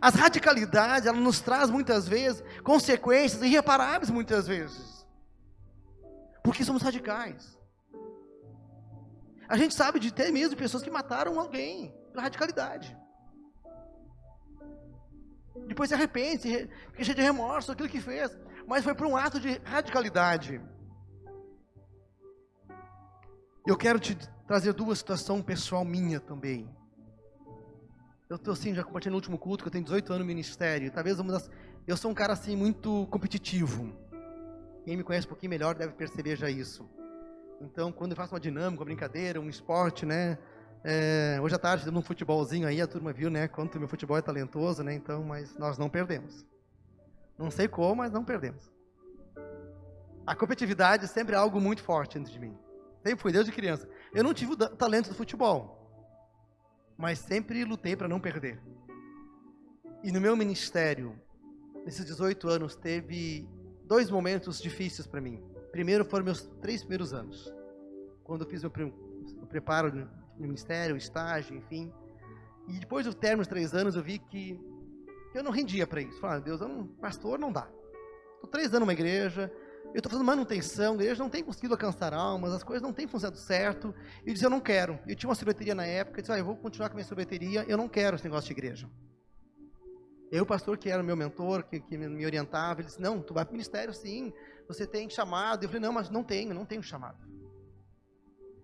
As 0.01 0.15
radicalidades, 0.15 1.07
ela 1.07 1.19
nos 1.19 1.39
traz 1.39 1.69
muitas 1.69 2.07
vezes 2.07 2.43
consequências 2.63 3.41
irreparáveis 3.41 4.09
muitas 4.09 4.47
vezes. 4.47 5.05
Porque 6.43 6.63
somos 6.63 6.81
radicais. 6.81 7.57
A 9.47 9.57
gente 9.57 9.73
sabe 9.73 9.99
de 9.99 10.11
ter 10.11 10.31
mesmo 10.31 10.57
pessoas 10.57 10.83
que 10.83 10.89
mataram 10.89 11.39
alguém 11.39 11.93
pela 12.11 12.23
radicalidade. 12.23 12.97
Depois 15.67 15.89
se 15.89 15.95
arrepende, 15.95 16.41
se 16.41 16.69
fica 16.91 17.03
cheio 17.03 17.15
de 17.15 17.21
remorso 17.21 17.71
aquilo 17.71 17.89
que 17.89 18.01
fez. 18.01 18.37
Mas 18.67 18.83
foi 18.83 18.93
por 18.93 19.07
um 19.07 19.15
ato 19.15 19.39
de 19.39 19.59
radicalidade. 19.63 20.61
Eu 23.65 23.77
quero 23.77 23.99
te 23.99 24.15
trazer 24.47 24.73
duas 24.73 24.99
situações 24.99 25.41
pessoal 25.43 25.83
minha 25.83 26.19
também. 26.19 26.69
Eu 28.27 28.39
tô 28.39 28.51
assim, 28.51 28.73
já 28.73 28.83
compartilhei 28.83 29.11
no 29.11 29.17
último 29.17 29.37
culto 29.37 29.63
que 29.63 29.67
eu 29.67 29.71
tenho 29.71 29.83
18 29.83 30.11
anos 30.11 30.21
no 30.21 30.25
ministério. 30.25 30.91
Talvez 30.91 31.19
uma 31.19 31.33
das, 31.33 31.49
eu 31.85 31.95
sou 31.95 32.09
um 32.09 32.13
cara 32.13 32.33
assim 32.33 32.55
muito 32.55 33.05
competitivo. 33.11 33.95
Quem 34.83 34.97
me 34.97 35.03
conhece 35.03 35.27
um 35.27 35.29
pouquinho 35.29 35.51
melhor 35.51 35.75
deve 35.75 35.93
perceber 35.93 36.35
já 36.35 36.49
isso. 36.49 36.89
Então, 37.61 37.91
quando 37.91 38.11
eu 38.11 38.17
faço 38.17 38.33
uma 38.33 38.39
dinâmica, 38.39 38.81
uma 38.81 38.85
brincadeira, 38.85 39.39
um 39.39 39.47
esporte, 39.47 40.07
né? 40.07 40.39
É, 40.83 41.39
hoje 41.41 41.53
à 41.53 41.59
tarde, 41.59 41.85
dando 41.85 41.99
um 41.99 42.01
futebolzinho 42.01 42.67
aí, 42.67 42.81
a 42.81 42.87
turma 42.87 43.13
viu, 43.13 43.29
né? 43.29 43.47
Quanto 43.47 43.79
meu 43.79 43.87
futebol 43.87 44.17
é 44.17 44.21
talentoso, 44.21 44.83
né? 44.83 44.95
Então, 44.95 45.23
mas 45.23 45.55
nós 45.57 45.77
não 45.77 45.87
perdemos. 45.87 46.45
Não 47.37 47.51
sei 47.51 47.67
como, 47.67 47.97
mas 47.97 48.11
não 48.11 48.23
perdemos. 48.23 48.71
A 50.25 50.35
competitividade 50.35 51.07
sempre 51.07 51.35
é 51.35 51.37
algo 51.37 51.61
muito 51.61 51.83
forte 51.83 52.17
dentro 52.17 52.33
de 52.33 52.39
mim. 52.39 52.57
Sempre 53.03 53.21
fui 53.21 53.31
desde 53.31 53.51
criança. 53.51 53.87
Eu 54.13 54.23
não 54.23 54.33
tive 54.33 54.53
o 54.53 54.57
talento 54.57 55.09
do 55.09 55.15
futebol 55.15 55.84
mas 56.97 57.19
sempre 57.19 57.63
lutei 57.63 57.95
para 57.95 58.07
não 58.07 58.19
perder. 58.19 58.59
E 60.03 60.11
no 60.11 60.21
meu 60.21 60.35
ministério, 60.35 61.19
nesses 61.85 62.05
18 62.05 62.47
anos, 62.47 62.75
teve 62.75 63.47
dois 63.85 64.09
momentos 64.09 64.61
difíceis 64.61 65.07
para 65.07 65.21
mim. 65.21 65.43
Primeiro 65.71 66.05
foram 66.05 66.25
meus 66.25 66.43
três 66.61 66.81
primeiros 66.81 67.13
anos, 67.13 67.53
quando 68.23 68.43
eu 68.43 68.49
fiz 68.49 68.63
meu, 68.63 68.71
preparo 69.49 69.93
no 69.93 70.09
ministério, 70.37 70.95
estágio, 70.95 71.55
enfim. 71.55 71.91
E 72.67 72.79
depois 72.79 73.05
do 73.05 73.13
término 73.13 73.41
dos 73.41 73.47
três 73.47 73.73
anos, 73.73 73.95
eu 73.95 74.03
vi 74.03 74.19
que 74.19 74.59
eu 75.33 75.43
não 75.43 75.51
rendia 75.51 75.85
para 75.85 76.01
isso. 76.01 76.19
Falei, 76.19 76.37
ah, 76.37 76.39
Deus, 76.39 76.61
eu 76.61 76.67
não, 76.67 76.87
pastor 76.87 77.37
não 77.37 77.51
dá. 77.51 77.67
Estou 78.35 78.49
três 78.49 78.67
anos 78.69 78.81
numa 78.81 78.93
igreja, 78.93 79.51
eu 79.93 79.99
estou 79.99 80.11
fazendo 80.11 80.25
manutenção, 80.25 80.93
a 80.93 80.95
igreja 80.95 81.23
não 81.23 81.29
tem 81.29 81.43
conseguido 81.43 81.73
alcançar 81.73 82.13
almas, 82.13 82.51
as 82.51 82.63
coisas 82.63 82.81
não 82.81 82.91
têm 82.91 83.07
funcionado 83.07 83.37
certo. 83.37 83.93
E 84.25 84.33
disse, 84.33 84.45
eu 84.45 84.49
não 84.49 84.59
quero. 84.59 84.99
Eu 85.07 85.15
tinha 85.15 85.29
uma 85.29 85.35
sorveteria 85.35 85.73
na 85.73 85.85
época, 85.85 86.19
eu 86.19 86.21
disse, 86.21 86.31
ah, 86.31 86.37
eu 86.37 86.45
vou 86.45 86.55
continuar 86.55 86.89
com 86.89 86.93
a 86.93 86.97
minha 86.97 87.07
sorveteria, 87.07 87.65
eu 87.67 87.77
não 87.77 87.87
quero 87.87 88.15
esse 88.15 88.25
negócio 88.25 88.47
de 88.47 88.53
igreja. 88.53 88.89
Eu, 90.31 90.43
o 90.43 90.45
pastor 90.45 90.77
que 90.77 90.89
era 90.89 91.01
meu 91.01 91.15
mentor, 91.15 91.63
que, 91.63 91.79
que 91.79 91.97
me 91.97 92.25
orientava, 92.25 92.81
ele 92.81 92.87
disse, 92.87 93.01
não, 93.01 93.21
tu 93.21 93.33
vai 93.33 93.45
para 93.45 93.51
o 93.51 93.53
ministério 93.53 93.93
sim, 93.93 94.33
você 94.67 94.85
tem 94.85 95.09
chamado. 95.09 95.63
Eu 95.63 95.69
falei, 95.69 95.81
não, 95.81 95.93
mas 95.93 96.09
não 96.09 96.23
tenho, 96.23 96.53
não 96.53 96.65
tenho 96.65 96.83
chamado. 96.83 97.17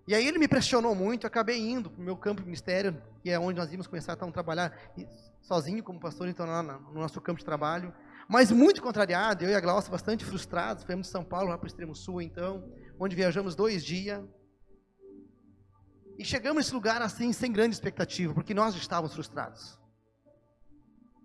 E 0.06 0.14
aí 0.14 0.26
ele 0.26 0.38
me 0.38 0.48
pressionou 0.48 0.94
muito, 0.94 1.24
eu 1.24 1.28
acabei 1.28 1.58
indo 1.58 1.88
para 1.88 2.00
o 2.00 2.04
meu 2.04 2.16
campo 2.16 2.40
de 2.40 2.46
ministério, 2.46 3.00
que 3.22 3.30
é 3.30 3.38
onde 3.38 3.58
nós 3.58 3.70
íamos 3.70 3.86
começar 3.86 4.14
então, 4.14 4.28
a 4.28 4.32
trabalhar 4.32 4.76
sozinho 5.40 5.82
como 5.82 6.00
pastor, 6.00 6.28
então, 6.28 6.46
no 6.92 7.00
nosso 7.00 7.20
campo 7.20 7.38
de 7.38 7.44
trabalho. 7.44 7.94
Mas 8.28 8.50
muito 8.50 8.82
contrariado, 8.82 9.44
eu 9.44 9.50
e 9.50 9.54
a 9.54 9.60
Glaucia 9.60 9.90
bastante 9.90 10.24
frustrados, 10.24 10.84
fomos 10.84 11.06
de 11.06 11.12
São 11.12 11.24
Paulo 11.24 11.48
lá 11.48 11.58
para 11.58 11.64
o 11.64 11.68
extremo 11.68 11.94
sul, 11.94 12.22
então, 12.22 12.64
onde 12.98 13.16
viajamos 13.16 13.54
dois 13.54 13.84
dias. 13.84 14.22
E 16.18 16.24
chegamos 16.24 16.64
nesse 16.64 16.74
lugar 16.74 17.02
assim, 17.02 17.32
sem 17.32 17.50
grande 17.50 17.74
expectativa, 17.74 18.32
porque 18.32 18.54
nós 18.54 18.74
estávamos 18.74 19.14
frustrados. 19.14 19.78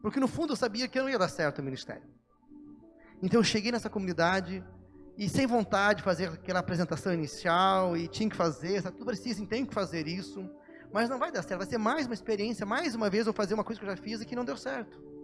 Porque 0.02 0.20
no 0.20 0.28
fundo 0.28 0.54
eu 0.54 0.58
sabia 0.58 0.88
que 0.88 0.98
eu 0.98 1.04
não 1.04 1.10
ia 1.10 1.20
dar 1.20 1.30
certo 1.30 1.60
o 1.60 1.64
ministério. 1.64 2.08
Então 3.22 3.40
eu 3.40 3.44
cheguei 3.44 3.72
nessa 3.72 3.90
comunidade 3.90 4.64
e 5.18 5.28
sem 5.28 5.48
vontade 5.48 5.98
de 5.98 6.04
fazer 6.04 6.30
aquela 6.30 6.60
apresentação 6.60 7.14
inicial 7.14 7.98
e 7.98 8.08
tinha 8.08 8.30
que 8.30 8.36
fazer, 8.36 8.82
sabe? 8.82 8.98
tudo 8.98 9.06
parecia 9.06 9.32
assim, 9.32 9.46
tem 9.46 9.66
que 9.66 9.74
fazer 9.74 10.08
isso, 10.08 10.48
mas 10.94 11.10
não 11.10 11.18
vai 11.18 11.32
dar 11.32 11.42
certo, 11.42 11.60
vai 11.60 11.68
ser 11.68 11.78
mais 11.78 12.06
uma 12.06 12.14
experiência, 12.14 12.66
mais 12.66 12.94
uma 12.94 13.10
vez 13.10 13.26
eu 13.26 13.34
vou 13.34 13.38
fazer 13.38 13.56
uma 13.56 13.64
coisa 13.64 13.80
que 13.80 13.86
eu 13.86 13.90
já 13.90 13.98
fiz 13.98 14.22
e 14.22 14.26
que 14.26 14.36
não 14.36 14.46
deu 14.46 14.56
certo. 14.56 15.17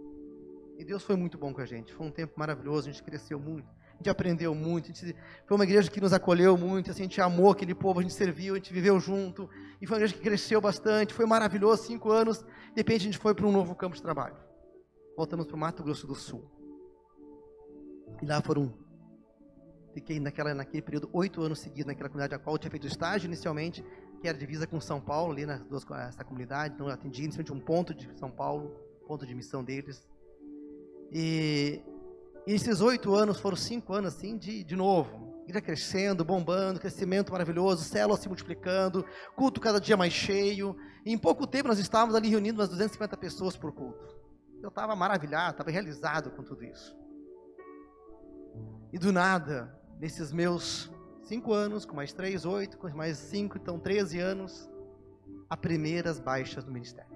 E 0.76 0.84
Deus 0.84 1.02
foi 1.02 1.16
muito 1.16 1.38
bom 1.38 1.52
com 1.52 1.60
a 1.60 1.66
gente. 1.66 1.92
Foi 1.92 2.06
um 2.06 2.10
tempo 2.10 2.34
maravilhoso, 2.36 2.88
a 2.88 2.92
gente 2.92 3.02
cresceu 3.02 3.38
muito, 3.38 3.68
a 3.92 3.96
gente 3.96 4.10
aprendeu 4.10 4.54
muito. 4.54 4.88
Gente, 4.88 5.14
foi 5.46 5.56
uma 5.56 5.64
igreja 5.64 5.90
que 5.90 6.00
nos 6.00 6.12
acolheu 6.12 6.56
muito, 6.56 6.90
assim, 6.90 7.02
a 7.02 7.04
gente 7.04 7.20
amou 7.20 7.50
aquele 7.50 7.74
povo, 7.74 8.00
a 8.00 8.02
gente 8.02 8.14
serviu, 8.14 8.54
a 8.54 8.56
gente 8.56 8.72
viveu 8.72 8.98
junto. 8.98 9.48
E 9.80 9.86
foi 9.86 9.96
uma 9.96 10.00
igreja 10.00 10.14
que 10.14 10.20
cresceu 10.20 10.60
bastante, 10.60 11.14
foi 11.14 11.26
maravilhoso, 11.26 11.84
cinco 11.84 12.10
anos. 12.10 12.38
De 12.40 12.76
repente 12.76 13.02
a 13.02 13.04
gente 13.04 13.18
foi 13.18 13.34
para 13.34 13.46
um 13.46 13.52
novo 13.52 13.74
campo 13.74 13.94
de 13.94 14.02
trabalho. 14.02 14.36
Voltamos 15.16 15.46
para 15.46 15.54
o 15.54 15.58
Mato 15.58 15.82
Grosso 15.82 16.06
do 16.06 16.14
Sul. 16.14 16.50
E 18.20 18.26
lá 18.26 18.40
foram 18.42 18.72
fiquei 19.94 20.18
naquela, 20.18 20.52
naquele 20.52 20.82
período 20.82 21.08
oito 21.12 21.40
anos 21.40 21.60
seguidos 21.60 21.86
naquela 21.86 22.08
comunidade 22.08 22.34
a 22.34 22.38
qual 22.38 22.56
eu 22.56 22.58
tinha 22.58 22.70
feito 22.70 22.86
estágio 22.86 23.28
inicialmente, 23.28 23.84
que 24.20 24.26
era 24.26 24.36
divisa 24.36 24.66
com 24.66 24.80
São 24.80 25.00
Paulo, 25.00 25.32
ali 25.32 25.46
nas 25.46 25.62
duas, 25.64 25.88
essa 26.08 26.24
comunidade, 26.24 26.74
então 26.74 26.88
eu 26.88 26.92
atendi 26.92 27.22
inicialmente 27.22 27.52
um 27.52 27.60
ponto 27.60 27.94
de 27.94 28.10
São 28.18 28.30
Paulo, 28.30 28.70
ponto 29.06 29.24
de 29.24 29.34
missão 29.34 29.62
deles, 29.62 30.04
e, 31.12 31.82
esses 32.46 32.80
oito 32.80 33.14
anos 33.14 33.40
foram 33.40 33.56
cinco 33.56 33.92
anos 33.94 34.14
assim 34.14 34.36
de, 34.36 34.62
de 34.62 34.76
novo. 34.76 35.24
Igreja 35.44 35.60
crescendo, 35.60 36.24
bombando, 36.24 36.80
crescimento 36.80 37.32
maravilhoso, 37.32 37.84
célula 37.84 38.18
se 38.18 38.28
multiplicando, 38.28 39.04
culto 39.36 39.60
cada 39.60 39.80
dia 39.80 39.96
mais 39.96 40.12
cheio. 40.12 40.76
E 41.04 41.12
em 41.12 41.18
pouco 41.18 41.46
tempo 41.46 41.68
nós 41.68 41.78
estávamos 41.78 42.14
ali 42.14 42.28
reunindo 42.28 42.60
umas 42.60 42.68
250 42.68 43.16
pessoas 43.16 43.56
por 43.56 43.72
culto. 43.72 44.14
Eu 44.62 44.68
estava 44.68 44.96
maravilhado, 44.96 45.52
estava 45.52 45.70
realizado 45.70 46.30
com 46.30 46.42
tudo 46.42 46.64
isso. 46.64 46.96
E 48.92 48.98
do 48.98 49.12
nada, 49.12 49.78
nesses 49.98 50.32
meus 50.32 50.90
cinco 51.22 51.52
anos, 51.52 51.84
com 51.84 51.96
mais 51.96 52.12
três, 52.12 52.44
oito, 52.44 52.78
com 52.78 52.88
mais 52.90 53.18
cinco, 53.18 53.58
então 53.58 53.78
13 53.78 54.20
anos, 54.20 54.70
as 55.48 55.58
primeiras 55.58 56.18
baixas 56.18 56.64
do 56.64 56.72
ministério. 56.72 57.13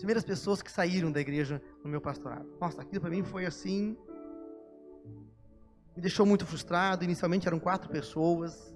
As 0.00 0.02
primeiras 0.02 0.24
pessoas 0.24 0.62
que 0.62 0.72
saíram 0.72 1.12
da 1.12 1.20
igreja 1.20 1.60
no 1.84 1.90
meu 1.90 2.00
pastorado. 2.00 2.48
Nossa, 2.58 2.80
aquilo 2.80 3.02
para 3.02 3.10
mim 3.10 3.22
foi 3.22 3.44
assim. 3.44 3.94
Me 5.94 6.00
deixou 6.00 6.24
muito 6.24 6.46
frustrado. 6.46 7.04
Inicialmente 7.04 7.46
eram 7.46 7.60
quatro 7.60 7.90
pessoas. 7.90 8.74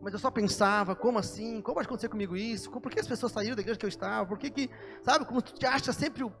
Mas 0.00 0.14
eu 0.14 0.18
só 0.18 0.30
pensava, 0.30 0.96
como 0.96 1.18
assim? 1.18 1.60
Como 1.60 1.74
pode 1.74 1.86
acontecer 1.86 2.08
comigo 2.08 2.34
isso? 2.34 2.70
Por 2.70 2.90
que 2.90 3.00
as 3.00 3.06
pessoas 3.06 3.32
saíram 3.32 3.54
da 3.54 3.60
igreja 3.60 3.78
que 3.78 3.84
eu 3.84 3.88
estava? 3.90 4.24
Por 4.24 4.38
que 4.38 4.48
que, 4.48 4.70
sabe, 5.02 5.26
como 5.26 5.42
tu 5.42 5.52
te 5.52 5.66
acha 5.66 5.92
sempre 5.92 6.24
o... 6.24 6.32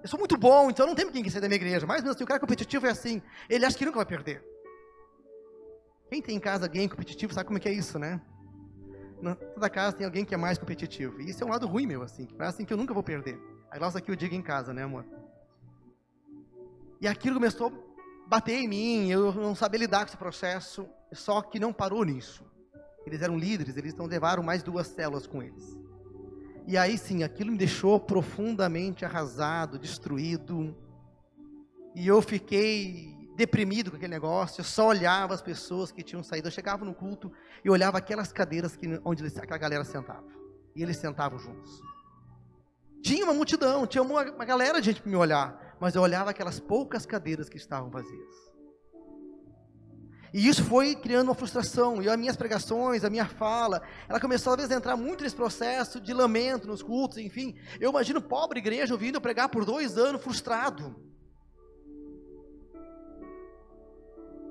Eu 0.00 0.08
sou 0.08 0.20
muito 0.20 0.36
bom, 0.36 0.70
então 0.70 0.86
não 0.86 0.94
tem 0.94 1.10
quem 1.10 1.28
sair 1.28 1.40
da 1.40 1.48
minha 1.48 1.56
igreja. 1.56 1.84
Mas 1.84 2.00
mesmo 2.00 2.14
assim, 2.14 2.22
o 2.22 2.28
cara 2.28 2.38
competitivo 2.38 2.86
é 2.86 2.90
assim. 2.90 3.20
Ele 3.50 3.66
acha 3.66 3.76
que 3.76 3.84
nunca 3.84 3.96
vai 3.96 4.06
perder. 4.06 4.40
Quem 6.08 6.22
tem 6.22 6.36
em 6.36 6.40
casa 6.40 6.66
alguém 6.66 6.88
competitivo 6.88 7.34
sabe 7.34 7.46
como 7.46 7.58
é 7.58 7.60
que 7.60 7.68
é 7.68 7.72
isso, 7.72 7.98
né? 7.98 8.22
Na, 9.22 9.36
toda 9.36 9.70
casa 9.70 9.96
tem 9.96 10.04
alguém 10.04 10.24
que 10.24 10.34
é 10.34 10.36
mais 10.36 10.58
competitivo. 10.58 11.20
E 11.20 11.30
isso 11.30 11.42
é 11.44 11.46
um 11.46 11.50
lado 11.50 11.66
ruim 11.66 11.86
meu, 11.86 12.02
assim. 12.02 12.26
Parece 12.26 12.56
assim 12.56 12.64
que 12.64 12.72
eu 12.72 12.76
nunca 12.76 12.92
vou 12.92 13.04
perder. 13.04 13.38
A 13.70 13.78
nossa 13.78 13.98
aqui 13.98 14.10
eu 14.10 14.16
digo 14.16 14.34
em 14.34 14.42
casa, 14.42 14.74
né, 14.74 14.82
amor? 14.82 15.06
E 17.00 17.06
aquilo 17.06 17.36
começou 17.36 17.68
a 17.68 18.28
bater 18.28 18.58
em 18.58 18.68
mim, 18.68 19.10
eu 19.10 19.32
não 19.32 19.54
sabia 19.54 19.78
lidar 19.78 20.00
com 20.00 20.06
esse 20.06 20.16
processo, 20.16 20.88
só 21.12 21.40
que 21.40 21.60
não 21.60 21.72
parou 21.72 22.04
nisso. 22.04 22.44
Eles 23.06 23.22
eram 23.22 23.38
líderes, 23.38 23.76
eles 23.76 23.94
então 23.94 24.06
levaram 24.06 24.42
mais 24.42 24.62
duas 24.62 24.88
células 24.88 25.26
com 25.26 25.42
eles. 25.42 25.78
E 26.66 26.76
aí 26.76 26.98
sim, 26.98 27.22
aquilo 27.22 27.52
me 27.52 27.58
deixou 27.58 27.98
profundamente 28.00 29.04
arrasado, 29.04 29.78
destruído. 29.78 30.76
E 31.94 32.06
eu 32.06 32.20
fiquei 32.22 33.21
deprimido 33.36 33.90
com 33.90 33.96
aquele 33.96 34.12
negócio, 34.12 34.60
eu 34.60 34.64
só 34.64 34.88
olhava 34.88 35.34
as 35.34 35.42
pessoas 35.42 35.90
que 35.90 36.02
tinham 36.02 36.22
saído. 36.22 36.48
Eu 36.48 36.52
chegava 36.52 36.84
no 36.84 36.94
culto 36.94 37.32
e 37.64 37.70
olhava 37.70 37.98
aquelas 37.98 38.32
cadeiras 38.32 38.76
que, 38.76 39.00
onde 39.04 39.26
aquela 39.26 39.58
galera 39.58 39.84
sentava. 39.84 40.24
E 40.74 40.82
eles 40.82 40.96
sentavam 40.96 41.38
juntos. 41.38 41.80
Tinha 43.02 43.24
uma 43.24 43.34
multidão, 43.34 43.86
tinha 43.86 44.02
uma, 44.02 44.22
uma 44.30 44.44
galera 44.44 44.80
de 44.80 44.86
gente 44.86 45.02
para 45.02 45.10
me 45.10 45.16
olhar, 45.16 45.76
mas 45.80 45.94
eu 45.94 46.02
olhava 46.02 46.30
aquelas 46.30 46.60
poucas 46.60 47.04
cadeiras 47.04 47.48
que 47.48 47.56
estavam 47.56 47.90
vazias. 47.90 48.52
E 50.32 50.48
isso 50.48 50.64
foi 50.64 50.94
criando 50.94 51.28
uma 51.28 51.34
frustração. 51.34 52.00
E 52.00 52.08
as 52.08 52.16
minhas 52.16 52.36
pregações, 52.36 53.04
a 53.04 53.10
minha 53.10 53.26
fala, 53.26 53.82
ela 54.08 54.18
começou 54.18 54.52
a 54.52 54.56
vezes 54.56 54.70
a 54.70 54.76
entrar 54.76 54.96
muito 54.96 55.22
nesse 55.22 55.36
processo 55.36 56.00
de 56.00 56.14
lamento 56.14 56.66
nos 56.66 56.82
cultos, 56.82 57.18
enfim. 57.18 57.54
Eu 57.78 57.90
imagino 57.90 58.22
pobre 58.22 58.58
igreja 58.58 58.94
ouvindo 58.94 59.20
pregar 59.20 59.50
por 59.50 59.64
dois 59.64 59.98
anos 59.98 60.22
frustrado. 60.22 61.11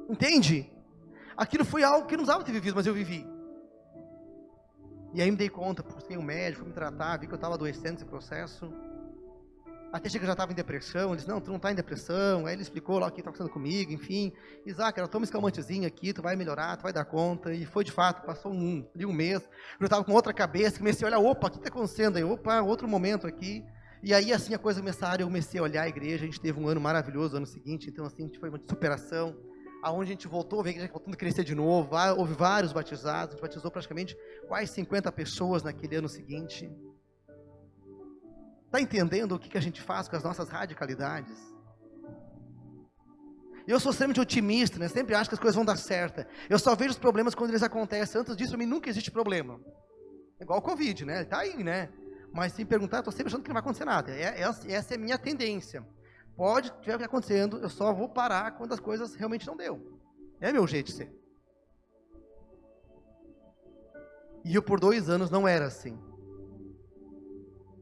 Entende? 0.10 0.72
Aquilo 1.36 1.66
foi 1.66 1.84
algo 1.84 2.08
que 2.08 2.16
não 2.16 2.24
precisava 2.24 2.44
ter 2.44 2.52
vivido, 2.52 2.76
mas 2.76 2.86
eu 2.86 2.94
vivi. 2.94 3.26
E 5.14 5.22
aí 5.22 5.30
me 5.30 5.38
dei 5.38 5.50
conta, 5.50 5.84
busquei 5.84 6.18
um 6.18 6.22
médico, 6.22 6.60
fui 6.62 6.70
me 6.70 6.74
tratar, 6.74 7.18
vi 7.18 7.28
que 7.28 7.34
eu 7.34 7.36
estava 7.36 7.56
adoecendo 7.56 7.94
nesse 7.94 8.06
processo. 8.06 8.72
Até 9.92 10.08
chega 10.08 10.20
que 10.20 10.24
eu 10.24 10.28
já 10.28 10.34
estava 10.34 10.54
em 10.54 10.56
depressão, 10.56 11.10
ele 11.10 11.18
disse, 11.18 11.28
não, 11.28 11.42
tu 11.42 11.50
não 11.50 11.58
está 11.58 11.70
em 11.70 11.76
depressão. 11.76 12.46
Aí 12.46 12.54
ele 12.54 12.62
explicou 12.62 12.98
lá 12.98 13.08
o 13.08 13.12
que 13.12 13.20
estava 13.20 13.36
acontecendo 13.36 13.52
comigo, 13.54 13.92
enfim. 13.92 14.32
Isaac, 14.66 14.98
ela 14.98 15.10
toma 15.10 15.26
esse 15.26 15.34
calmantezinho 15.34 15.86
aqui, 15.86 16.14
tu 16.14 16.22
vai 16.22 16.38
melhorar, 16.38 16.78
tu 16.78 16.84
vai 16.84 16.94
dar 16.94 17.04
conta. 17.04 17.54
E 17.54 17.66
foi 17.66 17.84
de 17.84 17.92
fato, 17.92 18.26
passou 18.26 18.54
um, 18.54 18.88
um 18.96 19.12
mês. 19.12 19.50
Eu 19.78 19.84
estava 19.84 20.02
com 20.02 20.14
outra 20.14 20.34
cabeça, 20.34 20.78
comecei 20.78 21.06
a 21.06 21.10
olhar, 21.10 21.20
opa, 21.20 21.48
o 21.48 21.52
que 21.52 21.58
está 21.58 21.68
acontecendo 21.68 22.16
aí? 22.16 22.24
Opa, 22.24 22.62
outro 22.62 22.88
momento 22.88 23.28
aqui. 23.28 23.66
E 24.02 24.14
aí 24.14 24.32
assim 24.32 24.54
a 24.54 24.58
coisa 24.58 24.80
começaram, 24.80 25.22
eu 25.22 25.28
comecei 25.28 25.60
a 25.60 25.64
olhar 25.64 25.84
a 25.84 25.90
igreja, 25.90 26.24
a 26.24 26.26
gente 26.26 26.40
teve 26.40 26.58
um 26.58 26.70
ano 26.70 26.80
maravilhoso, 26.80 27.36
ano 27.36 27.46
seguinte, 27.46 27.90
então 27.90 28.06
assim, 28.06 28.24
a 28.24 28.26
gente 28.28 28.40
foi 28.40 28.48
uma 28.48 28.60
superação. 28.60 29.36
Aonde 29.82 30.12
a 30.12 30.14
gente 30.14 30.28
voltou, 30.28 30.64
a 30.64 30.70
igreja 30.70 30.92
voltando 30.92 31.14
a 31.16 31.18
crescer 31.18 31.44
de 31.44 31.56
novo, 31.56 31.96
houve 32.18 32.34
vários 32.34 32.72
batizados, 32.72 33.30
a 33.30 33.32
gente 33.32 33.42
batizou 33.42 33.72
praticamente 33.72 34.16
quase 34.48 34.72
50 34.74 35.12
pessoas 35.12 35.64
naquele 35.64 35.96
ano 35.96 36.08
seguinte. 36.08 36.72
Está 38.66 38.80
entendendo 38.80 39.34
o 39.34 39.40
que, 39.40 39.50
que 39.50 39.58
a 39.58 39.62
gente 39.62 39.82
faz 39.82 40.08
com 40.08 40.16
as 40.16 40.24
nossas 40.24 40.50
radicalidades? 40.50 41.52
Eu 43.68 43.80
sou 43.80 43.92
sempre 43.94 44.20
otimista, 44.20 44.80
né? 44.80 44.88
sempre 44.88 45.16
acho 45.16 45.30
que 45.30 45.36
as 45.36 45.40
coisas 45.40 45.56
vão 45.56 45.66
dar 45.66 45.78
certo. 45.78 46.26
Eu 46.50 46.60
só 46.60 46.76
vejo 46.76 46.92
os 46.92 46.98
problemas 46.98 47.36
quando 47.36 47.52
eles 47.52 47.64
acontecem. 47.64 48.20
Antes 48.20 48.36
disso, 48.36 48.52
para 48.52 48.60
mim 48.60 48.66
nunca 48.66 48.90
existe 48.90 49.12
problema. 49.12 49.60
Igual 50.40 50.60
o 50.60 50.62
Covid, 50.62 51.06
né? 51.06 51.22
Está 51.22 51.40
aí, 51.40 51.64
né? 51.64 51.90
Mas 52.34 52.54
se 52.54 52.66
perguntar, 52.66 52.98
eu 52.98 53.02
estou 53.02 53.12
sempre 53.12 53.28
achando 53.28 53.44
que 53.44 53.50
não 53.50 53.54
vai 53.54 53.62
acontecer 53.62 53.86
nada. 53.86 54.12
É, 54.12 54.42
é, 54.42 54.74
essa 54.74 54.94
é 54.94 54.98
a 54.98 55.00
minha 55.00 55.18
tendência. 55.18 55.86
Pode 56.36 56.70
estiver 56.70 57.04
acontecendo, 57.04 57.58
eu 57.60 57.70
só 57.70 57.94
vou 57.94 58.10
parar 58.10 58.52
quando 58.52 58.74
as 58.74 58.80
coisas 58.80 59.16
realmente 59.16 59.46
não 59.46 59.56
deu. 59.56 60.00
É 60.40 60.52
meu 60.52 60.66
jeito 60.66 60.88
de 60.88 60.94
ser. 60.94 61.22
E 64.44 64.56
eu 64.56 64.64
por 64.64 64.80
dois 64.80 65.10
anos 65.10 65.30
não 65.30 65.48
era 65.48 65.66
assim. 65.66 66.00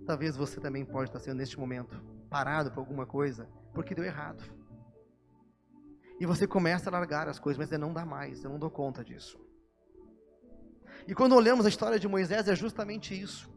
Talvez 0.05 0.35
você 0.35 0.59
também 0.59 0.83
pode 0.83 1.09
estar 1.09 1.19
sendo 1.19 1.37
neste 1.37 1.57
momento 1.59 2.03
parado 2.29 2.71
por 2.71 2.79
alguma 2.79 3.05
coisa, 3.05 3.49
porque 3.73 3.95
deu 3.95 4.03
errado. 4.03 4.43
E 6.19 6.25
você 6.25 6.45
começa 6.45 6.89
a 6.89 6.91
largar 6.91 7.29
as 7.29 7.39
coisas, 7.39 7.57
mas 7.57 7.79
não 7.79 7.93
dá 7.93 8.05
mais, 8.05 8.43
eu 8.43 8.49
não 8.49 8.59
dou 8.59 8.69
conta 8.69 9.03
disso. 9.03 9.39
E 11.07 11.15
quando 11.15 11.33
olhamos 11.33 11.65
a 11.65 11.69
história 11.69 11.97
de 11.97 12.07
Moisés, 12.07 12.47
é 12.47 12.55
justamente 12.55 13.19
isso. 13.19 13.49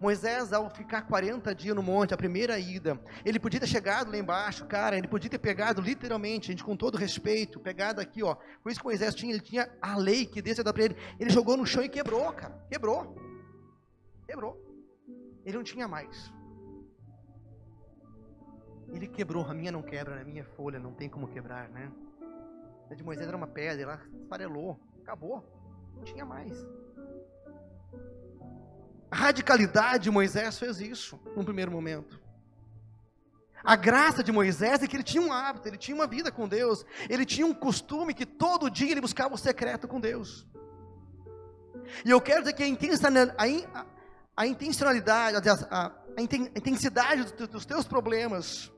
Moisés, 0.00 0.50
ao 0.50 0.70
ficar 0.70 1.02
40 1.02 1.54
dias 1.54 1.76
no 1.76 1.82
monte, 1.82 2.14
a 2.14 2.16
primeira 2.16 2.58
ida, 2.58 2.98
ele 3.22 3.38
podia 3.38 3.60
ter 3.60 3.66
chegado 3.66 4.10
lá 4.10 4.16
embaixo, 4.16 4.64
cara, 4.64 4.96
ele 4.96 5.06
podia 5.06 5.28
ter 5.28 5.38
pegado 5.38 5.82
literalmente, 5.82 6.46
gente, 6.46 6.64
com 6.64 6.74
todo 6.74 6.96
respeito, 6.96 7.60
pegado 7.60 8.00
aqui, 8.00 8.22
ó. 8.22 8.34
Por 8.62 8.72
isso 8.72 8.80
que 8.80 8.86
Moisés 8.86 9.14
tinha, 9.14 9.34
ele 9.34 9.42
tinha 9.42 9.70
a 9.80 9.98
lei 9.98 10.24
que 10.24 10.40
Deus 10.40 10.56
ia 10.56 10.64
dar 10.64 10.72
para 10.72 10.84
ele. 10.84 10.96
Ele 11.18 11.28
jogou 11.28 11.54
no 11.54 11.66
chão 11.66 11.82
e 11.82 11.88
quebrou, 11.88 12.32
cara. 12.32 12.54
Quebrou. 12.70 13.14
Quebrou. 14.26 14.58
Ele 15.44 15.56
não 15.58 15.64
tinha 15.64 15.86
mais. 15.86 16.32
Ele 18.88 19.06
quebrou, 19.06 19.44
a 19.44 19.52
minha 19.52 19.70
não 19.70 19.82
quebra, 19.82 20.18
a 20.18 20.24
minha 20.24 20.44
folha 20.44 20.78
não 20.78 20.94
tem 20.94 21.10
como 21.10 21.28
quebrar, 21.28 21.68
né? 21.68 21.92
A 22.90 22.94
de 22.94 23.04
Moisés 23.04 23.28
era 23.28 23.36
uma 23.36 23.46
pedra, 23.46 23.82
ela 23.82 24.00
esfarelou, 24.22 24.80
acabou, 25.02 25.44
não 25.94 26.02
tinha 26.02 26.24
mais. 26.24 26.66
Radicalidade 29.12 30.04
de 30.04 30.10
Moisés 30.10 30.58
fez 30.58 30.80
isso, 30.80 31.18
num 31.36 31.44
primeiro 31.44 31.70
momento. 31.70 32.20
A 33.62 33.76
graça 33.76 34.22
de 34.22 34.32
Moisés 34.32 34.82
é 34.82 34.86
que 34.86 34.96
ele 34.96 35.02
tinha 35.02 35.22
um 35.22 35.32
hábito, 35.32 35.68
ele 35.68 35.76
tinha 35.76 35.94
uma 35.94 36.06
vida 36.06 36.32
com 36.32 36.48
Deus, 36.48 36.84
ele 37.08 37.26
tinha 37.26 37.46
um 37.46 37.52
costume 37.52 38.14
que 38.14 38.24
todo 38.24 38.70
dia 38.70 38.90
ele 38.90 39.00
buscava 39.00 39.34
o 39.34 39.38
secreto 39.38 39.86
com 39.86 40.00
Deus. 40.00 40.46
E 42.04 42.10
eu 42.10 42.20
quero 42.20 42.40
dizer 42.40 42.54
que 42.54 42.62
a, 42.62 42.66
intencionalidade, 42.66 43.36
a, 45.70 45.92
intensidade 46.56 47.32
dos 47.48 47.66
teus 47.66 47.86
problemas 47.86 48.72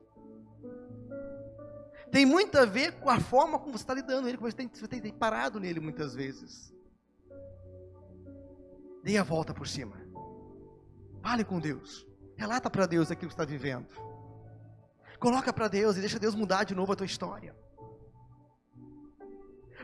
tem 2.11 2.25
muito 2.25 2.57
a 2.57 2.65
ver 2.65 2.99
com 2.99 3.09
a 3.09 3.19
forma 3.19 3.57
como 3.57 3.71
você 3.71 3.83
está 3.83 3.93
lidando 3.93 4.27
ele, 4.27 4.37
como 4.37 4.49
você 4.49 4.57
tem, 4.57 4.67
você 4.67 4.87
tem 4.87 5.13
parado 5.13 5.59
nele 5.59 5.79
muitas 5.79 6.13
vezes. 6.13 6.73
Dê 9.03 9.17
a 9.17 9.23
volta 9.23 9.53
por 9.53 9.67
cima. 9.67 10.02
Fale 11.23 11.45
com 11.45 11.57
Deus. 11.57 12.05
Relata 12.35 12.69
para 12.69 12.85
Deus 12.85 13.09
aquilo 13.09 13.29
que 13.29 13.33
está 13.33 13.45
vivendo. 13.45 13.87
Coloca 15.19 15.53
para 15.53 15.69
Deus 15.69 15.95
e 15.95 16.01
deixa 16.01 16.19
Deus 16.19 16.35
mudar 16.35 16.65
de 16.65 16.75
novo 16.75 16.91
a 16.91 16.95
tua 16.97 17.05
história. 17.05 17.55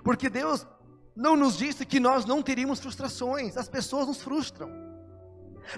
Porque 0.04 0.30
Deus 0.30 0.68
não 1.16 1.38
nos 1.38 1.58
disse 1.58 1.86
que 1.86 2.00
nós 2.00 2.26
não 2.26 2.44
teríamos 2.44 2.82
frustrações. 2.82 3.56
As 3.56 3.70
pessoas 3.70 4.08
nos 4.08 4.22
frustram. 4.22 4.70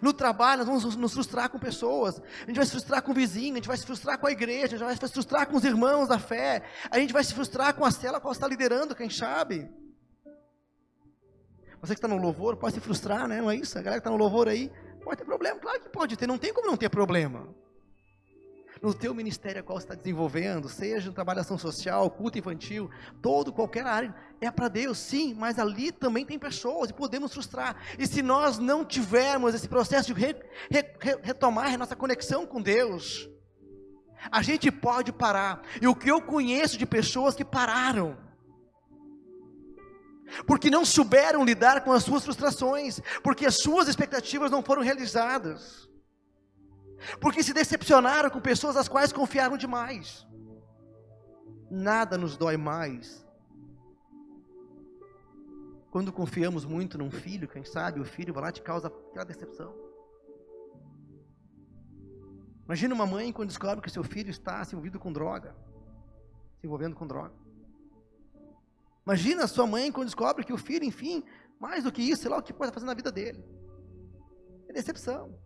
No 0.02 0.14
trabalho, 0.14 0.66
nós 0.66 0.84
vamos 0.84 0.96
nos 0.96 1.14
frustrar 1.14 1.50
com 1.50 1.60
pessoas, 1.60 2.22
a 2.44 2.46
gente 2.46 2.56
vai 2.56 2.66
se 2.66 2.72
frustrar 2.72 3.02
com 3.02 3.12
o 3.12 3.14
vizinho, 3.14 3.54
a 3.54 3.56
gente 3.58 3.68
vai 3.68 3.76
se 3.76 3.86
frustrar 3.86 4.18
com 4.18 4.26
a 4.26 4.32
igreja, 4.32 4.68
a 4.68 4.80
gente 4.80 4.86
vai 4.86 4.96
se 4.96 5.14
frustrar 5.14 5.46
com 5.48 5.58
os 5.58 5.66
irmãos 5.66 6.08
da 6.08 6.18
fé, 6.18 6.64
a 6.90 6.98
gente 6.98 7.12
vai 7.12 7.22
se 7.24 7.34
frustrar 7.34 7.74
com 7.74 7.84
a 7.84 7.92
cela 7.92 8.22
qual 8.22 8.32
está 8.32 8.48
liderando, 8.48 8.96
quem 8.96 9.10
sabe. 9.10 9.70
Você 11.82 11.94
que 11.94 11.98
está 11.98 12.08
no 12.08 12.16
louvor 12.16 12.56
pode 12.56 12.76
se 12.76 12.80
frustrar, 12.80 13.28
né? 13.28 13.42
não 13.42 13.52
é 13.52 13.56
isso? 13.58 13.78
A 13.78 13.82
galera 13.82 14.00
que 14.00 14.08
está 14.08 14.12
no 14.12 14.24
louvor 14.24 14.48
aí 14.48 14.72
pode 15.02 15.18
ter 15.18 15.26
problema, 15.26 15.60
claro 15.60 15.82
que 15.82 15.90
pode 15.90 16.16
ter, 16.16 16.28
não 16.28 16.38
tem 16.38 16.54
como 16.54 16.68
não 16.68 16.78
ter 16.78 16.90
problema 16.90 17.54
no 18.82 18.94
teu 18.96 19.14
ministério 19.14 19.64
qual 19.64 19.80
você 19.80 19.86
está 19.86 19.96
desenvolvendo, 19.96 20.68
seja 20.68 21.08
no 21.08 21.14
trabalho 21.14 21.38
de 21.38 21.42
ação 21.42 21.58
social, 21.58 22.10
culto 22.10 22.40
infantil, 22.40 22.90
todo, 23.22 23.54
qualquer 23.54 23.86
área, 23.86 24.14
é 24.42 24.50
para 24.50 24.68
Deus, 24.68 24.98
sim, 24.98 25.36
mas 25.36 25.60
ali 25.60 25.92
também 25.92 26.26
tem 26.26 26.40
pessoas 26.40 26.90
e 26.90 26.94
podemos 26.94 27.32
frustrar. 27.32 27.76
E 28.00 28.08
se 28.08 28.24
nós 28.24 28.58
não 28.58 28.84
tivermos 28.84 29.54
esse 29.54 29.70
processo 29.70 30.12
de 30.12 30.20
re, 30.20 30.36
re, 30.72 30.84
retomar 31.22 31.72
a 31.72 31.78
nossa 31.78 31.96
conexão 31.96 32.48
com 32.48 32.60
Deus, 32.60 33.30
a 34.32 34.42
gente 34.42 34.72
pode 34.72 35.12
parar. 35.12 35.62
E 35.80 35.88
o 35.88 35.96
que 35.96 36.10
eu 36.10 36.20
conheço 36.20 36.76
de 36.76 36.86
pessoas 36.88 37.36
que 37.36 37.46
pararam, 37.46 38.18
porque 40.46 40.70
não 40.70 40.86
souberam 40.86 41.44
lidar 41.46 41.84
com 41.84 41.92
as 41.92 42.04
suas 42.04 42.24
frustrações, 42.24 43.00
porque 43.24 43.46
as 43.46 43.58
suas 43.58 43.88
expectativas 43.88 44.52
não 44.52 44.64
foram 44.64 44.82
realizadas 44.82 45.92
porque 47.20 47.44
se 47.44 47.54
decepcionaram 47.54 48.30
com 48.30 48.40
pessoas 48.40 48.78
as 48.78 48.88
quais 48.88 49.12
confiaram 49.12 49.58
demais. 49.58 50.26
Nada 51.70 52.18
nos 52.18 52.38
dói 52.38 52.58
mais. 52.58 53.26
Quando 55.90 56.12
confiamos 56.12 56.64
muito 56.64 56.98
num 56.98 57.12
filho, 57.12 57.48
quem 57.48 57.64
sabe 57.64 58.00
o 58.00 58.06
filho 58.06 58.34
vai 58.34 58.44
lá 58.44 58.50
e 58.50 58.54
te 58.54 58.62
causa 58.62 58.88
aquela 58.88 59.26
decepção. 59.26 59.74
Imagina 62.66 62.96
uma 62.96 63.06
mãe 63.06 63.34
quando 63.34 63.50
descobre 63.50 63.82
que 63.82 63.90
seu 63.90 64.04
filho 64.04 64.30
está 64.30 64.64
se 64.64 64.74
envolvido 64.74 65.00
com 65.00 65.12
droga, 65.12 65.54
se 66.60 66.66
envolvendo 66.66 66.96
com 66.96 67.06
droga. 67.06 67.34
Imagina 69.06 69.48
sua 69.48 69.66
mãe 69.66 69.92
quando 69.92 70.08
descobre 70.08 70.46
que 70.46 70.54
o 70.54 70.58
filho, 70.58 70.86
enfim, 70.86 71.24
mais 71.60 71.84
do 71.84 71.92
que 71.92 72.02
isso, 72.02 72.24
sei 72.24 72.32
lá 72.32 72.38
o 72.38 72.44
que 72.44 72.54
pode 72.54 72.74
fazer 72.74 72.86
na 72.86 72.94
vida 72.94 73.12
dele. 73.12 73.44
É 74.68 74.74
decepção. 74.74 75.38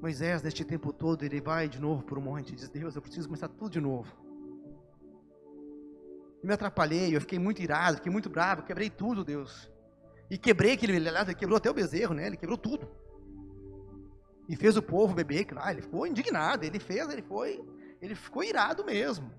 Moisés, 0.00 0.42
neste 0.42 0.64
tempo 0.64 0.92
todo, 0.92 1.24
ele 1.24 1.40
vai 1.40 1.68
de 1.68 1.80
novo 1.80 2.04
para 2.04 2.18
o 2.18 2.22
monte 2.22 2.52
e 2.52 2.56
diz: 2.56 2.68
Deus, 2.68 2.94
eu 2.94 3.02
preciso 3.02 3.28
começar 3.28 3.48
tudo 3.48 3.70
de 3.70 3.80
novo. 3.80 4.12
Eu 6.42 6.46
me 6.46 6.54
atrapalhei, 6.54 7.16
eu 7.16 7.20
fiquei 7.20 7.38
muito 7.38 7.60
irado, 7.62 7.96
fiquei 7.96 8.12
muito 8.12 8.28
bravo, 8.28 8.62
quebrei 8.62 8.90
tudo, 8.90 9.24
Deus. 9.24 9.70
E 10.30 10.38
quebrei 10.38 10.72
aquele, 10.72 10.96
ele 10.96 11.34
quebrou 11.34 11.56
até 11.56 11.70
o 11.70 11.74
bezerro, 11.74 12.14
né? 12.14 12.26
Ele 12.26 12.36
quebrou 12.36 12.58
tudo. 12.58 12.88
E 14.48 14.54
fez 14.54 14.76
o 14.76 14.82
povo 14.82 15.14
beber, 15.14 15.46
lá 15.52 15.72
ele 15.72 15.82
ficou 15.82 16.06
indignado, 16.06 16.64
ele 16.64 16.78
fez, 16.78 17.08
ele 17.08 17.22
foi, 17.22 17.60
ele 18.00 18.14
ficou 18.14 18.44
irado 18.44 18.84
mesmo. 18.84 19.30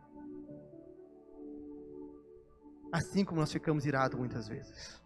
Assim 2.92 3.26
como 3.26 3.40
nós 3.40 3.52
ficamos 3.52 3.86
irados 3.86 4.18
muitas 4.18 4.48
vezes. 4.48 5.02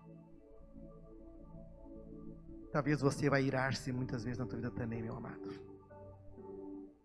Talvez 2.72 3.02
você 3.02 3.30
vai 3.30 3.44
irar-se 3.44 3.92
muitas 3.92 4.24
vezes 4.24 4.40
na 4.40 4.46
tua 4.46 4.58
vida 4.58 4.72
também, 4.72 5.02
meu 5.02 5.16
amado. 5.16 5.50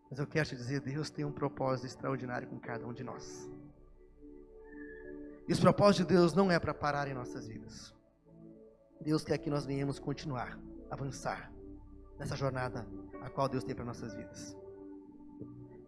Mas 0.09 0.19
eu 0.19 0.27
quero 0.27 0.49
te 0.49 0.55
dizer, 0.55 0.81
Deus 0.81 1.11
tem 1.11 1.25
um 1.25 1.33
propósito 1.33 1.87
extraordinário 1.87 2.47
com 2.49 2.59
cada 2.59 2.87
um 2.87 2.93
de 2.93 3.03
nós. 3.03 3.51
E 5.49 5.53
os 5.53 5.61
propósitos 5.61 6.07
de 6.07 6.15
Deus 6.15 6.35
não 6.35 6.51
é 6.51 6.59
para 6.59 6.73
parar 6.73 7.09
em 7.09 7.15
nossas 7.15 7.49
vidas. 7.49 7.95
Deus 9.01 9.25
quer 9.25 9.39
que 9.39 9.51
nós 9.51 9.67
venhamos 9.67 9.99
continuar, 9.99 10.59
avançar 10.91 11.53
nessa 12.19 12.37
jornada 12.37 12.87
a 13.21 13.31
qual 13.31 13.49
Deus 13.49 13.65
tem 13.65 13.75
para 13.75 13.85
nossas 13.85 14.15
vidas. 14.15 14.57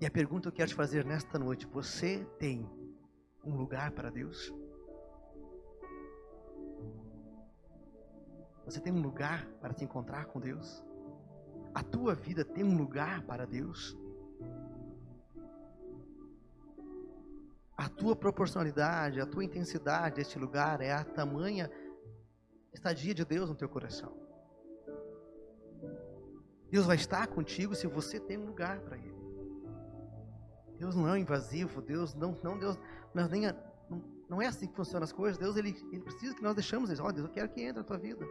E 0.01 0.07
a 0.07 0.11
pergunta 0.11 0.43
que 0.43 0.49
eu 0.49 0.53
quero 0.53 0.69
te 0.71 0.75
fazer 0.75 1.05
nesta 1.05 1.39
noite: 1.39 1.67
você 1.67 2.25
tem 2.39 2.69
um 3.45 3.57
lugar 3.57 3.93
para 3.93 4.11
Deus? 4.11 4.53
Você 8.69 8.81
tem 8.81 8.93
um 8.93 9.01
lugar 9.01 9.47
para 9.63 9.73
se 9.73 9.83
encontrar 9.83 10.27
com 10.27 10.39
Deus? 10.39 10.85
A 11.75 11.83
tua 11.83 12.15
vida 12.15 12.45
tem 12.45 12.63
um 12.63 12.77
lugar 12.77 13.23
para 13.23 13.47
Deus? 13.47 13.97
A 17.75 17.89
tua 17.89 18.15
proporcionalidade, 18.15 19.21
a 19.21 19.27
tua 19.27 19.43
intensidade 19.43 20.17
deste 20.17 20.39
lugar 20.39 20.83
é 20.83 20.93
a 20.93 21.03
tamanha 21.03 21.71
estadia 22.71 23.15
de 23.15 23.25
Deus 23.25 23.49
no 23.49 23.55
teu 23.55 23.71
coração. 23.71 24.13
Deus 26.71 26.85
vai 26.85 26.97
estar 26.97 27.27
contigo 27.29 27.75
se 27.75 27.87
você 27.87 28.21
tem 28.21 28.37
um 28.37 28.45
lugar 28.45 28.81
para 28.81 28.99
Ele. 28.99 29.17
Deus 30.77 30.95
não 30.95 31.15
é 31.15 31.19
invasivo, 31.19 31.81
Deus 31.81 32.15
não, 32.15 32.37
não 32.43 32.59
Deus, 32.59 32.79
nós 33.15 33.31
nem, 33.31 33.43
não, 33.89 34.05
não 34.29 34.43
é 34.43 34.47
assim 34.47 34.67
que 34.67 34.77
funcionam 34.77 35.05
as 35.05 35.13
coisas. 35.13 35.39
Deus 35.39 35.57
ele, 35.57 35.71
ele 35.91 36.03
precisa 36.03 36.35
que 36.35 36.43
nós 36.43 36.55
deixamos. 36.55 36.91
Ó 37.01 37.07
oh, 37.07 37.13
Deus, 37.13 37.27
eu 37.27 37.33
quero 37.33 37.49
que 37.49 37.63
entre 37.63 37.79
na 37.79 37.85
tua 37.85 37.97
vida. 37.97 38.27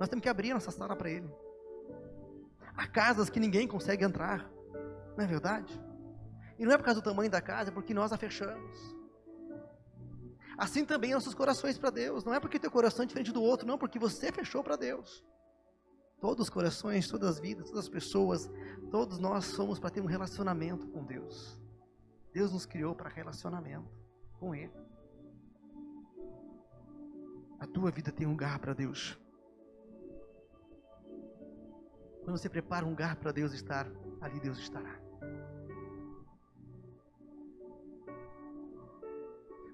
Nós 0.00 0.08
temos 0.08 0.22
que 0.22 0.28
abrir 0.30 0.54
nossa 0.54 0.70
sala 0.70 0.96
para 0.96 1.10
Ele. 1.10 1.30
Há 2.74 2.86
casas 2.86 3.28
que 3.28 3.38
ninguém 3.38 3.68
consegue 3.68 4.02
entrar, 4.02 4.50
não 5.14 5.22
é 5.22 5.26
verdade? 5.26 5.78
E 6.58 6.64
não 6.64 6.72
é 6.72 6.78
por 6.78 6.84
causa 6.84 7.02
do 7.02 7.04
tamanho 7.04 7.30
da 7.30 7.42
casa, 7.42 7.70
é 7.70 7.72
porque 7.72 7.92
nós 7.92 8.10
a 8.10 8.16
fechamos. 8.16 8.96
Assim 10.56 10.84
também 10.84 11.12
nossos 11.12 11.34
corações 11.34 11.78
para 11.78 11.90
Deus. 11.90 12.24
Não 12.24 12.34
é 12.34 12.40
porque 12.40 12.58
teu 12.58 12.70
coração 12.70 13.02
é 13.02 13.06
diferente 13.06 13.32
do 13.32 13.42
outro, 13.42 13.66
não, 13.66 13.78
porque 13.78 13.98
você 13.98 14.32
fechou 14.32 14.62
para 14.64 14.76
Deus. 14.76 15.24
Todos 16.18 16.44
os 16.44 16.50
corações, 16.50 17.08
todas 17.08 17.28
as 17.30 17.40
vidas, 17.40 17.66
todas 17.66 17.84
as 17.84 17.88
pessoas, 17.88 18.50
todos 18.90 19.18
nós 19.18 19.46
somos 19.46 19.78
para 19.78 19.90
ter 19.90 20.00
um 20.00 20.06
relacionamento 20.06 20.86
com 20.88 21.04
Deus. 21.04 21.58
Deus 22.32 22.52
nos 22.52 22.64
criou 22.66 22.94
para 22.94 23.08
relacionamento 23.08 23.90
com 24.38 24.54
Ele. 24.54 24.72
A 27.58 27.66
tua 27.66 27.90
vida 27.90 28.10
tem 28.10 28.26
um 28.26 28.30
lugar 28.30 28.58
para 28.58 28.72
Deus. 28.72 29.18
Quando 32.24 32.38
você 32.38 32.48
prepara 32.48 32.84
um 32.84 32.90
lugar 32.90 33.16
para 33.16 33.32
Deus 33.32 33.52
estar, 33.52 33.86
ali 34.20 34.38
Deus 34.40 34.58
estará. 34.58 35.00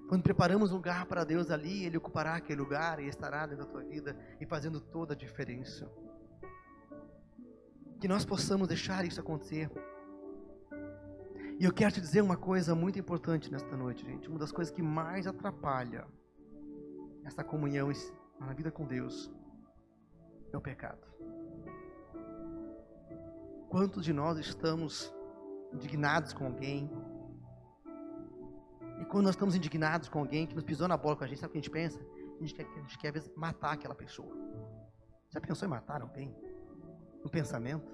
Quando 0.08 0.22
preparamos 0.22 0.70
um 0.70 0.76
lugar 0.76 1.04
para 1.06 1.24
Deus 1.24 1.50
ali, 1.50 1.84
Ele 1.84 1.96
ocupará 1.96 2.36
aquele 2.36 2.60
lugar 2.60 3.00
e 3.00 3.08
estará 3.08 3.44
dentro 3.46 3.64
da 3.64 3.70
tua 3.70 3.82
vida 3.82 4.16
e 4.40 4.46
fazendo 4.46 4.80
toda 4.80 5.14
a 5.14 5.16
diferença. 5.16 5.90
Que 8.00 8.06
nós 8.06 8.24
possamos 8.24 8.68
deixar 8.68 9.04
isso 9.04 9.20
acontecer. 9.20 9.68
E 11.58 11.64
eu 11.64 11.72
quero 11.72 11.92
te 11.92 12.00
dizer 12.00 12.20
uma 12.20 12.36
coisa 12.36 12.74
muito 12.74 12.98
importante 12.98 13.50
nesta 13.50 13.76
noite, 13.76 14.04
gente. 14.04 14.28
Uma 14.28 14.38
das 14.38 14.52
coisas 14.52 14.72
que 14.72 14.82
mais 14.82 15.26
atrapalha 15.26 16.06
essa 17.24 17.42
comunhão 17.42 17.90
na 18.38 18.52
vida 18.52 18.70
com 18.70 18.86
Deus 18.86 19.32
é 20.52 20.56
o 20.56 20.60
pecado. 20.60 21.15
Quantos 23.76 24.06
de 24.06 24.12
nós 24.14 24.38
estamos 24.38 25.14
indignados 25.70 26.32
com 26.32 26.46
alguém? 26.46 26.90
E 28.98 29.04
quando 29.04 29.26
nós 29.26 29.34
estamos 29.34 29.54
indignados 29.54 30.08
com 30.08 30.20
alguém 30.20 30.46
que 30.46 30.54
nos 30.54 30.64
pisou 30.64 30.88
na 30.88 30.96
bola 30.96 31.14
com 31.14 31.24
a 31.24 31.26
gente, 31.26 31.40
sabe 31.40 31.50
o 31.50 31.52
que 31.52 31.58
a 31.58 31.60
gente 31.60 31.70
pensa? 31.70 32.00
A 32.00 32.42
gente 32.42 32.54
quer, 32.54 32.64
a 32.64 32.80
gente 32.80 32.98
quer 32.98 33.12
matar 33.36 33.72
aquela 33.72 33.94
pessoa. 33.94 34.34
Já 35.28 35.42
pensou 35.42 35.68
em 35.68 35.70
matar 35.70 36.00
alguém? 36.00 36.34
No 37.22 37.28
pensamento? 37.28 37.86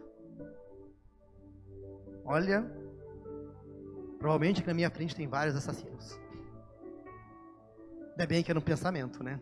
Olha, 2.25 2.65
provavelmente 4.21 4.65
na 4.65 4.75
minha 4.75 4.89
frente 4.89 5.17
tem 5.17 5.27
vários 5.27 5.57
assassinos. 5.57 6.17
Ainda 8.11 8.27
bem 8.29 8.45
que 8.45 8.53
é 8.53 8.55
no 8.55 8.63
pensamento, 8.63 9.25
né? 9.25 9.41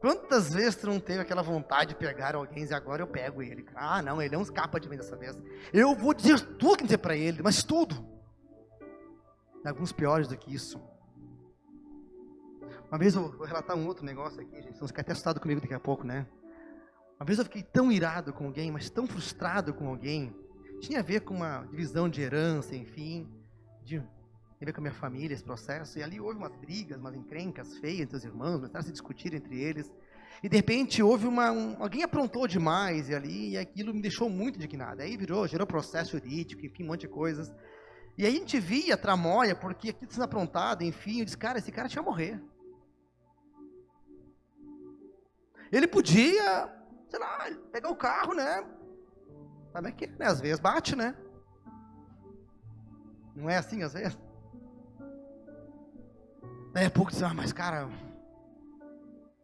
Quantas 0.00 0.54
vezes 0.54 0.76
tu 0.76 0.86
não 0.86 1.00
teve 1.00 1.20
aquela 1.20 1.42
vontade 1.42 1.90
de 1.90 1.96
pegar 1.96 2.36
alguém 2.36 2.64
e 2.64 2.72
agora 2.72 3.02
eu 3.02 3.06
pego 3.06 3.42
ele? 3.42 3.66
Ah, 3.74 4.00
não, 4.00 4.22
ele 4.22 4.34
não 4.34 4.42
escapa 4.42 4.78
de 4.78 4.88
mim 4.88 4.96
dessa 4.96 5.16
vez. 5.16 5.36
Eu 5.72 5.94
vou 5.96 6.14
dizer 6.14 6.40
tudo 6.56 6.76
que 6.76 6.84
dizer 6.84 6.98
para 6.98 7.16
ele, 7.16 7.42
mas 7.42 7.64
tudo. 7.64 8.06
E 9.64 9.68
alguns 9.68 9.90
piores 9.90 10.28
do 10.28 10.36
que 10.36 10.54
isso. 10.54 10.80
Uma 12.88 12.98
vez 12.98 13.14
eu 13.14 13.30
vou 13.30 13.44
relatar 13.44 13.76
um 13.76 13.86
outro 13.86 14.04
negócio 14.04 14.40
aqui, 14.40 14.54
gente. 14.54 14.68
Vocês 14.68 14.78
vão 14.78 14.88
ficar 14.88 15.02
até 15.02 15.12
assustados 15.12 15.42
comigo 15.42 15.60
daqui 15.60 15.74
a 15.74 15.80
pouco, 15.80 16.06
né? 16.06 16.26
Uma 17.18 17.26
vez 17.26 17.38
eu 17.38 17.44
fiquei 17.44 17.62
tão 17.62 17.90
irado 17.90 18.32
com 18.32 18.46
alguém, 18.46 18.70
mas 18.70 18.88
tão 18.88 19.06
frustrado 19.06 19.74
com 19.74 19.88
alguém. 19.88 20.34
Tinha 20.80 21.00
a 21.00 21.02
ver 21.02 21.20
com 21.20 21.34
uma 21.34 21.64
divisão 21.64 22.08
de 22.08 22.22
herança, 22.22 22.76
enfim. 22.76 23.28
De 23.82 24.00
ver 24.66 24.72
com 24.72 24.80
a 24.80 24.82
minha 24.82 24.94
família 24.94 25.34
esse 25.34 25.44
processo. 25.44 25.98
E 25.98 26.02
ali 26.02 26.20
houve 26.20 26.38
umas 26.38 26.54
brigas, 26.56 26.98
umas 26.98 27.14
encrencas 27.14 27.76
feias 27.78 28.00
entre 28.00 28.16
os 28.16 28.24
irmãos, 28.24 28.56
começaram 28.56 28.80
a 28.80 28.82
se 28.82 28.92
discutir 28.92 29.34
entre 29.34 29.60
eles. 29.60 29.90
E 30.42 30.48
de 30.48 30.56
repente 30.56 31.02
houve 31.02 31.26
uma. 31.26 31.50
Um, 31.50 31.76
alguém 31.82 32.02
aprontou 32.02 32.46
demais 32.46 33.08
e 33.08 33.14
ali, 33.14 33.50
e 33.50 33.58
aquilo 33.58 33.92
me 33.94 34.00
deixou 34.00 34.28
muito 34.28 34.56
indignado. 34.56 35.02
Aí 35.02 35.16
virou, 35.16 35.46
gerou 35.46 35.66
processo 35.66 36.12
jurídico, 36.12 36.64
enfim, 36.64 36.84
um 36.84 36.88
monte 36.88 37.02
de 37.02 37.08
coisas. 37.08 37.52
E 38.16 38.26
aí 38.26 38.34
a 38.34 38.38
gente 38.38 38.58
via 38.58 38.94
a 38.94 38.98
tramóia, 38.98 39.54
porque 39.54 39.90
aquilo 39.90 40.10
sendo 40.10 40.24
aprontado, 40.24 40.82
enfim, 40.82 41.20
eu 41.20 41.24
disse, 41.24 41.38
cara, 41.38 41.58
esse 41.58 41.70
cara 41.70 41.88
tinha 41.88 42.02
morrer. 42.02 42.40
Ele 45.70 45.86
podia, 45.86 46.68
sei 47.08 47.18
lá, 47.18 47.46
pegar 47.70 47.90
o 47.90 47.96
carro, 47.96 48.34
né? 48.34 48.64
Sabe 49.72 49.92
que, 49.92 50.06
né? 50.06 50.26
Às 50.26 50.40
vezes 50.40 50.58
bate, 50.58 50.96
né? 50.96 51.14
Não 53.36 53.48
é 53.48 53.56
assim 53.56 53.82
às 53.82 53.92
vezes? 53.92 54.18
Daí 56.72 56.86
a 56.86 56.90
pouco 56.90 57.10
disse, 57.10 57.24
ah, 57.24 57.34
mas 57.34 57.52
cara. 57.52 57.88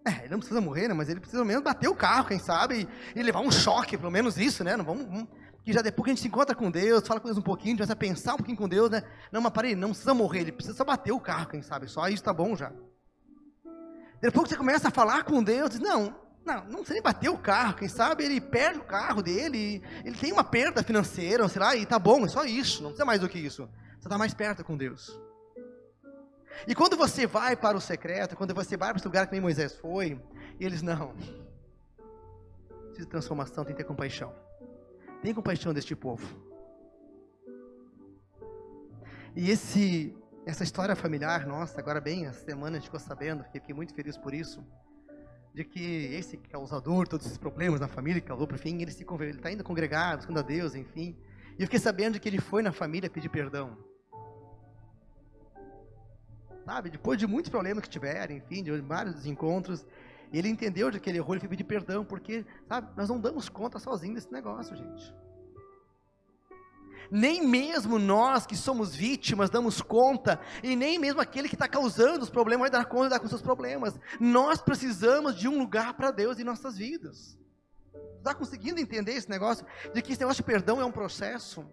É, 0.06 0.24
ele 0.24 0.28
não 0.28 0.38
precisa 0.38 0.60
morrer, 0.60 0.88
né? 0.88 0.94
Mas 0.94 1.08
ele 1.08 1.18
precisa 1.18 1.38
pelo 1.38 1.48
menos 1.48 1.64
bater 1.64 1.88
o 1.88 1.94
carro, 1.94 2.28
quem 2.28 2.38
sabe, 2.38 2.86
e, 3.14 3.20
e 3.20 3.22
levar 3.22 3.40
um 3.40 3.50
choque, 3.50 3.96
pelo 3.96 4.10
menos 4.10 4.36
isso, 4.36 4.62
né? 4.62 4.76
Não 4.76 4.84
vamos, 4.84 5.06
vamos 5.06 5.28
que 5.64 5.72
já 5.72 5.80
depois 5.80 6.04
que 6.04 6.10
a 6.10 6.14
gente 6.14 6.22
se 6.22 6.28
encontra 6.28 6.54
com 6.54 6.70
Deus, 6.70 7.06
fala 7.06 7.18
com 7.18 7.26
Deus 7.26 7.38
um 7.38 7.42
pouquinho, 7.42 7.76
começa 7.76 7.94
a 7.94 7.96
pensar 7.96 8.34
um 8.34 8.36
pouquinho 8.36 8.58
com 8.58 8.68
Deus, 8.68 8.90
né? 8.90 9.02
Não, 9.32 9.40
mas 9.40 9.50
para 9.50 9.66
ele, 9.66 9.80
não 9.80 9.88
precisa 9.88 10.12
morrer, 10.12 10.40
ele 10.40 10.52
precisa 10.52 10.76
só 10.76 10.84
bater 10.84 11.10
o 11.10 11.18
carro, 11.18 11.48
quem 11.48 11.62
sabe, 11.62 11.88
só 11.88 12.06
isso 12.06 12.22
tá 12.22 12.34
bom 12.34 12.54
já. 12.54 12.70
Depois 14.20 14.44
que 14.44 14.50
você 14.50 14.56
começa 14.58 14.88
a 14.88 14.90
falar 14.90 15.24
com 15.24 15.42
Deus, 15.42 15.70
diz, 15.70 15.80
não, 15.80 16.14
não, 16.44 16.64
não 16.64 16.76
precisa 16.76 16.94
nem 16.94 17.02
bater 17.02 17.30
o 17.30 17.38
carro, 17.38 17.76
quem 17.76 17.88
sabe 17.88 18.24
ele 18.24 18.42
perde 18.42 18.80
o 18.80 18.84
carro 18.84 19.22
dele, 19.22 19.82
ele 20.04 20.16
tem 20.16 20.32
uma 20.32 20.44
perda 20.44 20.82
financeira, 20.82 21.48
sei 21.48 21.60
lá, 21.60 21.74
e 21.74 21.86
tá 21.86 21.98
bom, 21.98 22.26
é 22.26 22.28
só 22.28 22.44
isso, 22.44 22.82
não 22.82 22.90
precisa 22.90 23.06
mais 23.06 23.20
do 23.22 23.28
que 23.28 23.38
isso. 23.38 23.66
Você 23.98 24.08
está 24.08 24.18
mais 24.18 24.34
perto 24.34 24.62
com 24.62 24.76
Deus. 24.76 25.18
E 26.66 26.74
quando 26.74 26.96
você 26.96 27.26
vai 27.26 27.56
para 27.56 27.76
o 27.76 27.80
secreto, 27.80 28.36
quando 28.36 28.54
você 28.54 28.76
vai 28.76 28.90
para 28.90 28.98
esse 28.98 29.06
lugar 29.06 29.26
que 29.26 29.32
nem 29.32 29.40
Moisés 29.40 29.74
foi, 29.74 30.20
eles 30.58 30.82
não. 30.82 31.14
Precisa 32.86 33.04
de 33.04 33.06
transformação, 33.06 33.64
tem 33.64 33.74
que 33.74 33.82
ter 33.82 33.88
compaixão. 33.88 34.32
Tem 35.22 35.34
compaixão 35.34 35.72
deste 35.72 35.96
povo. 35.96 36.24
E 39.36 39.50
esse, 39.50 40.16
essa 40.46 40.62
história 40.62 40.94
familiar, 40.94 41.46
nossa, 41.46 41.80
agora 41.80 42.00
bem, 42.00 42.26
essa 42.26 42.44
semana 42.44 42.76
a 42.76 42.80
gente 42.80 42.84
ficou 42.84 43.00
sabendo, 43.00 43.42
fiquei 43.52 43.74
muito 43.74 43.92
feliz 43.92 44.16
por 44.16 44.32
isso, 44.32 44.64
de 45.52 45.64
que 45.64 46.14
esse 46.14 46.36
causador, 46.36 47.08
todos 47.08 47.26
esses 47.26 47.38
problemas 47.38 47.80
na 47.80 47.88
família, 47.88 48.20
que 48.20 48.28
causou 48.28 48.46
por 48.46 48.58
fim, 48.58 48.80
ele 48.80 48.90
está 48.90 49.48
ainda 49.48 49.64
congregado, 49.64 50.18
buscando 50.18 50.38
a 50.38 50.42
Deus, 50.42 50.74
enfim. 50.74 51.16
E 51.58 51.62
eu 51.62 51.66
fiquei 51.66 51.80
sabendo 51.80 52.14
de 52.14 52.20
que 52.20 52.28
ele 52.28 52.40
foi 52.40 52.62
na 52.62 52.72
família 52.72 53.10
pedir 53.10 53.28
perdão. 53.28 53.76
Sabe, 56.64 56.88
depois 56.88 57.18
de 57.18 57.26
muitos 57.26 57.50
problemas 57.50 57.82
que 57.82 57.90
tiveram, 57.90 58.34
enfim, 58.34 58.62
de 58.62 58.70
vários 58.80 59.14
desencontros, 59.14 59.84
ele 60.32 60.48
entendeu 60.48 60.90
de 60.90 60.98
que 60.98 61.10
ele 61.10 61.18
errou, 61.18 61.34
ele 61.34 61.40
foi 61.40 61.48
pedir 61.48 61.64
perdão, 61.64 62.04
porque, 62.04 62.44
sabe, 62.66 62.88
nós 62.96 63.08
não 63.08 63.20
damos 63.20 63.48
conta 63.48 63.78
sozinhos 63.78 64.16
desse 64.16 64.32
negócio, 64.32 64.74
gente. 64.74 65.14
Nem 67.10 67.46
mesmo 67.46 67.98
nós 67.98 68.46
que 68.46 68.56
somos 68.56 68.94
vítimas 68.94 69.50
damos 69.50 69.82
conta, 69.82 70.40
e 70.62 70.74
nem 70.74 70.98
mesmo 70.98 71.20
aquele 71.20 71.48
que 71.48 71.54
está 71.54 71.68
causando 71.68 72.24
os 72.24 72.30
problemas 72.30 72.70
vai 72.70 72.70
dar 72.70 72.86
conta 72.86 73.04
de 73.04 73.10
dar 73.10 73.20
com 73.20 73.28
seus 73.28 73.42
problemas. 73.42 73.98
Nós 74.18 74.60
precisamos 74.60 75.36
de 75.36 75.46
um 75.46 75.58
lugar 75.58 75.94
para 75.94 76.10
Deus 76.10 76.38
em 76.38 76.44
nossas 76.44 76.78
vidas. 76.78 77.38
Está 78.16 78.34
conseguindo 78.34 78.80
entender 78.80 79.12
esse 79.12 79.28
negócio? 79.28 79.66
De 79.92 80.00
que 80.00 80.12
esse 80.12 80.20
negócio 80.20 80.42
de 80.42 80.46
perdão 80.46 80.80
é 80.80 80.84
um 80.84 80.90
processo? 80.90 81.64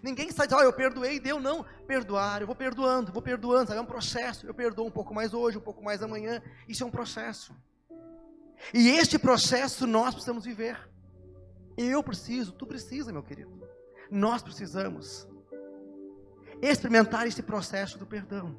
Ninguém 0.00 0.28
está 0.28 0.44
dizendo, 0.44 0.60
oh, 0.60 0.64
eu 0.64 0.72
perdoei, 0.72 1.18
deu 1.18 1.40
não. 1.40 1.64
Perdoar, 1.86 2.40
eu 2.40 2.46
vou 2.46 2.54
perdoando, 2.54 3.12
vou 3.12 3.20
perdoando, 3.20 3.68
sabe? 3.68 3.78
É 3.78 3.82
um 3.82 3.86
processo. 3.86 4.46
Eu 4.46 4.54
perdoo 4.54 4.86
um 4.86 4.90
pouco 4.90 5.12
mais 5.12 5.34
hoje, 5.34 5.58
um 5.58 5.62
pouco 5.62 5.82
mais 5.82 6.02
amanhã. 6.02 6.40
Isso 6.68 6.82
é 6.84 6.86
um 6.86 6.90
processo. 6.90 7.54
E 8.72 8.90
este 8.90 9.18
processo 9.18 9.86
nós 9.86 10.14
precisamos 10.14 10.44
viver. 10.44 10.78
Eu 11.76 12.02
preciso, 12.02 12.52
tu 12.52 12.66
precisa, 12.66 13.12
meu 13.12 13.22
querido. 13.22 13.60
Nós 14.10 14.42
precisamos 14.42 15.26
experimentar 16.60 17.26
esse 17.26 17.42
processo 17.42 17.98
do 17.98 18.06
perdão. 18.06 18.56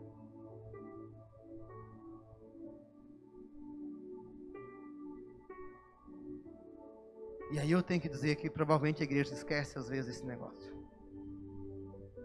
E 7.51 7.59
aí 7.59 7.71
eu 7.71 7.83
tenho 7.83 8.01
que 8.01 8.09
dizer 8.09 8.35
que 8.35 8.49
provavelmente 8.49 9.01
a 9.01 9.05
igreja 9.05 9.31
esquece 9.31 9.77
às 9.77 9.87
vezes 9.87 10.17
esse 10.17 10.25
negócio. 10.25 10.82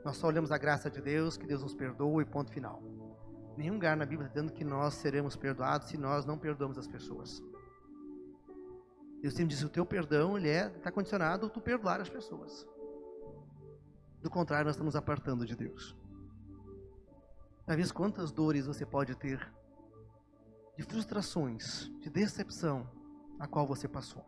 Nós 0.04 0.16
só 0.16 0.26
olhamos 0.26 0.52
a 0.52 0.58
graça 0.58 0.90
de 0.90 1.00
Deus, 1.00 1.36
que 1.36 1.46
Deus 1.46 1.62
nos 1.62 1.74
perdoa 1.74 2.22
e 2.22 2.24
ponto 2.24 2.50
final. 2.50 2.82
Nenhum 3.56 3.74
lugar 3.74 3.96
na 3.96 4.06
Bíblia 4.06 4.28
está 4.28 4.40
dizendo 4.40 4.52
que 4.52 4.64
nós 4.64 4.94
seremos 4.94 5.36
perdoados 5.36 5.88
se 5.88 5.98
nós 5.98 6.24
não 6.24 6.38
perdoamos 6.38 6.78
as 6.78 6.86
pessoas. 6.86 7.42
Deus 9.20 9.34
sempre 9.34 9.54
diz: 9.54 9.62
o 9.62 9.68
teu 9.68 9.84
perdão 9.84 10.38
ele 10.38 10.48
é 10.48 10.68
está 10.68 10.92
condicionado 10.92 11.46
a 11.46 11.50
tu 11.50 11.60
perdoar 11.60 12.00
as 12.00 12.08
pessoas. 12.08 12.66
Do 14.22 14.30
contrário, 14.30 14.66
nós 14.66 14.76
estamos 14.76 14.96
apartando 14.96 15.44
de 15.44 15.56
Deus. 15.56 15.96
Talvez 17.66 17.92
quantas 17.92 18.32
dores 18.32 18.66
você 18.66 18.86
pode 18.86 19.14
ter 19.14 19.52
de 20.76 20.84
frustrações, 20.84 21.90
de 22.00 22.08
decepção 22.08 22.88
a 23.38 23.46
qual 23.46 23.66
você 23.66 23.88
passou. 23.88 24.24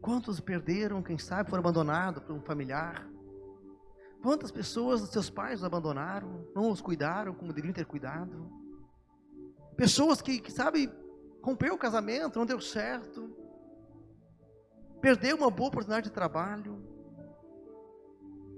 Quantos 0.00 0.40
perderam, 0.40 1.02
quem 1.02 1.18
sabe, 1.18 1.48
foram 1.48 1.60
abandonados 1.60 2.22
por 2.22 2.34
um 2.34 2.40
familiar? 2.40 3.06
Quantas 4.24 4.50
pessoas, 4.50 5.02
seus 5.10 5.28
pais 5.28 5.62
abandonaram, 5.62 6.48
não 6.54 6.70
os 6.70 6.80
cuidaram 6.80 7.34
como 7.34 7.52
deveriam 7.52 7.74
ter 7.74 7.84
cuidado? 7.84 8.50
Pessoas 9.76 10.22
que, 10.22 10.40
que 10.40 10.50
sabe, 10.50 10.90
rompeu 11.42 11.74
o 11.74 11.78
casamento, 11.78 12.38
não 12.38 12.46
deu 12.46 12.58
certo, 12.58 13.36
perdeu 14.98 15.36
uma 15.36 15.50
boa 15.50 15.68
oportunidade 15.68 16.08
de 16.08 16.14
trabalho, 16.14 16.82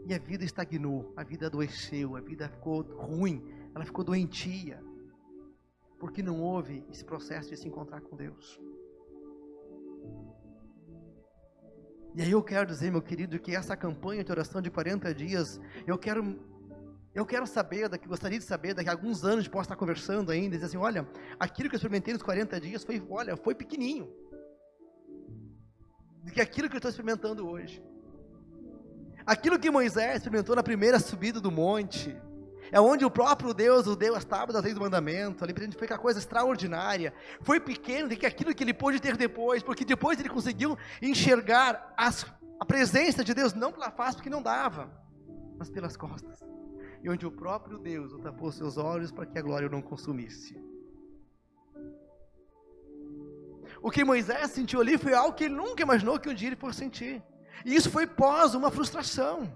e 0.06 0.14
a 0.14 0.18
vida 0.20 0.44
estagnou, 0.44 1.12
a 1.16 1.24
vida 1.24 1.48
adoeceu, 1.48 2.14
a 2.14 2.20
vida 2.20 2.48
ficou 2.48 2.82
ruim, 2.82 3.44
ela 3.74 3.84
ficou 3.84 4.04
doentia, 4.04 4.80
porque 5.98 6.22
não 6.22 6.40
houve 6.40 6.86
esse 6.92 7.04
processo 7.04 7.50
de 7.50 7.56
se 7.56 7.66
encontrar 7.66 8.02
com 8.02 8.14
Deus. 8.14 8.60
E 12.16 12.22
aí 12.22 12.30
eu 12.30 12.42
quero 12.42 12.66
dizer, 12.66 12.90
meu 12.90 13.02
querido, 13.02 13.38
que 13.38 13.54
essa 13.54 13.76
campanha 13.76 14.24
de 14.24 14.32
oração 14.32 14.62
de 14.62 14.70
40 14.70 15.14
dias, 15.14 15.60
eu 15.86 15.98
quero 15.98 16.38
eu 17.14 17.24
quero 17.24 17.46
saber, 17.46 17.88
daqui, 17.88 18.08
gostaria 18.08 18.38
de 18.38 18.44
saber, 18.44 18.74
daqui 18.74 18.88
a 18.88 18.92
alguns 18.92 19.22
anos 19.22 19.38
a 19.38 19.42
gente 19.42 19.58
estar 19.58 19.76
conversando 19.76 20.30
ainda, 20.30 20.54
e 20.54 20.58
dizer 20.58 20.66
assim, 20.66 20.76
olha, 20.78 21.06
aquilo 21.38 21.68
que 21.68 21.74
eu 21.74 21.78
experimentei 21.78 22.12
nos 22.12 22.22
40 22.22 22.60
dias 22.60 22.84
foi, 22.84 23.02
olha, 23.08 23.36
foi 23.36 23.54
pequenininho. 23.54 24.10
Do 26.22 26.32
que 26.32 26.40
aquilo 26.40 26.68
que 26.68 26.74
eu 26.74 26.78
estou 26.78 26.90
experimentando 26.90 27.46
hoje. 27.46 27.82
Aquilo 29.26 29.58
que 29.58 29.70
Moisés 29.70 30.16
experimentou 30.16 30.56
na 30.56 30.62
primeira 30.62 30.98
subida 30.98 31.40
do 31.40 31.50
monte, 31.50 32.14
é 32.72 32.80
onde 32.80 33.04
o 33.04 33.10
próprio 33.10 33.54
Deus 33.54 33.86
o 33.86 33.96
deu 33.96 34.14
as 34.14 34.24
tábuas 34.24 34.54
das 34.54 34.62
leis 34.62 34.74
do 34.74 34.80
mandamento, 34.80 35.44
ali 35.44 35.54
foi 35.76 35.84
aquela 35.84 35.98
coisa 35.98 36.18
extraordinária. 36.18 37.12
Foi 37.40 37.60
pequeno 37.60 38.08
do 38.08 38.16
que 38.16 38.26
aquilo 38.26 38.54
que 38.54 38.64
ele 38.64 38.74
pôde 38.74 39.00
ter 39.00 39.16
depois, 39.16 39.62
porque 39.62 39.84
depois 39.84 40.18
ele 40.18 40.28
conseguiu 40.28 40.76
enxergar 41.00 41.94
as, 41.96 42.26
a 42.58 42.64
presença 42.64 43.22
de 43.22 43.34
Deus, 43.34 43.54
não 43.54 43.72
pela 43.72 43.90
face, 43.90 44.16
porque 44.16 44.30
não 44.30 44.42
dava, 44.42 44.90
mas 45.58 45.70
pelas 45.70 45.96
costas. 45.96 46.40
E 47.02 47.08
onde 47.08 47.26
o 47.26 47.30
próprio 47.30 47.78
Deus 47.78 48.12
o 48.12 48.18
tapou 48.18 48.50
seus 48.50 48.76
olhos 48.76 49.12
para 49.12 49.26
que 49.26 49.38
a 49.38 49.42
glória 49.42 49.68
não 49.68 49.82
consumisse. 49.82 50.60
O 53.82 53.90
que 53.90 54.04
Moisés 54.04 54.50
sentiu 54.50 54.80
ali 54.80 54.98
foi 54.98 55.14
algo 55.14 55.34
que 55.34 55.44
ele 55.44 55.54
nunca 55.54 55.82
imaginou 55.82 56.18
que 56.18 56.28
um 56.28 56.34
dia 56.34 56.48
ele 56.48 56.56
fosse 56.56 56.78
sentir. 56.78 57.22
E 57.64 57.74
isso 57.74 57.90
foi 57.90 58.06
pós 58.06 58.54
uma 58.54 58.70
frustração. 58.70 59.52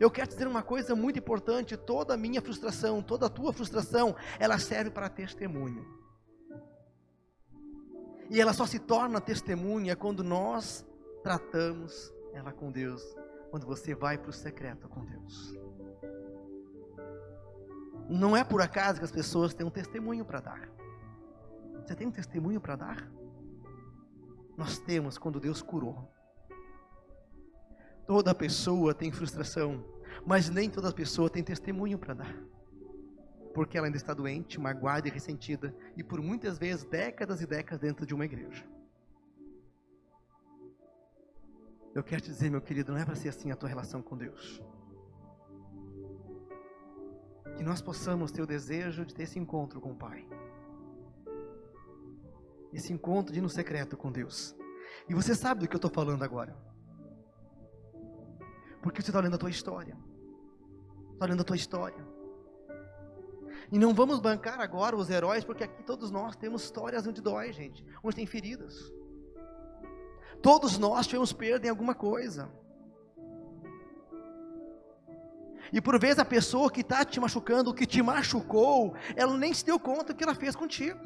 Eu 0.00 0.10
quero 0.10 0.28
te 0.28 0.32
dizer 0.32 0.46
uma 0.46 0.62
coisa 0.62 0.94
muito 0.94 1.18
importante: 1.18 1.76
toda 1.76 2.14
a 2.14 2.16
minha 2.16 2.40
frustração, 2.40 3.02
toda 3.02 3.26
a 3.26 3.30
tua 3.30 3.52
frustração, 3.52 4.14
ela 4.38 4.58
serve 4.58 4.90
para 4.90 5.08
testemunho. 5.08 5.86
E 8.30 8.40
ela 8.40 8.52
só 8.52 8.66
se 8.66 8.78
torna 8.78 9.20
testemunha 9.20 9.94
quando 9.94 10.24
nós 10.24 10.84
tratamos 11.22 12.12
ela 12.32 12.52
com 12.52 12.70
Deus, 12.70 13.02
quando 13.50 13.66
você 13.66 13.94
vai 13.94 14.18
para 14.18 14.30
o 14.30 14.32
secreto 14.32 14.88
com 14.88 15.04
Deus. 15.04 15.54
Não 18.08 18.36
é 18.36 18.44
por 18.44 18.60
acaso 18.60 18.98
que 18.98 19.04
as 19.04 19.12
pessoas 19.12 19.54
têm 19.54 19.66
um 19.66 19.70
testemunho 19.70 20.24
para 20.24 20.40
dar. 20.40 20.68
Você 21.82 21.94
tem 21.94 22.06
um 22.06 22.10
testemunho 22.10 22.60
para 22.60 22.76
dar? 22.76 23.10
Nós 24.56 24.78
temos 24.78 25.18
quando 25.18 25.40
Deus 25.40 25.62
curou. 25.62 26.13
Toda 28.06 28.34
pessoa 28.34 28.94
tem 28.94 29.10
frustração, 29.10 29.82
mas 30.26 30.50
nem 30.50 30.68
toda 30.68 30.92
pessoa 30.92 31.30
tem 31.30 31.42
testemunho 31.42 31.98
para 31.98 32.14
dar. 32.14 32.36
Porque 33.54 33.78
ela 33.78 33.86
ainda 33.86 33.96
está 33.96 34.12
doente, 34.12 34.60
magoada 34.60 35.08
e 35.08 35.10
ressentida, 35.10 35.74
e 35.96 36.02
por 36.02 36.20
muitas 36.20 36.58
vezes 36.58 36.84
décadas 36.84 37.40
e 37.40 37.46
décadas 37.46 37.80
dentro 37.80 38.04
de 38.04 38.14
uma 38.14 38.24
igreja. 38.24 38.66
Eu 41.94 42.02
quero 42.02 42.20
te 42.20 42.28
dizer, 42.28 42.50
meu 42.50 42.60
querido, 42.60 42.92
não 42.92 42.98
é 42.98 43.04
para 43.04 43.14
ser 43.14 43.28
assim 43.28 43.52
a 43.52 43.56
tua 43.56 43.68
relação 43.68 44.02
com 44.02 44.16
Deus. 44.16 44.60
Que 47.56 47.62
nós 47.62 47.80
possamos 47.80 48.32
ter 48.32 48.42
o 48.42 48.46
desejo 48.46 49.06
de 49.06 49.14
ter 49.14 49.22
esse 49.22 49.38
encontro 49.38 49.80
com 49.80 49.92
o 49.92 49.96
Pai. 49.96 50.26
Esse 52.72 52.92
encontro 52.92 53.32
de 53.32 53.38
ir 53.38 53.42
no 53.42 53.48
secreto 53.48 53.96
com 53.96 54.10
Deus. 54.10 54.56
E 55.08 55.14
você 55.14 55.36
sabe 55.36 55.60
do 55.60 55.68
que 55.68 55.76
eu 55.76 55.78
estou 55.78 55.90
falando 55.90 56.24
agora. 56.24 56.73
Porque 58.84 59.00
você 59.00 59.08
está 59.08 59.18
olhando 59.18 59.36
a 59.36 59.38
tua 59.38 59.48
história. 59.48 59.96
Está 61.14 61.24
olhando 61.24 61.40
a 61.40 61.44
tua 61.44 61.56
história. 61.56 62.06
E 63.72 63.78
não 63.78 63.94
vamos 63.94 64.20
bancar 64.20 64.60
agora 64.60 64.94
os 64.94 65.08
heróis, 65.08 65.42
porque 65.42 65.64
aqui 65.64 65.82
todos 65.82 66.10
nós 66.10 66.36
temos 66.36 66.64
histórias 66.64 67.06
onde 67.06 67.22
dói, 67.22 67.50
gente. 67.50 67.82
Onde 68.02 68.16
tem 68.16 68.26
feridas. 68.26 68.92
Todos 70.42 70.76
nós 70.76 71.06
tivemos 71.06 71.32
perda 71.32 71.66
em 71.66 71.70
alguma 71.70 71.94
coisa. 71.94 72.52
E 75.72 75.80
por 75.80 75.98
vezes 75.98 76.18
a 76.18 76.24
pessoa 76.26 76.70
que 76.70 76.82
está 76.82 77.06
te 77.06 77.18
machucando, 77.18 77.72
que 77.72 77.86
te 77.86 78.02
machucou, 78.02 78.94
ela 79.16 79.34
nem 79.38 79.54
se 79.54 79.64
deu 79.64 79.80
conta 79.80 80.12
do 80.12 80.16
que 80.18 80.24
ela 80.24 80.34
fez 80.34 80.54
contigo. 80.54 81.00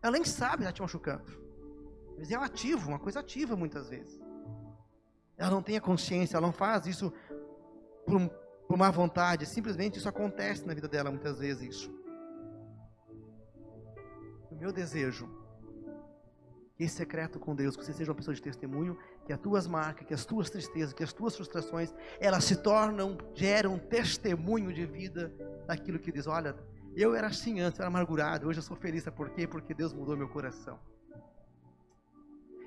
Ela 0.00 0.12
nem 0.12 0.24
sabe 0.24 0.58
que 0.58 0.62
está 0.62 0.72
te 0.74 0.80
machucando. 0.82 1.26
Mas 2.16 2.30
é 2.30 2.38
um 2.38 2.42
ativo, 2.42 2.88
uma 2.88 3.00
coisa 3.00 3.18
ativa 3.18 3.56
muitas 3.56 3.88
vezes. 3.88 4.27
Ela 5.38 5.50
não 5.50 5.62
tem 5.62 5.76
a 5.76 5.80
consciência, 5.80 6.36
ela 6.36 6.46
não 6.46 6.52
faz 6.52 6.86
isso 6.86 7.12
por, 8.04 8.28
por 8.66 8.76
má 8.76 8.90
vontade, 8.90 9.46
simplesmente 9.46 9.98
isso 9.98 10.08
acontece 10.08 10.66
na 10.66 10.74
vida 10.74 10.88
dela 10.88 11.10
muitas 11.10 11.38
vezes 11.38 11.62
isso. 11.62 11.90
O 14.50 14.56
meu 14.56 14.72
desejo 14.72 15.38
esse 16.78 16.94
secreto 16.94 17.40
com 17.40 17.56
Deus, 17.56 17.76
que 17.76 17.84
você 17.84 17.92
seja 17.92 18.10
uma 18.10 18.16
pessoa 18.16 18.34
de 18.34 18.40
testemunho, 18.40 18.96
que 19.26 19.32
as 19.32 19.40
tuas 19.40 19.66
marcas, 19.66 20.06
que 20.06 20.14
as 20.14 20.24
tuas 20.24 20.48
tristezas, 20.48 20.92
que 20.92 21.02
as 21.02 21.12
tuas 21.12 21.34
frustrações, 21.34 21.92
elas 22.20 22.44
se 22.44 22.54
tornam, 22.56 23.18
geram 23.34 23.78
testemunho 23.78 24.72
de 24.72 24.86
vida 24.86 25.32
daquilo 25.66 25.98
que 25.98 26.12
diz, 26.12 26.26
olha, 26.28 26.56
eu 26.94 27.14
era 27.14 27.26
assim 27.26 27.60
antes, 27.60 27.78
eu 27.78 27.82
era 27.82 27.88
amargurado, 27.88 28.46
hoje 28.46 28.60
eu 28.60 28.62
sou 28.62 28.76
feliz, 28.76 29.02
sabe 29.02 29.16
por 29.16 29.30
quê? 29.30 29.46
Porque 29.46 29.74
Deus 29.74 29.92
mudou 29.92 30.16
meu 30.16 30.28
coração. 30.28 30.78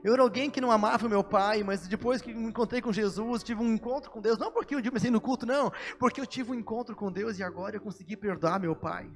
Eu 0.03 0.13
era 0.13 0.23
alguém 0.23 0.49
que 0.49 0.59
não 0.59 0.71
amava 0.71 1.07
meu 1.07 1.23
pai, 1.23 1.63
mas 1.63 1.87
depois 1.87 2.21
que 2.21 2.33
me 2.33 2.49
encontrei 2.49 2.81
com 2.81 2.91
Jesus, 2.91 3.43
tive 3.43 3.61
um 3.61 3.73
encontro 3.73 4.09
com 4.09 4.19
Deus, 4.19 4.37
não 4.37 4.51
porque 4.51 4.73
eu 4.73 4.83
comecei 4.83 5.11
no 5.11 5.21
culto, 5.21 5.45
não, 5.45 5.71
porque 5.99 6.19
eu 6.19 6.25
tive 6.25 6.51
um 6.51 6.55
encontro 6.55 6.95
com 6.95 7.11
Deus 7.11 7.37
e 7.37 7.43
agora 7.43 7.75
eu 7.75 7.81
consegui 7.81 8.17
perdoar 8.17 8.59
meu 8.59 8.75
pai. 8.75 9.11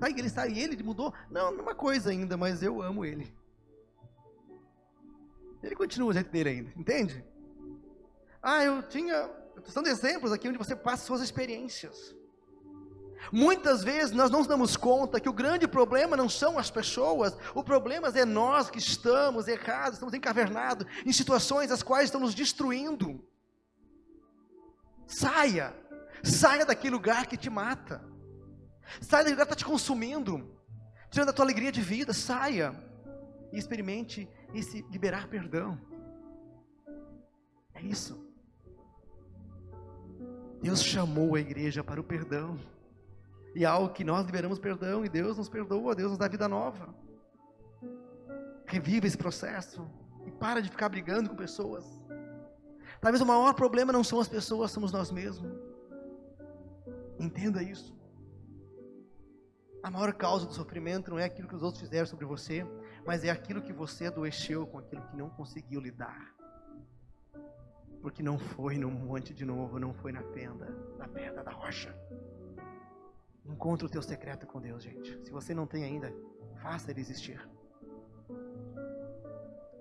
Tá, 0.00 0.10
ele 0.10 0.26
está 0.26 0.46
e 0.46 0.58
ele 0.58 0.82
mudou? 0.82 1.14
Não, 1.30 1.48
é 1.48 1.62
uma 1.62 1.74
coisa 1.74 2.10
ainda, 2.10 2.36
mas 2.36 2.62
eu 2.62 2.82
amo 2.82 3.04
ele. 3.04 3.32
Ele 5.62 5.76
continua 5.76 6.10
o 6.10 6.12
jeito 6.12 6.30
dele 6.30 6.48
ainda, 6.48 6.72
entende? 6.76 7.24
Ah, 8.42 8.64
eu 8.64 8.82
tinha. 8.82 9.30
São 9.66 9.84
exemplos 9.84 10.32
aqui 10.32 10.48
onde 10.48 10.58
você 10.58 10.74
passa 10.74 11.06
suas 11.06 11.22
experiências. 11.22 12.14
Muitas 13.32 13.82
vezes 13.82 14.12
nós 14.12 14.30
não 14.30 14.40
nos 14.40 14.48
damos 14.48 14.76
conta 14.76 15.20
que 15.20 15.28
o 15.28 15.32
grande 15.32 15.66
problema 15.66 16.16
não 16.16 16.28
são 16.28 16.58
as 16.58 16.70
pessoas, 16.70 17.36
o 17.54 17.62
problema 17.62 18.08
é 18.08 18.24
nós 18.24 18.70
que 18.70 18.78
estamos 18.78 19.48
errados, 19.48 19.94
estamos 19.94 20.14
encavernados 20.14 20.86
em 21.04 21.12
situações 21.12 21.70
as 21.70 21.82
quais 21.82 22.06
estão 22.06 22.20
nos 22.20 22.34
destruindo. 22.34 23.24
Saia, 25.06 25.74
saia 26.22 26.64
daquele 26.64 26.94
lugar 26.94 27.26
que 27.26 27.36
te 27.36 27.50
mata, 27.50 28.04
saia 29.00 29.24
daquele 29.24 29.34
lugar 29.34 29.46
que 29.46 29.52
está 29.52 29.56
te 29.56 29.64
consumindo, 29.64 30.58
tirando 31.10 31.30
a 31.30 31.32
tua 31.32 31.44
alegria 31.44 31.72
de 31.72 31.80
vida, 31.80 32.12
saia 32.12 32.74
e 33.52 33.58
experimente 33.58 34.28
esse 34.52 34.82
liberar 34.90 35.28
perdão. 35.28 35.80
É 37.74 37.82
isso. 37.82 38.24
Deus 40.60 40.82
chamou 40.82 41.34
a 41.34 41.40
igreja 41.40 41.84
para 41.84 42.00
o 42.00 42.04
perdão. 42.04 42.58
E 43.54 43.64
algo 43.64 43.92
que 43.92 44.02
nós 44.02 44.26
liberamos 44.26 44.58
perdão 44.58 45.04
e 45.04 45.08
Deus 45.08 45.38
nos 45.38 45.48
perdoa, 45.48 45.94
Deus 45.94 46.10
nos 46.10 46.18
dá 46.18 46.26
vida 46.26 46.48
nova. 46.48 46.94
Reviva 48.66 49.06
esse 49.06 49.16
processo 49.16 49.86
e 50.26 50.30
para 50.30 50.60
de 50.60 50.70
ficar 50.70 50.88
brigando 50.88 51.30
com 51.30 51.36
pessoas. 51.36 51.84
Talvez 53.00 53.20
o 53.20 53.26
maior 53.26 53.54
problema 53.54 53.92
não 53.92 54.02
são 54.02 54.18
as 54.18 54.28
pessoas, 54.28 54.70
somos 54.70 54.90
nós 54.90 55.12
mesmos. 55.12 55.52
Entenda 57.18 57.62
isso. 57.62 57.94
A 59.82 59.90
maior 59.90 60.14
causa 60.14 60.46
do 60.46 60.52
sofrimento 60.54 61.10
não 61.10 61.18
é 61.18 61.24
aquilo 61.24 61.46
que 61.46 61.54
os 61.54 61.62
outros 61.62 61.82
fizeram 61.82 62.06
sobre 62.06 62.24
você, 62.24 62.66
mas 63.06 63.22
é 63.22 63.30
aquilo 63.30 63.60
que 63.60 63.72
você 63.72 64.06
adoeceu 64.06 64.66
com 64.66 64.78
aquilo 64.78 65.02
que 65.02 65.16
não 65.16 65.28
conseguiu 65.28 65.80
lidar. 65.80 66.34
Porque 68.00 68.22
não 68.22 68.38
foi 68.38 68.78
no 68.78 68.90
monte 68.90 69.34
de 69.34 69.44
novo, 69.44 69.78
não 69.78 69.92
foi 69.92 70.10
na 70.10 70.22
tenda, 70.22 70.66
na 70.96 71.06
pedra 71.06 71.44
da 71.44 71.52
rocha. 71.52 71.94
Encontre 73.44 73.86
o 73.86 73.90
teu 73.90 74.02
secreto 74.02 74.46
com 74.46 74.60
Deus, 74.60 74.82
gente. 74.82 75.20
Se 75.24 75.30
você 75.30 75.54
não 75.54 75.66
tem 75.66 75.84
ainda, 75.84 76.12
faça 76.62 76.90
ele 76.90 77.00
existir. 77.00 77.40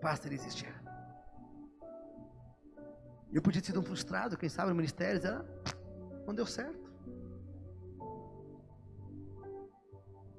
Faça 0.02 0.28
ele 0.28 0.36
existir. 0.36 0.74
Eu 3.32 3.42
podia 3.42 3.62
ter 3.62 3.68
sido 3.68 3.80
um 3.80 3.84
frustrado, 3.84 4.38
quem 4.38 4.50
sabe, 4.50 4.70
no 4.70 4.76
ministério, 4.76 5.20
ah, 5.28 5.46
não 6.28 6.36
deu 6.36 6.46
certo. 6.46 6.92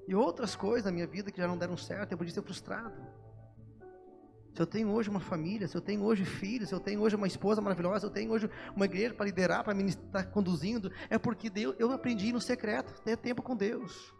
E 0.06 0.14
outras 0.14 0.54
coisas 0.54 0.84
na 0.84 0.92
minha 0.92 1.06
vida 1.06 1.30
que 1.30 1.38
já 1.38 1.48
não 1.48 1.56
deram 1.56 1.76
certo, 1.76 2.12
eu 2.12 2.18
podia 2.18 2.32
ser 2.32 2.42
frustrado. 2.42 2.94
Se 4.54 4.62
eu 4.62 4.66
tenho 4.66 4.88
hoje 4.90 5.10
uma 5.10 5.18
família, 5.18 5.66
se 5.66 5.76
eu 5.76 5.80
tenho 5.80 6.04
hoje 6.04 6.24
filhos, 6.24 6.68
se 6.68 6.74
eu 6.74 6.78
tenho 6.78 7.00
hoje 7.00 7.16
uma 7.16 7.26
esposa 7.26 7.60
maravilhosa, 7.60 8.00
se 8.00 8.06
eu 8.06 8.10
tenho 8.10 8.30
hoje 8.30 8.48
uma 8.76 8.84
igreja 8.84 9.12
para 9.12 9.26
liderar, 9.26 9.64
para 9.64 9.76
estar 9.82 10.24
conduzindo, 10.26 10.92
é 11.10 11.18
porque 11.18 11.50
Deus, 11.50 11.74
eu 11.76 11.90
aprendi 11.90 12.32
no 12.32 12.40
secreto, 12.40 13.02
ter 13.02 13.16
tempo 13.16 13.42
com 13.42 13.56
Deus. 13.56 14.14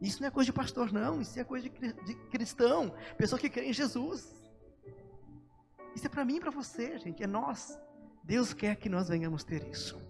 Isso 0.00 0.20
não 0.20 0.26
é 0.26 0.30
coisa 0.30 0.46
de 0.46 0.52
pastor, 0.52 0.92
não, 0.92 1.20
isso 1.20 1.38
é 1.38 1.44
coisa 1.44 1.68
de, 1.68 1.92
de 1.92 2.14
cristão, 2.30 2.92
pessoa 3.16 3.38
que 3.38 3.48
crê 3.48 3.66
em 3.66 3.72
Jesus. 3.72 4.34
Isso 5.94 6.06
é 6.06 6.08
para 6.08 6.24
mim 6.24 6.36
e 6.36 6.40
para 6.40 6.50
você, 6.50 6.98
gente, 6.98 7.22
é 7.22 7.28
nós. 7.28 7.78
Deus 8.24 8.52
quer 8.52 8.74
que 8.74 8.88
nós 8.88 9.08
venhamos 9.08 9.44
ter 9.44 9.68
isso. 9.68 10.02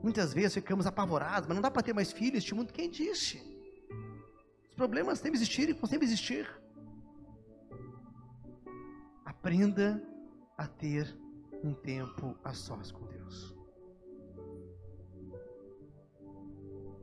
Muitas 0.00 0.32
vezes 0.32 0.54
ficamos 0.54 0.86
apavorados, 0.86 1.48
mas 1.48 1.56
não 1.56 1.62
dá 1.62 1.70
para 1.70 1.82
ter 1.82 1.94
mais 1.94 2.12
filhos 2.12 2.38
este 2.38 2.54
mundo. 2.54 2.72
Quem 2.72 2.88
disse? 2.88 3.53
Os 4.74 4.76
problemas 4.76 5.20
sempre 5.20 5.38
existiram 5.38 5.70
e 5.70 5.72
vão 5.74 5.88
sempre 5.88 6.04
existir. 6.04 6.50
Aprenda 9.24 10.02
a 10.58 10.66
ter 10.66 11.16
um 11.62 11.72
tempo 11.72 12.36
a 12.42 12.52
sós 12.52 12.90
com 12.90 13.06
Deus. 13.06 13.56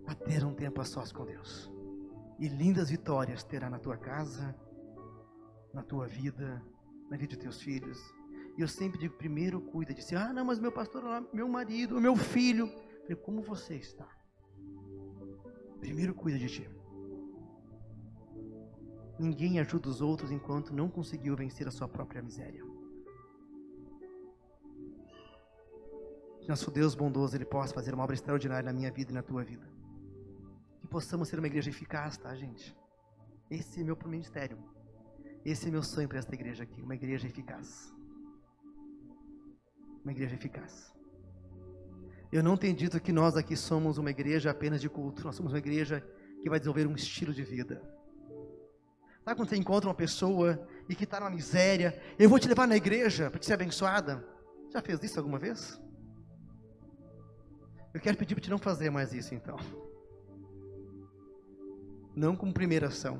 A 0.06 0.14
ter 0.14 0.44
um 0.44 0.54
tempo 0.54 0.82
a 0.82 0.84
sós 0.84 1.14
com 1.14 1.24
Deus. 1.26 1.72
E 2.38 2.50
lindas 2.50 2.90
vitórias 2.90 3.42
terá 3.42 3.70
na 3.70 3.80
tua 3.80 3.96
casa, 3.96 4.54
na 5.74 5.82
tua 5.82 6.08
vida, 6.08 6.62
na 7.10 7.16
vida 7.16 7.36
de 7.36 7.40
teus 7.40 7.62
filhos. 7.62 7.98
E 8.58 8.62
eu 8.62 8.68
sempre 8.68 9.00
digo, 9.00 9.16
primeiro 9.16 9.62
cuida 9.62 9.94
de 9.94 10.04
si. 10.04 10.14
Ah, 10.14 10.34
não, 10.34 10.44
mas 10.44 10.60
meu 10.60 10.74
pastor, 10.74 11.26
meu 11.32 11.48
marido, 11.48 12.02
meu 12.02 12.18
filho. 12.18 12.68
Falei, 13.04 13.16
como 13.16 13.42
você 13.42 13.76
está? 13.76 14.10
Primeiro 15.80 16.14
cuida 16.14 16.38
de 16.38 16.50
ti. 16.50 16.81
Ninguém 19.22 19.60
ajuda 19.60 19.88
os 19.88 20.02
outros 20.02 20.32
enquanto 20.32 20.74
não 20.74 20.90
conseguiu 20.90 21.36
vencer 21.36 21.68
a 21.68 21.72
sua 21.72 21.88
própria 21.88 22.24
miséria. 22.24 22.64
Que 26.40 26.50
nosso 26.50 26.72
Deus 26.72 26.96
bondoso, 26.96 27.36
Ele 27.38 27.46
possa 27.46 27.72
fazer 27.72 27.94
uma 27.94 28.04
obra 28.04 28.16
extraordinária 28.16 28.66
na 28.66 28.74
minha 28.74 28.92
vida 28.92 29.12
e 29.12 29.14
na 29.14 29.22
tua 29.22 29.44
vida. 29.44 29.70
Que 30.80 30.88
possamos 30.88 31.28
ser 31.28 31.38
uma 31.38 31.46
igreja 31.46 31.70
eficaz, 31.70 32.18
tá, 32.18 32.34
gente? 32.34 32.76
Esse 33.48 33.82
é 33.82 33.84
meu 33.84 33.96
ministério. 34.08 34.58
Esse 35.46 35.68
é 35.68 35.72
meu 35.72 35.84
sonho 35.84 36.10
para 36.10 36.18
esta 36.18 36.34
igreja 36.34 36.64
aqui. 36.64 36.82
Uma 36.82 36.96
igreja 36.96 37.28
eficaz. 37.28 37.94
Uma 40.04 40.14
igreja 40.14 40.34
eficaz. 40.34 40.92
Eu 42.32 42.42
não 42.42 42.58
tenho 42.58 42.76
dito 42.76 43.00
que 43.00 43.12
nós 43.12 43.38
aqui 43.38 43.56
somos 43.56 44.00
uma 44.00 44.10
igreja 44.10 44.50
apenas 44.50 44.82
de 44.82 44.90
culto, 44.90 45.24
nós 45.24 45.36
somos 45.36 45.52
uma 45.52 45.60
igreja 45.60 46.02
que 46.42 46.50
vai 46.50 46.58
desenvolver 46.58 46.88
um 46.88 46.96
estilo 46.96 47.32
de 47.32 47.44
vida. 47.44 47.91
Sabe 49.24 49.36
quando 49.36 49.50
você 49.50 49.56
encontra 49.56 49.88
uma 49.88 49.96
pessoa 49.96 50.68
e 50.90 50.96
que 50.96 51.04
está 51.04 51.20
na 51.20 51.30
miséria, 51.30 52.02
eu 52.18 52.28
vou 52.28 52.40
te 52.40 52.48
levar 52.48 52.68
na 52.68 52.76
igreja 52.76 53.30
para 53.30 53.40
te 53.40 53.46
ser 53.46 53.54
abençoada? 53.54 54.26
Já 54.72 54.82
fez 54.82 55.02
isso 55.04 55.20
alguma 55.20 55.38
vez? 55.38 55.80
Eu 57.94 58.00
quero 58.00 58.18
pedir 58.18 58.36
para 58.36 58.44
te 58.44 58.50
não 58.50 58.58
fazer 58.58 58.90
mais 58.90 59.14
isso 59.14 59.36
então. 59.36 59.58
Não 62.16 62.36
como 62.36 62.54
primeira 62.54 62.88
ação. 62.88 63.20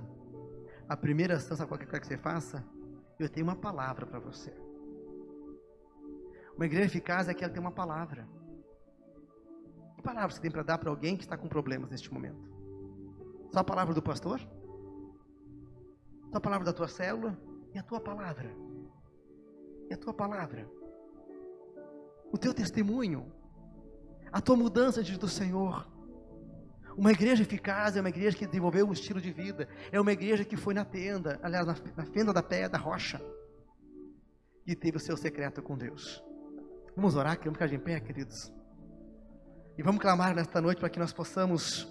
A 0.90 0.98
primeira 0.98 1.36
ação, 1.36 1.56
sabe 1.56 1.70
qual 1.70 1.80
que 1.80 1.86
que 1.86 2.08
você 2.08 2.18
faça? 2.18 2.66
Eu 3.20 3.30
tenho 3.30 3.46
uma 3.46 3.56
palavra 3.56 4.06
para 4.06 4.20
você. 4.20 4.52
Uma 6.56 6.66
igreja 6.66 6.86
eficaz 6.86 7.30
é 7.30 7.34
que 7.34 7.44
ela 7.44 7.54
tem 7.54 7.62
uma 7.62 7.72
palavra. 7.72 8.28
Que 9.96 10.02
palavra 10.02 10.32
você 10.32 10.42
tem 10.42 10.50
para 10.50 10.64
dar 10.64 10.78
para 10.78 10.90
alguém 10.90 11.16
que 11.16 11.24
está 11.24 11.38
com 11.38 11.48
problemas 11.48 11.92
neste 11.92 12.12
momento? 12.12 12.50
Só 13.52 13.60
a 13.60 13.64
palavra 13.64 13.94
do 13.94 14.02
pastor? 14.02 14.42
A 16.34 16.40
palavra 16.40 16.66
da 16.66 16.74
tua 16.74 16.88
célula? 16.88 17.38
E 17.74 17.80
a 17.80 17.84
tua 17.84 18.00
palavra? 18.00 18.56
E 19.90 19.94
a 19.94 19.98
tua 19.98 20.14
palavra? 20.14 20.70
O 22.32 22.38
teu 22.38 22.54
testemunho? 22.54 23.32
A 24.32 24.40
tua 24.40 24.56
mudança 24.56 25.04
diante 25.04 25.20
do 25.20 25.28
Senhor? 25.28 25.88
Uma 26.98 27.12
igreja 27.12 27.44
eficaz 27.44 27.96
é 27.96 28.00
uma 28.02 28.10
igreja 28.10 28.38
que 28.38 28.46
desenvolveu 28.46 28.88
um 28.88 28.94
estilo 28.94 29.22
de 29.22 29.32
vida. 29.32 29.68
É 29.92 30.00
uma 30.00 30.12
igreja 30.12 30.44
que 30.44 30.58
foi 30.58 30.74
na 30.74 30.86
tenda, 30.86 31.40
aliás, 31.42 31.66
na, 31.66 31.76
na 31.96 32.06
fenda 32.06 32.34
da 32.34 32.44
pedra, 32.44 32.70
da 32.70 32.78
rocha. 32.78 33.22
E 34.66 34.76
teve 34.76 34.98
o 34.98 35.00
seu 35.00 35.18
secreto 35.18 35.62
com 35.62 35.78
Deus. 35.78 36.24
Vamos 36.96 37.16
orar, 37.16 37.38
queremos 37.38 37.58
ficar 37.58 37.68
de 37.68 37.78
pé, 37.78 38.00
queridos. 38.00 38.54
E 39.78 39.84
vamos 39.84 40.02
clamar 40.02 40.36
nesta 40.36 40.62
noite 40.62 40.80
para 40.80 40.90
que 40.90 41.00
nós 41.00 41.14
possamos 41.14 41.88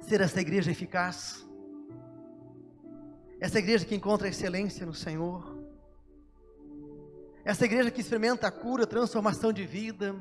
ser 0.00 0.20
essa 0.20 0.40
igreja 0.40 0.70
eficaz, 0.70 1.48
essa 3.42 3.58
igreja 3.58 3.84
que 3.84 3.92
encontra 3.92 4.28
excelência 4.28 4.86
no 4.86 4.94
Senhor, 4.94 5.58
essa 7.44 7.64
igreja 7.64 7.90
que 7.90 8.00
experimenta 8.00 8.46
a 8.46 8.52
cura, 8.52 8.84
a 8.84 8.86
transformação 8.86 9.52
de 9.52 9.66
vida. 9.66 10.14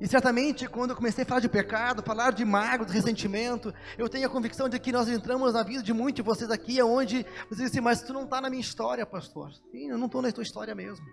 E 0.00 0.06
certamente, 0.06 0.68
quando 0.68 0.90
eu 0.90 0.96
comecei 0.96 1.24
a 1.24 1.26
falar 1.26 1.40
de 1.40 1.48
pecado, 1.48 2.04
falar 2.04 2.30
de 2.30 2.44
mágoa, 2.44 2.86
de 2.86 2.92
ressentimento, 2.92 3.74
eu 3.98 4.08
tenho 4.08 4.28
a 4.28 4.30
convicção 4.30 4.68
de 4.68 4.78
que 4.78 4.92
nós 4.92 5.08
entramos 5.08 5.54
na 5.54 5.64
vida 5.64 5.82
de 5.82 5.92
muitos 5.92 6.14
de 6.14 6.22
vocês 6.22 6.52
aqui, 6.52 6.80
onde 6.80 7.26
vocês 7.48 7.62
dizem 7.62 7.66
assim, 7.66 7.80
mas 7.80 8.02
tu 8.02 8.12
não 8.12 8.22
está 8.22 8.40
na 8.40 8.48
minha 8.48 8.60
história, 8.60 9.04
pastor. 9.04 9.52
Sim, 9.72 9.90
eu 9.90 9.98
não 9.98 10.06
estou 10.06 10.22
na 10.22 10.30
tua 10.30 10.44
história 10.44 10.72
mesmo. 10.72 11.04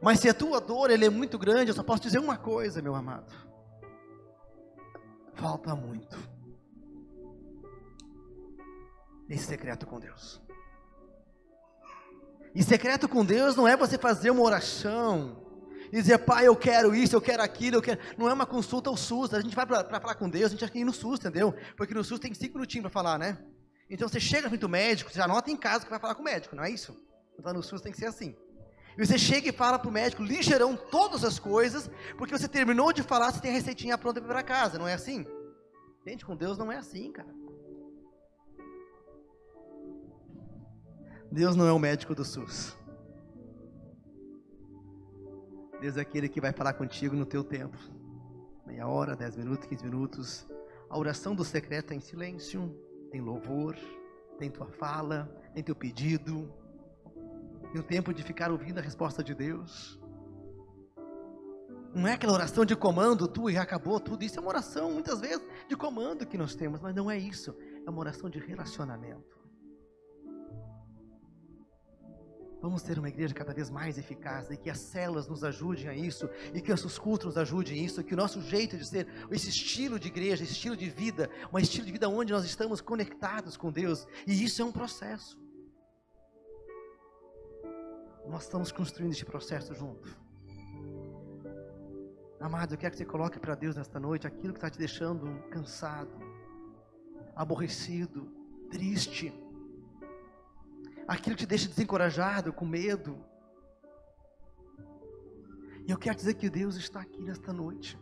Mas 0.00 0.20
se 0.20 0.28
a 0.28 0.34
tua 0.34 0.60
dor 0.60 0.90
é 0.90 1.10
muito 1.10 1.38
grande, 1.38 1.70
eu 1.70 1.74
só 1.74 1.82
posso 1.82 2.02
dizer 2.02 2.18
uma 2.18 2.36
coisa, 2.36 2.80
meu 2.80 2.94
amado. 2.94 3.32
Falta 5.34 5.74
muito. 5.74 6.16
Esse 9.28 9.44
secreto 9.44 9.86
com 9.86 9.98
Deus. 9.98 10.40
E 12.54 12.62
secreto 12.62 13.08
com 13.08 13.24
Deus 13.24 13.54
não 13.54 13.68
é 13.68 13.76
você 13.76 13.98
fazer 13.98 14.30
uma 14.30 14.42
oração 14.42 15.44
e 15.92 16.00
dizer, 16.00 16.18
pai, 16.18 16.46
eu 16.46 16.56
quero 16.56 16.94
isso, 16.94 17.14
eu 17.14 17.20
quero 17.20 17.42
aquilo, 17.42 17.76
eu 17.76 17.82
quero. 17.82 18.00
Não 18.16 18.28
é 18.28 18.32
uma 18.32 18.46
consulta 18.46 18.90
ao 18.90 18.96
SUS. 18.96 19.34
A 19.34 19.40
gente 19.40 19.54
vai 19.54 19.66
para 19.66 20.00
falar 20.00 20.14
com 20.14 20.28
Deus, 20.28 20.46
a 20.46 20.48
gente 20.50 20.64
acha 20.64 20.72
que 20.72 20.78
ir 20.78 20.84
no 20.84 20.92
SUS, 20.92 21.20
entendeu? 21.20 21.54
Porque 21.76 21.94
no 21.94 22.04
SUS 22.04 22.20
tem 22.20 22.32
cinco 22.34 22.54
minutinhos 22.54 22.82
para 22.82 22.90
falar, 22.90 23.18
né? 23.18 23.38
Então 23.90 24.08
você 24.08 24.20
chega 24.20 24.48
frente 24.48 24.62
ao 24.62 24.68
médico, 24.68 25.10
você 25.10 25.20
anota 25.20 25.50
em 25.50 25.56
casa 25.56 25.84
que 25.84 25.90
vai 25.90 25.98
falar 25.98 26.14
com 26.14 26.22
o 26.22 26.24
médico, 26.24 26.54
não 26.54 26.64
é 26.64 26.70
isso? 26.70 26.96
Então 27.38 27.52
no 27.52 27.62
SUS 27.62 27.80
tem 27.80 27.92
que 27.92 27.98
ser 27.98 28.06
assim. 28.06 28.36
E 28.98 29.06
você 29.06 29.16
chega 29.16 29.48
e 29.48 29.52
fala 29.52 29.78
para 29.78 29.88
o 29.88 29.92
médico 29.92 30.24
ligeirão 30.24 30.76
todas 30.76 31.22
as 31.22 31.38
coisas, 31.38 31.88
porque 32.16 32.36
você 32.36 32.48
terminou 32.48 32.92
de 32.92 33.04
falar, 33.04 33.30
você 33.30 33.40
tem 33.40 33.52
a 33.52 33.54
receitinha 33.54 33.96
pronta 33.96 34.20
para 34.20 34.42
casa, 34.42 34.76
não 34.76 34.88
é 34.88 34.94
assim? 34.94 35.24
Gente, 36.04 36.26
com 36.26 36.34
Deus 36.34 36.58
não 36.58 36.72
é 36.72 36.78
assim, 36.78 37.12
cara. 37.12 37.32
Deus 41.30 41.54
não 41.54 41.68
é 41.68 41.72
o 41.72 41.78
médico 41.78 42.12
do 42.12 42.24
SUS. 42.24 42.76
Deus 45.80 45.96
é 45.96 46.00
aquele 46.00 46.28
que 46.28 46.40
vai 46.40 46.52
falar 46.52 46.72
contigo 46.72 47.14
no 47.14 47.24
teu 47.24 47.44
tempo. 47.44 47.78
Meia 48.66 48.88
hora, 48.88 49.14
dez 49.14 49.36
minutos, 49.36 49.68
quinze 49.68 49.84
minutos. 49.84 50.44
A 50.90 50.98
oração 50.98 51.36
do 51.36 51.44
secreto 51.44 51.92
é 51.92 51.94
em 51.94 52.00
silêncio, 52.00 52.74
tem 53.12 53.20
louvor, 53.20 53.76
tem 54.40 54.50
tua 54.50 54.66
fala, 54.66 55.30
tem 55.54 55.62
teu 55.62 55.76
pedido, 55.76 56.52
e 57.74 57.78
um 57.78 57.82
tempo 57.82 58.12
de 58.12 58.22
ficar 58.22 58.50
ouvindo 58.50 58.78
a 58.78 58.82
resposta 58.82 59.22
de 59.22 59.34
Deus. 59.34 60.00
Não 61.94 62.06
é 62.06 62.12
aquela 62.12 62.34
oração 62.34 62.64
de 62.64 62.76
comando, 62.76 63.26
tu 63.26 63.50
e 63.50 63.56
acabou 63.56 63.98
tudo. 63.98 64.22
Isso 64.22 64.38
é 64.38 64.40
uma 64.40 64.50
oração, 64.50 64.92
muitas 64.92 65.20
vezes, 65.20 65.44
de 65.68 65.76
comando 65.76 66.26
que 66.26 66.36
nós 66.36 66.54
temos, 66.54 66.80
mas 66.80 66.94
não 66.94 67.10
é 67.10 67.18
isso. 67.18 67.56
É 67.86 67.90
uma 67.90 68.00
oração 68.00 68.28
de 68.28 68.38
relacionamento. 68.38 69.38
Vamos 72.60 72.82
ter 72.82 72.98
uma 72.98 73.08
igreja 73.08 73.32
cada 73.32 73.54
vez 73.54 73.70
mais 73.70 73.96
eficaz 73.98 74.50
e 74.50 74.56
que 74.56 74.68
as 74.68 74.78
células 74.78 75.28
nos 75.28 75.44
ajudem 75.44 75.88
a 75.88 75.94
isso, 75.94 76.28
e 76.52 76.60
que 76.60 76.70
nossos 76.70 76.98
cultos 76.98 77.26
nos 77.26 77.36
ajudem 77.36 77.80
a 77.80 77.84
isso, 77.84 78.02
que 78.02 78.14
o 78.14 78.16
nosso 78.16 78.40
jeito 78.42 78.76
de 78.76 78.84
ser, 78.84 79.06
esse 79.30 79.48
estilo 79.48 79.98
de 79.98 80.08
igreja, 80.08 80.42
esse 80.42 80.54
estilo 80.54 80.76
de 80.76 80.90
vida, 80.90 81.30
um 81.52 81.58
estilo 81.58 81.86
de 81.86 81.92
vida 81.92 82.08
onde 82.08 82.32
nós 82.32 82.44
estamos 82.44 82.80
conectados 82.80 83.56
com 83.56 83.70
Deus, 83.70 84.06
e 84.26 84.42
isso 84.42 84.60
é 84.60 84.64
um 84.64 84.72
processo. 84.72 85.38
Nós 88.28 88.42
estamos 88.42 88.70
construindo 88.70 89.12
este 89.12 89.24
processo 89.24 89.74
junto. 89.74 90.16
Amado, 92.40 92.74
eu 92.74 92.78
quero 92.78 92.92
que 92.92 92.98
você 92.98 93.04
coloque 93.04 93.40
para 93.40 93.54
Deus 93.54 93.74
nesta 93.74 93.98
noite 93.98 94.26
aquilo 94.26 94.52
que 94.52 94.58
está 94.58 94.70
te 94.70 94.78
deixando 94.78 95.42
cansado, 95.50 96.12
aborrecido, 97.34 98.30
triste 98.70 99.32
aquilo 101.08 101.34
que 101.34 101.44
te 101.44 101.48
deixa 101.48 101.66
desencorajado, 101.66 102.52
com 102.52 102.66
medo. 102.66 103.18
E 105.86 105.90
eu 105.90 105.96
quero 105.96 106.14
dizer 106.16 106.34
que 106.34 106.50
Deus 106.50 106.76
está 106.76 107.00
aqui 107.00 107.22
nesta 107.22 107.50
noite. 107.50 107.98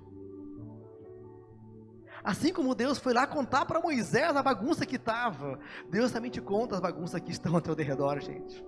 Assim 2.25 2.53
como 2.53 2.75
Deus 2.75 2.99
foi 2.99 3.15
lá 3.15 3.25
contar 3.25 3.65
para 3.65 3.81
Moisés 3.81 4.35
a 4.35 4.43
bagunça 4.43 4.85
que 4.85 4.97
estava, 4.97 5.61
Deus 5.89 6.11
também 6.11 6.29
te 6.29 6.41
conta 6.41 6.75
as 6.75 6.81
bagunças 6.81 7.21
que 7.21 7.31
estão 7.31 7.55
ao 7.55 7.61
teu 7.61 7.77
derredor, 7.77 8.19
gente. 8.19 8.65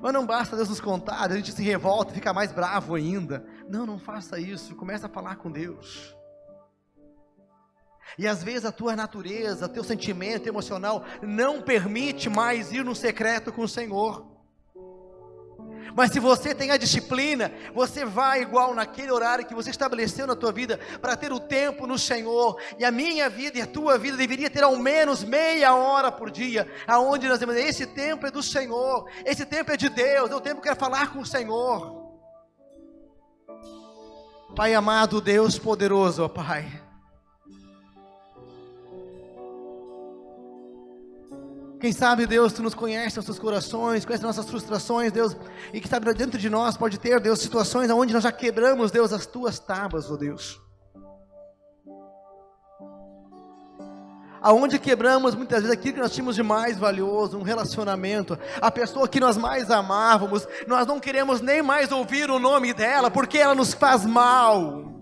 Mas 0.00 0.12
não 0.12 0.26
basta 0.26 0.56
Deus 0.56 0.68
nos 0.68 0.80
contar, 0.80 1.30
a 1.30 1.36
gente 1.36 1.52
se 1.52 1.62
revolta 1.62 2.12
fica 2.12 2.32
mais 2.32 2.52
bravo 2.52 2.94
ainda. 2.94 3.46
Não, 3.68 3.86
não 3.86 3.98
faça 3.98 4.38
isso. 4.38 4.74
Começa 4.74 5.06
a 5.06 5.10
falar 5.10 5.36
com 5.36 5.50
Deus. 5.50 6.14
E 8.18 8.26
às 8.26 8.42
vezes 8.42 8.64
a 8.64 8.72
tua 8.72 8.94
natureza, 8.94 9.68
teu 9.68 9.82
sentimento 9.82 10.48
emocional 10.48 11.04
não 11.22 11.60
permite 11.60 12.30
mais 12.30 12.72
ir 12.72 12.84
no 12.84 12.94
secreto 12.94 13.52
com 13.52 13.62
o 13.62 13.68
Senhor. 13.68 14.35
Mas 15.96 16.12
se 16.12 16.20
você 16.20 16.54
tem 16.54 16.70
a 16.70 16.76
disciplina, 16.76 17.50
você 17.72 18.04
vai 18.04 18.42
igual 18.42 18.74
naquele 18.74 19.10
horário 19.10 19.46
que 19.46 19.54
você 19.54 19.70
estabeleceu 19.70 20.26
na 20.26 20.36
tua 20.36 20.52
vida 20.52 20.78
para 21.00 21.16
ter 21.16 21.32
o 21.32 21.40
tempo 21.40 21.86
no 21.86 21.98
Senhor. 21.98 22.60
E 22.78 22.84
a 22.84 22.90
minha 22.90 23.30
vida 23.30 23.56
e 23.56 23.62
a 23.62 23.66
tua 23.66 23.96
vida 23.96 24.14
deveria 24.14 24.50
ter 24.50 24.62
ao 24.62 24.76
menos 24.76 25.24
meia 25.24 25.74
hora 25.74 26.12
por 26.12 26.30
dia, 26.30 26.70
aonde 26.86 27.26
nós 27.26 27.38
temos 27.38 27.56
esse 27.56 27.86
tempo 27.86 28.26
é 28.26 28.30
do 28.30 28.42
Senhor, 28.42 29.08
esse 29.24 29.46
tempo 29.46 29.72
é 29.72 29.76
de 29.78 29.88
Deus, 29.88 30.30
é 30.30 30.34
o 30.34 30.40
tempo 30.40 30.60
que 30.60 30.68
quero 30.68 30.78
falar 30.78 31.14
com 31.14 31.20
o 31.20 31.26
Senhor. 31.26 32.04
Pai 34.54 34.74
amado, 34.74 35.18
Deus 35.18 35.58
poderoso, 35.58 36.24
ó 36.24 36.28
Pai. 36.28 36.85
Quem 41.78 41.92
sabe, 41.92 42.26
Deus, 42.26 42.52
Tu 42.52 42.62
nos 42.62 42.74
conhece 42.74 43.16
nossos 43.16 43.38
corações, 43.38 44.04
conhece 44.04 44.22
nossas 44.22 44.48
frustrações, 44.48 45.12
Deus, 45.12 45.36
e 45.72 45.80
que 45.80 45.88
sabe 45.88 46.12
dentro 46.14 46.38
de 46.38 46.48
nós 46.48 46.76
pode 46.76 46.98
ter, 46.98 47.20
Deus, 47.20 47.38
situações 47.38 47.90
onde 47.90 48.14
nós 48.14 48.22
já 48.22 48.32
quebramos, 48.32 48.90
Deus, 48.90 49.12
as 49.12 49.26
Tuas 49.26 49.58
tábuas, 49.58 50.10
ó 50.10 50.14
oh 50.14 50.16
Deus. 50.16 50.60
Aonde 54.40 54.78
quebramos 54.78 55.34
muitas 55.34 55.62
vezes 55.62 55.72
aquilo 55.76 55.94
que 55.94 56.00
nós 56.00 56.12
tínhamos 56.12 56.36
de 56.36 56.42
mais 56.42 56.78
valioso, 56.78 57.36
um 57.36 57.42
relacionamento, 57.42 58.38
a 58.60 58.70
pessoa 58.70 59.08
que 59.08 59.18
nós 59.18 59.36
mais 59.36 59.70
amávamos, 59.70 60.46
nós 60.66 60.86
não 60.86 61.00
queremos 61.00 61.40
nem 61.40 61.62
mais 61.62 61.90
ouvir 61.90 62.30
o 62.30 62.38
nome 62.38 62.72
dela, 62.72 63.10
porque 63.10 63.38
ela 63.38 63.54
nos 63.54 63.74
faz 63.74 64.06
mal. 64.06 64.95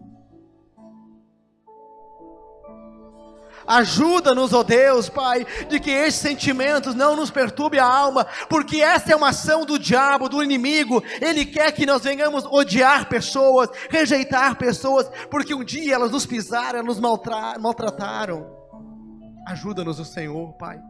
Ajuda-nos, 3.67 4.53
ó 4.53 4.61
oh 4.61 4.65
Deus, 4.65 5.09
Pai, 5.09 5.47
de 5.69 5.81
que 5.81 5.91
esses 5.91 6.21
sentimentos 6.21 6.95
não 6.95 7.17
nos 7.17 7.31
perturbe 7.31 7.79
a 7.79 7.87
alma, 7.87 8.27
porque 8.49 8.81
essa 8.81 9.13
é 9.13 9.17
uma 9.17 9.31
ação 9.31 9.65
do 9.65 9.79
diabo, 9.79 10.29
do 10.29 10.43
inimigo. 10.43 11.03
Ele 11.21 11.45
quer 11.45 11.73
que 11.73 11.87
nós 11.87 12.03
venhamos 12.03 12.45
odiar 12.45 13.09
pessoas, 13.09 13.69
rejeitar 13.89 14.57
pessoas, 14.57 15.11
porque 15.31 15.55
um 15.55 15.65
dia 15.65 15.95
elas 15.95 16.11
nos 16.11 16.27
pisaram, 16.27 16.81
elas 16.81 16.99
nos 16.99 17.19
maltrataram. 17.61 18.47
Ajuda-nos, 19.47 19.99
o 19.99 20.05
Senhor, 20.05 20.53
Pai, 20.55 20.81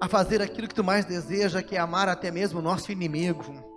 a 0.00 0.08
fazer 0.08 0.42
aquilo 0.42 0.68
que 0.68 0.74
tu 0.74 0.84
mais 0.84 1.04
deseja, 1.04 1.62
que 1.62 1.76
é 1.76 1.80
amar 1.80 2.08
até 2.08 2.30
mesmo 2.30 2.58
o 2.58 2.62
nosso 2.62 2.90
inimigo 2.92 3.73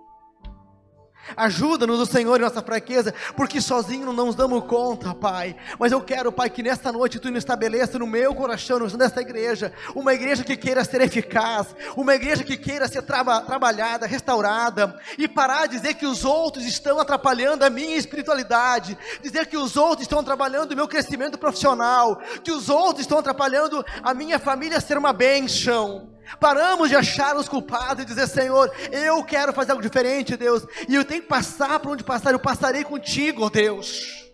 Ajuda-nos, 1.35 1.99
o 1.99 2.05
Senhor, 2.05 2.37
em 2.37 2.43
nossa 2.43 2.61
fraqueza, 2.61 3.13
porque 3.35 3.59
sozinho 3.59 4.11
não 4.13 4.27
nos 4.27 4.35
damos 4.35 4.63
conta, 4.65 5.13
Pai. 5.13 5.55
Mas 5.79 5.91
eu 5.91 6.01
quero, 6.01 6.31
Pai, 6.31 6.49
que 6.49 6.63
nesta 6.63 6.91
noite 6.91 7.19
Tu 7.19 7.29
nos 7.29 7.39
estabeleça 7.39 7.99
no 7.99 8.07
meu 8.07 8.33
coração, 8.33 8.79
nesta 8.79 9.21
igreja, 9.21 9.73
uma 9.95 10.13
igreja 10.13 10.43
que 10.43 10.55
queira 10.55 10.83
ser 10.83 11.01
eficaz, 11.01 11.67
uma 11.95 12.15
igreja 12.15 12.43
que 12.43 12.57
queira 12.57 12.87
ser 12.87 13.01
traba 13.01 13.41
trabalhada, 13.41 14.05
restaurada, 14.05 14.99
e 15.17 15.27
parar 15.27 15.67
de 15.67 15.77
dizer 15.77 15.95
que 15.95 16.05
os 16.05 16.23
outros 16.23 16.65
estão 16.65 16.99
atrapalhando 16.99 17.63
a 17.63 17.69
minha 17.69 17.97
espiritualidade, 17.97 18.97
dizer 19.21 19.47
que 19.47 19.57
os 19.57 19.75
outros 19.75 20.01
estão 20.01 20.19
atrapalhando 20.19 20.73
o 20.73 20.75
meu 20.75 20.87
crescimento 20.87 21.37
profissional, 21.37 22.17
que 22.43 22.51
os 22.51 22.69
outros 22.69 23.01
estão 23.01 23.19
atrapalhando 23.19 23.83
a 24.03 24.13
minha 24.13 24.39
família 24.39 24.79
ser 24.79 24.97
uma 24.97 25.13
bênção. 25.13 26.16
Paramos 26.39 26.89
de 26.89 26.95
achar 26.95 27.35
os 27.35 27.47
culpados 27.47 28.03
e 28.03 28.05
dizer: 28.05 28.27
Senhor, 28.27 28.71
eu 28.91 29.23
quero 29.23 29.53
fazer 29.53 29.71
algo 29.71 29.83
diferente, 29.83 30.35
Deus, 30.35 30.65
e 30.87 30.95
eu 30.95 31.05
tenho 31.05 31.21
que 31.21 31.27
passar 31.27 31.79
por 31.79 31.91
onde 31.91 32.03
passar, 32.03 32.31
eu 32.31 32.39
passarei 32.39 32.83
contigo, 32.83 33.49
Deus. 33.49 34.27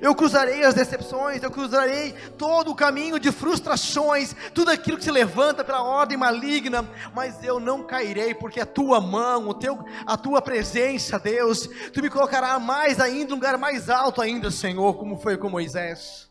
Eu 0.00 0.14
cruzarei 0.14 0.64
as 0.64 0.74
decepções, 0.74 1.42
eu 1.42 1.50
cruzarei 1.50 2.14
todo 2.38 2.70
o 2.70 2.74
caminho 2.74 3.18
de 3.18 3.30
frustrações, 3.30 4.34
tudo 4.54 4.70
aquilo 4.70 4.96
que 4.96 5.04
se 5.04 5.10
levanta 5.10 5.64
pela 5.64 5.82
ordem 5.82 6.16
maligna, 6.16 6.88
mas 7.14 7.42
eu 7.44 7.60
não 7.60 7.82
cairei, 7.82 8.34
porque 8.34 8.60
a 8.60 8.66
tua 8.66 9.00
mão, 9.00 9.48
o 9.48 9.54
teu, 9.54 9.84
a 10.06 10.16
tua 10.16 10.40
presença, 10.40 11.18
Deus, 11.18 11.68
tu 11.92 12.00
me 12.00 12.08
colocará 12.08 12.58
mais 12.58 13.00
ainda, 13.00 13.32
um 13.32 13.36
lugar 13.36 13.58
mais 13.58 13.90
alto 13.90 14.22
ainda, 14.22 14.50
Senhor, 14.50 14.94
como 14.94 15.18
foi 15.18 15.36
com 15.36 15.50
Moisés. 15.50 16.30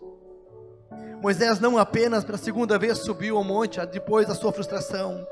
Moisés 1.22 1.60
não 1.60 1.78
apenas 1.78 2.24
pela 2.24 2.38
segunda 2.38 2.80
vez 2.80 2.98
subiu 2.98 3.38
ao 3.38 3.44
monte 3.44 3.80
depois 3.86 4.28
da 4.28 4.34
sua 4.34 4.52
frustração, 4.52 5.24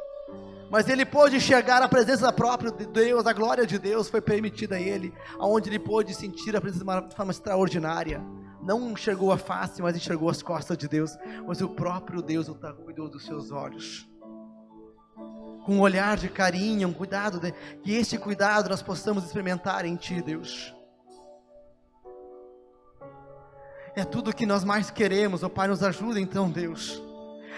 mas 0.70 0.88
ele 0.88 1.04
pôde 1.04 1.38
enxergar 1.38 1.82
a 1.82 1.90
presença 1.90 2.32
própria 2.32 2.72
de 2.72 2.86
Deus, 2.86 3.26
a 3.26 3.34
glória 3.34 3.66
de 3.66 3.80
Deus 3.80 4.08
foi 4.08 4.22
permitida 4.22 4.76
a 4.76 4.80
ele, 4.80 5.12
aonde 5.40 5.68
ele 5.68 5.80
pôde 5.80 6.14
sentir 6.14 6.56
a 6.56 6.62
presença 6.62 6.84
de 6.84 6.90
uma 6.90 7.10
forma 7.10 7.32
extraordinária. 7.32 8.24
Não 8.62 8.92
enxergou 8.92 9.32
a 9.32 9.38
face, 9.38 9.82
mas 9.82 9.96
enxergou 9.96 10.30
as 10.30 10.44
costas 10.44 10.78
de 10.78 10.88
Deus, 10.88 11.18
mas 11.48 11.60
o 11.60 11.70
próprio 11.70 12.22
Deus 12.22 12.48
cuidou 12.86 13.10
dos 13.10 13.26
seus 13.26 13.52
olhos. 13.52 14.08
Com 15.66 15.78
um 15.78 15.82
olhar 15.82 16.18
de 16.18 16.30
carinho, 16.30 16.88
um 16.88 16.94
cuidado, 16.94 17.40
de, 17.40 17.52
que 17.82 17.96
este 17.96 18.16
cuidado 18.20 18.70
nós 18.70 18.84
possamos 18.84 19.24
experimentar 19.24 19.86
em 19.86 19.96
Ti, 19.96 20.22
Deus. 20.22 20.76
É 23.96 24.04
tudo 24.04 24.30
o 24.30 24.36
que 24.36 24.46
nós 24.46 24.64
mais 24.64 24.92
queremos, 24.92 25.44
ó 25.44 25.48
oh, 25.48 25.50
Pai, 25.50 25.68
nos 25.68 25.84
ajuda 25.84 26.20
então, 26.20 26.50
Deus, 26.50 27.02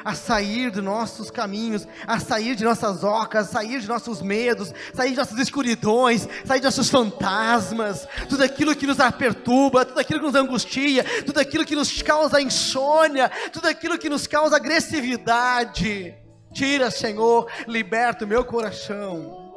a 0.03 0.15
sair 0.15 0.71
de 0.71 0.81
nossos 0.81 1.29
caminhos, 1.29 1.87
a 2.07 2.19
sair 2.19 2.55
de 2.55 2.63
nossas 2.63 3.03
ocas, 3.03 3.49
sair 3.49 3.79
de 3.79 3.87
nossos 3.87 4.21
medos, 4.21 4.73
sair 4.93 5.11
de 5.11 5.17
nossas 5.17 5.37
escuridões, 5.37 6.27
sair 6.45 6.59
de 6.59 6.65
nossos 6.65 6.89
fantasmas, 6.89 8.07
tudo 8.29 8.43
aquilo 8.43 8.75
que 8.75 8.87
nos 8.87 8.97
perturba, 9.17 9.85
tudo 9.85 9.99
aquilo 9.99 10.19
que 10.19 10.25
nos 10.25 10.35
angustia, 10.35 11.03
tudo 11.25 11.39
aquilo 11.39 11.65
que 11.65 11.75
nos 11.75 12.01
causa 12.01 12.41
insônia, 12.41 13.29
tudo 13.51 13.67
aquilo 13.67 13.97
que 13.97 14.09
nos 14.09 14.25
causa 14.25 14.55
agressividade. 14.55 16.15
Tira, 16.53 16.89
Senhor, 16.89 17.49
liberta 17.67 18.25
o 18.25 18.27
meu 18.27 18.43
coração. 18.43 19.53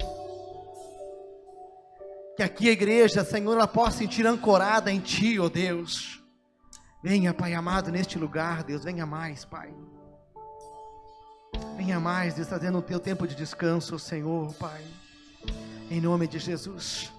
Que 2.36 2.42
aqui 2.42 2.68
a 2.68 2.72
igreja, 2.72 3.24
Senhor, 3.24 3.54
ela 3.54 3.66
possa 3.66 3.98
sentir 3.98 4.26
ancorada 4.26 4.90
em 4.90 5.00
Ti, 5.00 5.38
ó 5.38 5.44
oh 5.44 5.48
Deus 5.48 6.23
Venha, 7.04 7.34
Pai 7.34 7.52
amado, 7.52 7.92
neste 7.92 8.18
lugar, 8.18 8.64
Deus, 8.64 8.82
venha 8.82 9.04
mais, 9.04 9.44
Pai. 9.44 9.70
Venha 11.76 12.00
mais, 12.00 12.32
Deus, 12.32 12.48
trazendo 12.48 12.78
o 12.78 12.82
teu 12.82 12.98
tempo 12.98 13.28
de 13.28 13.34
descanso, 13.34 13.98
Senhor, 13.98 14.54
Pai. 14.54 14.82
Em 15.90 16.00
nome 16.00 16.26
de 16.26 16.38
Jesus. 16.38 17.12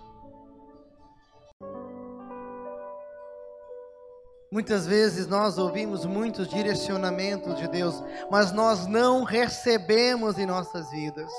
Muitas 4.51 4.87
vezes 4.87 5.27
nós 5.27 5.59
ouvimos 5.59 6.03
muitos 6.03 6.47
direcionamentos 6.47 7.55
de 7.55 7.67
Deus, 7.67 8.03
mas 8.31 8.51
nós 8.51 8.87
não 8.87 9.23
recebemos 9.23 10.39
em 10.39 10.47
nossas 10.47 10.89
vidas. 10.89 11.31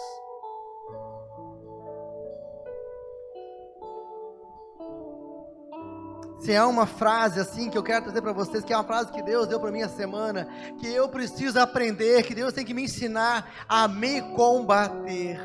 Se 6.38 6.52
é 6.52 6.62
uma 6.62 6.86
frase 6.86 7.40
assim 7.40 7.70
que 7.70 7.78
eu 7.78 7.82
quero 7.82 8.04
trazer 8.04 8.20
para 8.20 8.32
vocês, 8.32 8.62
que 8.62 8.72
é 8.72 8.76
uma 8.76 8.84
frase 8.84 9.10
que 9.10 9.22
Deus 9.22 9.46
deu 9.46 9.58
para 9.58 9.72
mim 9.72 9.80
essa 9.80 9.96
semana, 9.96 10.46
que 10.78 10.86
eu 10.86 11.08
preciso 11.08 11.58
aprender, 11.58 12.22
que 12.24 12.34
Deus 12.34 12.52
tem 12.52 12.64
que 12.64 12.74
me 12.74 12.84
ensinar 12.84 13.66
a 13.68 13.88
me 13.88 14.20
combater. 14.34 15.40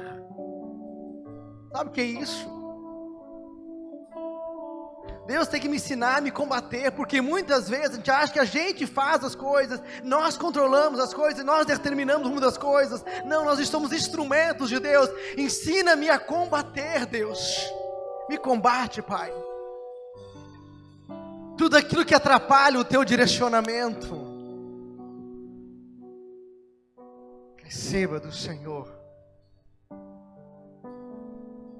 Sabe 1.72 1.90
o 1.90 1.94
que 1.94 2.02
é 2.02 2.06
isso? 2.06 2.62
Deus 5.26 5.48
tem 5.48 5.62
que 5.62 5.70
me 5.70 5.78
ensinar 5.78 6.18
a 6.18 6.22
me 6.22 6.30
combater, 6.30 6.92
porque 6.92 7.22
muitas 7.22 7.70
vezes 7.70 7.92
a 7.92 7.96
gente 7.96 8.12
acha 8.12 8.34
que 8.34 8.40
a 8.40 8.44
gente 8.44 8.86
faz 8.86 9.24
as 9.24 9.34
coisas, 9.34 9.82
nós 10.04 10.38
controlamos 10.38 11.00
as 11.00 11.14
coisas, 11.14 11.46
nós 11.46 11.66
determinamos 11.66 12.26
o 12.26 12.30
rumo 12.30 12.42
das 12.42 12.58
coisas. 12.58 13.06
Não, 13.26 13.46
nós 13.46 13.66
somos 13.70 13.94
instrumentos 13.94 14.68
de 14.68 14.80
Deus. 14.80 15.10
Ensina-me 15.38 16.10
a 16.10 16.20
combater, 16.20 17.06
Deus. 17.06 17.72
Me 18.30 18.38
combate, 18.38 19.02
Pai. 19.02 19.32
Tudo 21.62 21.78
aquilo 21.78 22.04
que 22.04 22.16
atrapalha 22.16 22.80
o 22.80 22.84
teu 22.84 23.06
direcionamento. 23.06 24.20
Receba 27.64 28.20
do 28.20 28.32
Senhor 28.32 28.92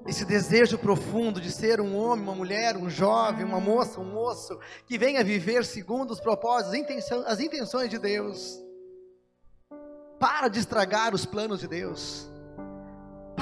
esse 0.06 0.24
desejo 0.24 0.78
profundo 0.78 1.40
de 1.40 1.50
ser 1.50 1.80
um 1.80 1.96
homem, 1.96 2.22
uma 2.22 2.34
mulher, 2.34 2.76
um 2.76 2.88
jovem, 2.88 3.44
uma 3.44 3.58
moça, 3.58 3.98
um 3.98 4.04
moço, 4.04 4.56
que 4.86 4.96
venha 4.96 5.24
viver 5.24 5.64
segundo 5.64 6.12
os 6.12 6.20
propósitos, 6.20 7.10
as 7.26 7.40
intenções 7.40 7.90
de 7.90 7.98
Deus. 7.98 8.62
Para 10.16 10.46
de 10.46 10.60
estragar 10.60 11.12
os 11.12 11.26
planos 11.26 11.58
de 11.58 11.66
Deus. 11.66 12.31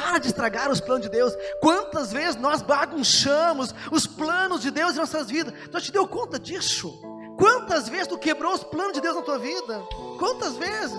Para 0.01 0.19
de 0.19 0.29
estragar 0.29 0.71
os 0.71 0.81
planos 0.81 1.03
de 1.03 1.11
Deus. 1.11 1.35
Quantas 1.61 2.11
vezes 2.11 2.37
nós 2.37 2.63
bagunçamos 2.63 3.75
os 3.93 4.07
planos 4.07 4.63
de 4.63 4.71
Deus 4.71 4.95
em 4.95 4.99
nossas 4.99 5.31
vidas? 5.31 5.53
Já 5.71 5.81
te 5.81 5.93
deu 5.93 6.09
conta 6.09 6.39
disso? 6.39 6.99
Quantas 7.37 7.89
vezes 7.89 8.07
tu 8.07 8.19
quebrou 8.19 8.55
os 8.55 8.65
planos 8.65 8.95
de 8.95 9.01
Deus 9.01 9.17
na 9.17 9.23
tua 9.23 9.39
vida? 9.39 9.83
Quantas 10.19 10.57
vezes? 10.57 10.99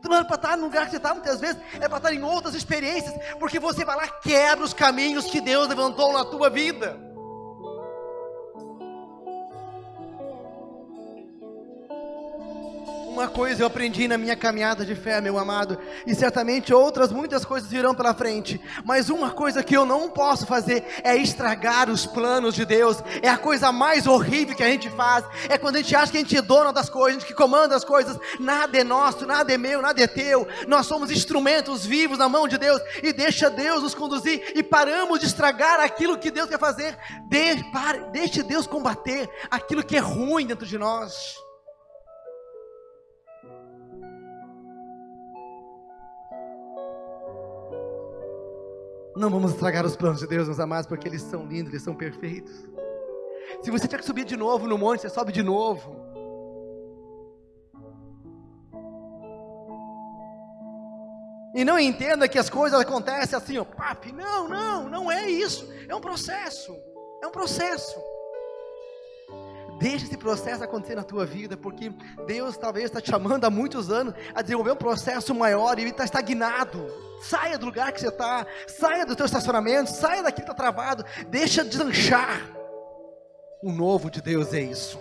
Tu 0.00 0.08
não 0.08 0.18
é 0.18 0.24
para 0.24 0.36
estar 0.36 0.56
no 0.56 0.64
lugar 0.64 0.84
que 0.84 0.92
você 0.92 0.96
está 0.96 1.12
muitas 1.12 1.40
vezes, 1.40 1.60
é 1.74 1.88
para 1.88 1.98
estar 1.98 2.14
em 2.14 2.22
outras 2.22 2.54
experiências, 2.54 3.14
porque 3.38 3.58
você 3.58 3.84
vai 3.84 3.96
lá, 3.96 4.08
quebra 4.08 4.64
os 4.64 4.72
caminhos 4.72 5.26
que 5.26 5.40
Deus 5.40 5.68
levantou 5.68 6.12
na 6.12 6.24
tua 6.24 6.48
vida. 6.48 7.09
Uma 13.10 13.26
coisa 13.26 13.60
eu 13.60 13.66
aprendi 13.66 14.06
na 14.06 14.16
minha 14.16 14.36
caminhada 14.36 14.86
de 14.86 14.94
fé, 14.94 15.20
meu 15.20 15.36
amado, 15.36 15.76
e 16.06 16.14
certamente 16.14 16.72
outras 16.72 17.10
muitas 17.10 17.44
coisas 17.44 17.68
virão 17.68 17.92
pela 17.92 18.14
frente, 18.14 18.60
mas 18.84 19.10
uma 19.10 19.30
coisa 19.32 19.64
que 19.64 19.76
eu 19.76 19.84
não 19.84 20.08
posso 20.08 20.46
fazer 20.46 20.84
é 21.02 21.16
estragar 21.16 21.90
os 21.90 22.06
planos 22.06 22.54
de 22.54 22.64
Deus. 22.64 22.98
É 23.20 23.28
a 23.28 23.36
coisa 23.36 23.72
mais 23.72 24.06
horrível 24.06 24.54
que 24.54 24.62
a 24.62 24.68
gente 24.68 24.88
faz, 24.90 25.24
é 25.48 25.58
quando 25.58 25.74
a 25.74 25.82
gente 25.82 25.94
acha 25.96 26.12
que 26.12 26.18
a 26.18 26.20
gente 26.20 26.36
é 26.36 26.40
dono 26.40 26.72
das 26.72 26.88
coisas, 26.88 27.16
a 27.16 27.18
gente 27.18 27.26
que 27.26 27.34
comanda 27.34 27.74
as 27.74 27.84
coisas. 27.84 28.16
Nada 28.38 28.78
é 28.78 28.84
nosso, 28.84 29.26
nada 29.26 29.52
é 29.52 29.58
meu, 29.58 29.82
nada 29.82 30.00
é 30.00 30.06
teu. 30.06 30.46
Nós 30.68 30.86
somos 30.86 31.10
instrumentos 31.10 31.84
vivos 31.84 32.16
na 32.16 32.28
mão 32.28 32.46
de 32.46 32.58
Deus 32.58 32.80
e 33.02 33.12
deixa 33.12 33.50
Deus 33.50 33.82
nos 33.82 33.94
conduzir 33.94 34.52
e 34.54 34.62
paramos 34.62 35.18
de 35.18 35.26
estragar 35.26 35.80
aquilo 35.80 36.16
que 36.16 36.30
Deus 36.30 36.48
quer 36.48 36.60
fazer. 36.60 36.96
De, 37.24 37.56
pare, 37.72 38.04
deixe 38.12 38.40
Deus 38.44 38.68
combater 38.68 39.28
aquilo 39.50 39.82
que 39.82 39.96
é 39.96 40.00
ruim 40.00 40.46
dentro 40.46 40.64
de 40.64 40.78
nós. 40.78 41.49
Não 49.20 49.28
vamos 49.28 49.52
estragar 49.52 49.84
os 49.84 49.94
planos 49.94 50.18
de 50.18 50.26
Deus, 50.26 50.46
meus 50.46 50.58
amados, 50.58 50.86
porque 50.86 51.06
eles 51.06 51.20
são 51.20 51.44
lindos, 51.44 51.74
eles 51.74 51.82
são 51.82 51.94
perfeitos. 51.94 52.66
Se 53.60 53.70
você 53.70 53.86
tiver 53.86 53.98
que 53.98 54.06
subir 54.06 54.24
de 54.24 54.34
novo 54.34 54.66
no 54.66 54.78
monte, 54.78 55.02
você 55.02 55.10
sobe 55.10 55.30
de 55.30 55.42
novo. 55.42 55.94
E 61.54 61.62
não 61.66 61.78
entenda 61.78 62.26
que 62.26 62.38
as 62.38 62.48
coisas 62.48 62.80
acontecem 62.80 63.36
assim, 63.36 63.58
ó, 63.58 63.64
papi. 63.64 64.10
Não, 64.10 64.48
não, 64.48 64.88
não 64.88 65.12
é 65.12 65.28
isso. 65.28 65.70
É 65.86 65.94
um 65.94 66.00
processo. 66.00 66.74
É 67.22 67.26
um 67.26 67.30
processo. 67.30 68.00
Deixa 69.80 70.04
esse 70.04 70.16
processo 70.18 70.62
acontecer 70.62 70.94
na 70.94 71.02
tua 71.02 71.24
vida, 71.24 71.56
porque 71.56 71.90
Deus 72.26 72.54
talvez 72.58 72.84
está 72.84 73.00
te 73.00 73.10
chamando 73.10 73.46
há 73.46 73.50
muitos 73.50 73.90
anos 73.90 74.12
a 74.34 74.42
desenvolver 74.42 74.72
um 74.72 74.76
processo 74.76 75.34
maior 75.34 75.78
e 75.78 75.82
ele 75.82 75.90
está 75.90 76.04
estagnado. 76.04 76.86
Saia 77.22 77.56
do 77.56 77.64
lugar 77.64 77.90
que 77.90 77.98
você 77.98 78.08
está, 78.08 78.46
saia 78.68 79.06
do 79.06 79.16
teu 79.16 79.24
estacionamento, 79.24 79.88
saia 79.88 80.22
daqui 80.22 80.42
que 80.42 80.50
está 80.50 80.52
travado, 80.52 81.02
deixa 81.28 81.64
deslanchar. 81.64 82.42
O 83.62 83.72
novo 83.72 84.10
de 84.10 84.20
Deus 84.20 84.52
é 84.52 84.60
isso. 84.60 85.00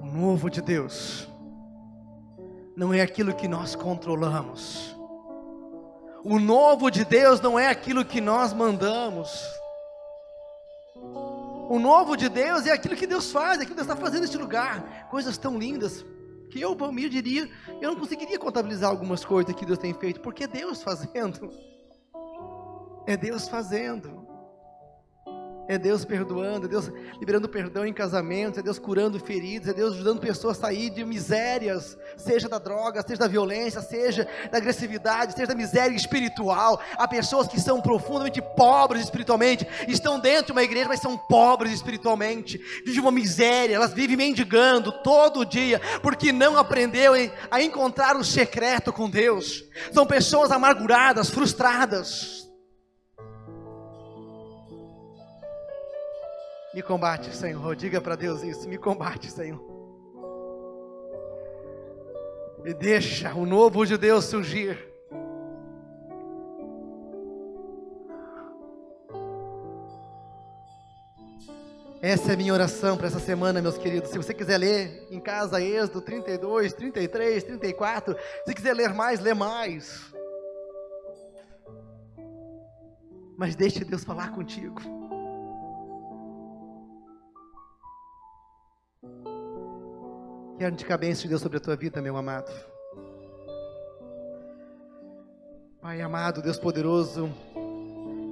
O 0.00 0.06
novo 0.06 0.48
de 0.48 0.62
Deus 0.62 1.28
não 2.76 2.94
é 2.94 3.00
aquilo 3.00 3.34
que 3.34 3.48
nós 3.48 3.74
controlamos 3.74 4.95
o 6.28 6.40
novo 6.40 6.90
de 6.90 7.04
Deus 7.04 7.40
não 7.40 7.56
é 7.56 7.68
aquilo 7.68 8.04
que 8.04 8.20
nós 8.20 8.52
mandamos. 8.52 9.30
O 11.68 11.78
novo 11.78 12.16
de 12.16 12.28
Deus 12.28 12.66
é 12.66 12.72
aquilo 12.72 12.96
que 12.96 13.06
Deus 13.06 13.30
faz, 13.30 13.60
é 13.60 13.62
aquilo 13.62 13.68
que 13.68 13.74
Deus 13.76 13.88
está 13.88 13.94
fazendo 13.94 14.22
neste 14.22 14.36
lugar. 14.36 15.06
Coisas 15.08 15.38
tão 15.38 15.56
lindas 15.56 16.04
que 16.50 16.60
eu, 16.60 16.74
Palmir, 16.74 17.08
diria, 17.08 17.48
eu 17.80 17.92
não 17.92 18.00
conseguiria 18.00 18.40
contabilizar 18.40 18.90
algumas 18.90 19.24
coisas 19.24 19.54
que 19.54 19.64
Deus 19.64 19.78
tem 19.78 19.94
feito, 19.94 20.20
porque 20.20 20.44
é 20.44 20.48
Deus 20.48 20.82
fazendo. 20.82 21.48
É 23.06 23.16
Deus 23.16 23.48
fazendo. 23.48 24.25
É 25.68 25.76
Deus 25.76 26.04
perdoando, 26.04 26.66
é 26.66 26.68
Deus 26.68 26.90
liberando 27.18 27.48
perdão 27.48 27.84
em 27.84 27.92
casamentos, 27.92 28.58
é 28.58 28.62
Deus 28.62 28.78
curando 28.78 29.18
feridos, 29.18 29.68
é 29.68 29.72
Deus 29.72 29.94
ajudando 29.94 30.20
pessoas 30.20 30.56
a 30.58 30.60
sair 30.62 30.90
de 30.90 31.04
misérias, 31.04 31.98
seja 32.16 32.48
da 32.48 32.58
droga, 32.58 33.02
seja 33.02 33.20
da 33.20 33.26
violência, 33.26 33.80
seja 33.80 34.28
da 34.50 34.58
agressividade, 34.58 35.32
seja 35.32 35.48
da 35.48 35.54
miséria 35.54 35.94
espiritual. 35.94 36.80
Há 36.96 37.08
pessoas 37.08 37.48
que 37.48 37.60
são 37.60 37.80
profundamente 37.80 38.40
pobres 38.56 39.02
espiritualmente, 39.02 39.66
estão 39.88 40.20
dentro 40.20 40.46
de 40.46 40.52
uma 40.52 40.62
igreja, 40.62 40.88
mas 40.88 41.00
são 41.00 41.18
pobres 41.18 41.72
espiritualmente, 41.72 42.58
vivem 42.84 43.00
uma 43.00 43.12
miséria, 43.12 43.74
elas 43.74 43.92
vivem 43.92 44.16
mendigando 44.16 44.92
todo 45.02 45.44
dia, 45.44 45.80
porque 46.00 46.30
não 46.32 46.56
aprendeu 46.56 47.12
a 47.50 47.60
encontrar 47.60 48.16
o 48.16 48.24
secreto 48.24 48.92
com 48.92 49.10
Deus. 49.10 49.64
São 49.92 50.06
pessoas 50.06 50.50
amarguradas, 50.50 51.28
frustradas 51.28 52.45
Me 56.76 56.82
combate, 56.82 57.34
Senhor. 57.34 57.74
Diga 57.74 58.02
para 58.02 58.14
Deus 58.14 58.42
isso. 58.42 58.68
Me 58.68 58.76
combate, 58.76 59.32
Senhor. 59.32 59.58
E 62.66 62.74
deixa 62.74 63.32
o 63.32 63.46
novo 63.46 63.86
de 63.86 63.96
Deus 63.96 64.26
surgir. 64.26 64.76
Essa 72.02 72.32
é 72.32 72.34
a 72.34 72.36
minha 72.36 72.52
oração 72.52 72.98
para 72.98 73.06
essa 73.06 73.20
semana, 73.20 73.62
meus 73.62 73.78
queridos. 73.78 74.10
Se 74.10 74.18
você 74.18 74.34
quiser 74.34 74.58
ler 74.58 75.08
em 75.10 75.18
casa, 75.18 75.58
Êxodo 75.58 76.02
32, 76.02 76.74
33, 76.74 77.42
34. 77.42 78.14
Se 78.44 78.54
quiser 78.54 78.74
ler 78.74 78.92
mais, 78.92 79.18
lê 79.18 79.32
mais. 79.32 80.12
Mas 83.38 83.56
deixe 83.56 83.82
Deus 83.82 84.04
falar 84.04 84.30
contigo. 84.32 85.05
Quero 90.58 90.72
indicar 90.72 90.96
bênção 90.96 91.24
de 91.24 91.28
Deus 91.28 91.42
sobre 91.42 91.58
a 91.58 91.60
tua 91.60 91.76
vida, 91.76 92.00
meu 92.00 92.16
amado. 92.16 92.50
Pai 95.82 96.00
amado, 96.00 96.40
Deus 96.40 96.58
poderoso, 96.58 97.30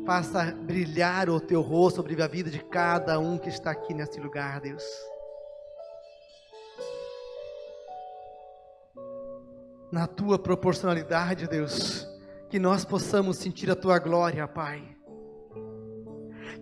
faça 0.07 0.53
brilhar 0.53 1.29
o 1.29 1.39
teu 1.39 1.61
rosto 1.61 1.97
sobre 1.97 2.21
a 2.23 2.27
vida 2.27 2.51
de 2.51 2.65
cada 2.65 3.19
um 3.19 3.37
que 3.37 3.51
está 3.51 3.73
aqui 3.73 3.93
neste 3.93 4.19
lugar, 4.19 4.59
Deus. 4.61 4.83
Na 9.93 10.07
tua 10.07 10.39
proporcionalidade, 10.39 11.47
Deus, 11.47 12.09
que 12.49 12.59
nós 12.59 12.87
possamos 12.87 13.37
sentir 13.37 13.71
a 13.71 13.77
tua 13.77 13.99
glória, 13.99 14.49
Pai 14.49 14.94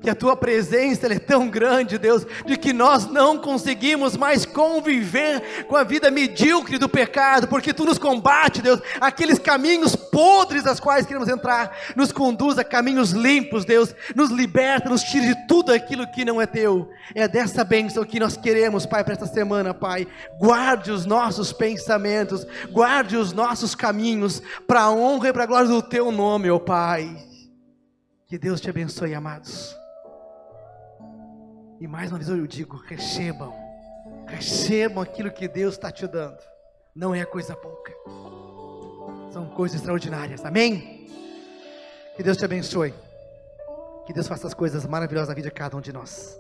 que 0.03 0.11
a 0.11 0.15
tua 0.15 0.37
presença 0.37 1.07
é 1.07 1.19
tão 1.19 1.49
grande, 1.49 1.97
Deus, 1.97 2.27
de 2.45 2.57
que 2.57 2.73
nós 2.73 3.07
não 3.07 3.39
conseguimos 3.39 4.17
mais 4.17 4.45
conviver 4.45 5.65
com 5.67 5.77
a 5.77 5.85
vida 5.85 6.11
medíocre 6.11 6.77
do 6.77 6.89
pecado, 6.89 7.47
porque 7.47 7.73
tu 7.73 7.85
nos 7.85 7.99
combate, 7.99 8.61
Deus, 8.61 8.81
aqueles 9.01 9.39
caminhos 9.39 9.95
podres 9.95 10.65
das 10.65 10.81
quais 10.81 11.07
queremos 11.07 11.29
entrar, 11.29 11.77
nos 11.95 12.11
conduz 12.11 12.59
a 12.59 12.65
caminhos 12.65 13.13
limpos, 13.13 13.65
Deus, 13.65 13.95
nos 14.15 14.31
liberta, 14.31 14.91
nos 14.91 15.03
tira 15.03 15.27
de 15.27 15.47
tudo 15.47 15.73
aquilo 15.73 16.11
que 16.11 16.25
não 16.25 16.41
é 16.41 16.47
teu. 16.47 16.91
É 17.15 17.29
dessa 17.29 17.63
bênção 17.65 18.05
que 18.05 18.19
nós 18.19 18.37
queremos, 18.37 18.85
Pai, 18.85 19.05
para 19.05 19.15
esta 19.15 19.27
semana, 19.27 19.73
Pai. 19.73 20.07
Guarde 20.39 20.91
os 20.91 21.07
nossos 21.07 21.53
pensamentos, 21.53 22.47
guarde 22.71 23.17
os 23.17 23.33
nossos 23.33 23.75
caminhos, 23.75 24.43
para 24.67 24.83
a 24.83 24.91
honra 24.91 25.29
e 25.29 25.33
para 25.33 25.45
a 25.45 25.47
glória 25.47 25.69
do 25.69 25.83
teu 25.83 26.11
nome, 26.11 26.51
ó 26.51 26.59
Pai. 26.59 27.17
Que 28.27 28.39
Deus 28.39 28.61
te 28.61 28.71
abençoe, 28.71 29.15
amados. 29.15 29.82
E 31.83 31.89
mais 31.89 32.13
uma 32.13 32.19
vez 32.19 32.31
eu 32.31 32.47
digo: 32.47 32.77
recebam, 32.77 33.53
recebam 34.29 35.03
aquilo 35.03 35.33
que 35.33 35.49
Deus 35.49 35.75
está 35.75 35.91
te 35.91 36.07
dando. 36.07 36.39
não 36.95 37.13
é 37.13 37.25
coisa 37.25 37.57
pouca. 37.57 37.93
São 39.33 39.49
coisas 39.49 39.81
extraordinárias. 39.81 40.45
Amém? 40.45 41.09
Que 42.15 42.23
Deus 42.23 42.37
te 42.37 42.45
abençoe. 42.45 42.95
Que 44.07 44.13
Deus 44.13 44.29
faça 44.29 44.47
as 44.47 44.55
coisas 44.55 44.87
maravilhosas 44.87 45.31
na 45.31 45.35
vida 45.35 45.49
de 45.49 45.55
cada 45.57 45.77
um 45.77 45.81
de 45.81 45.93
nós. 45.93 46.39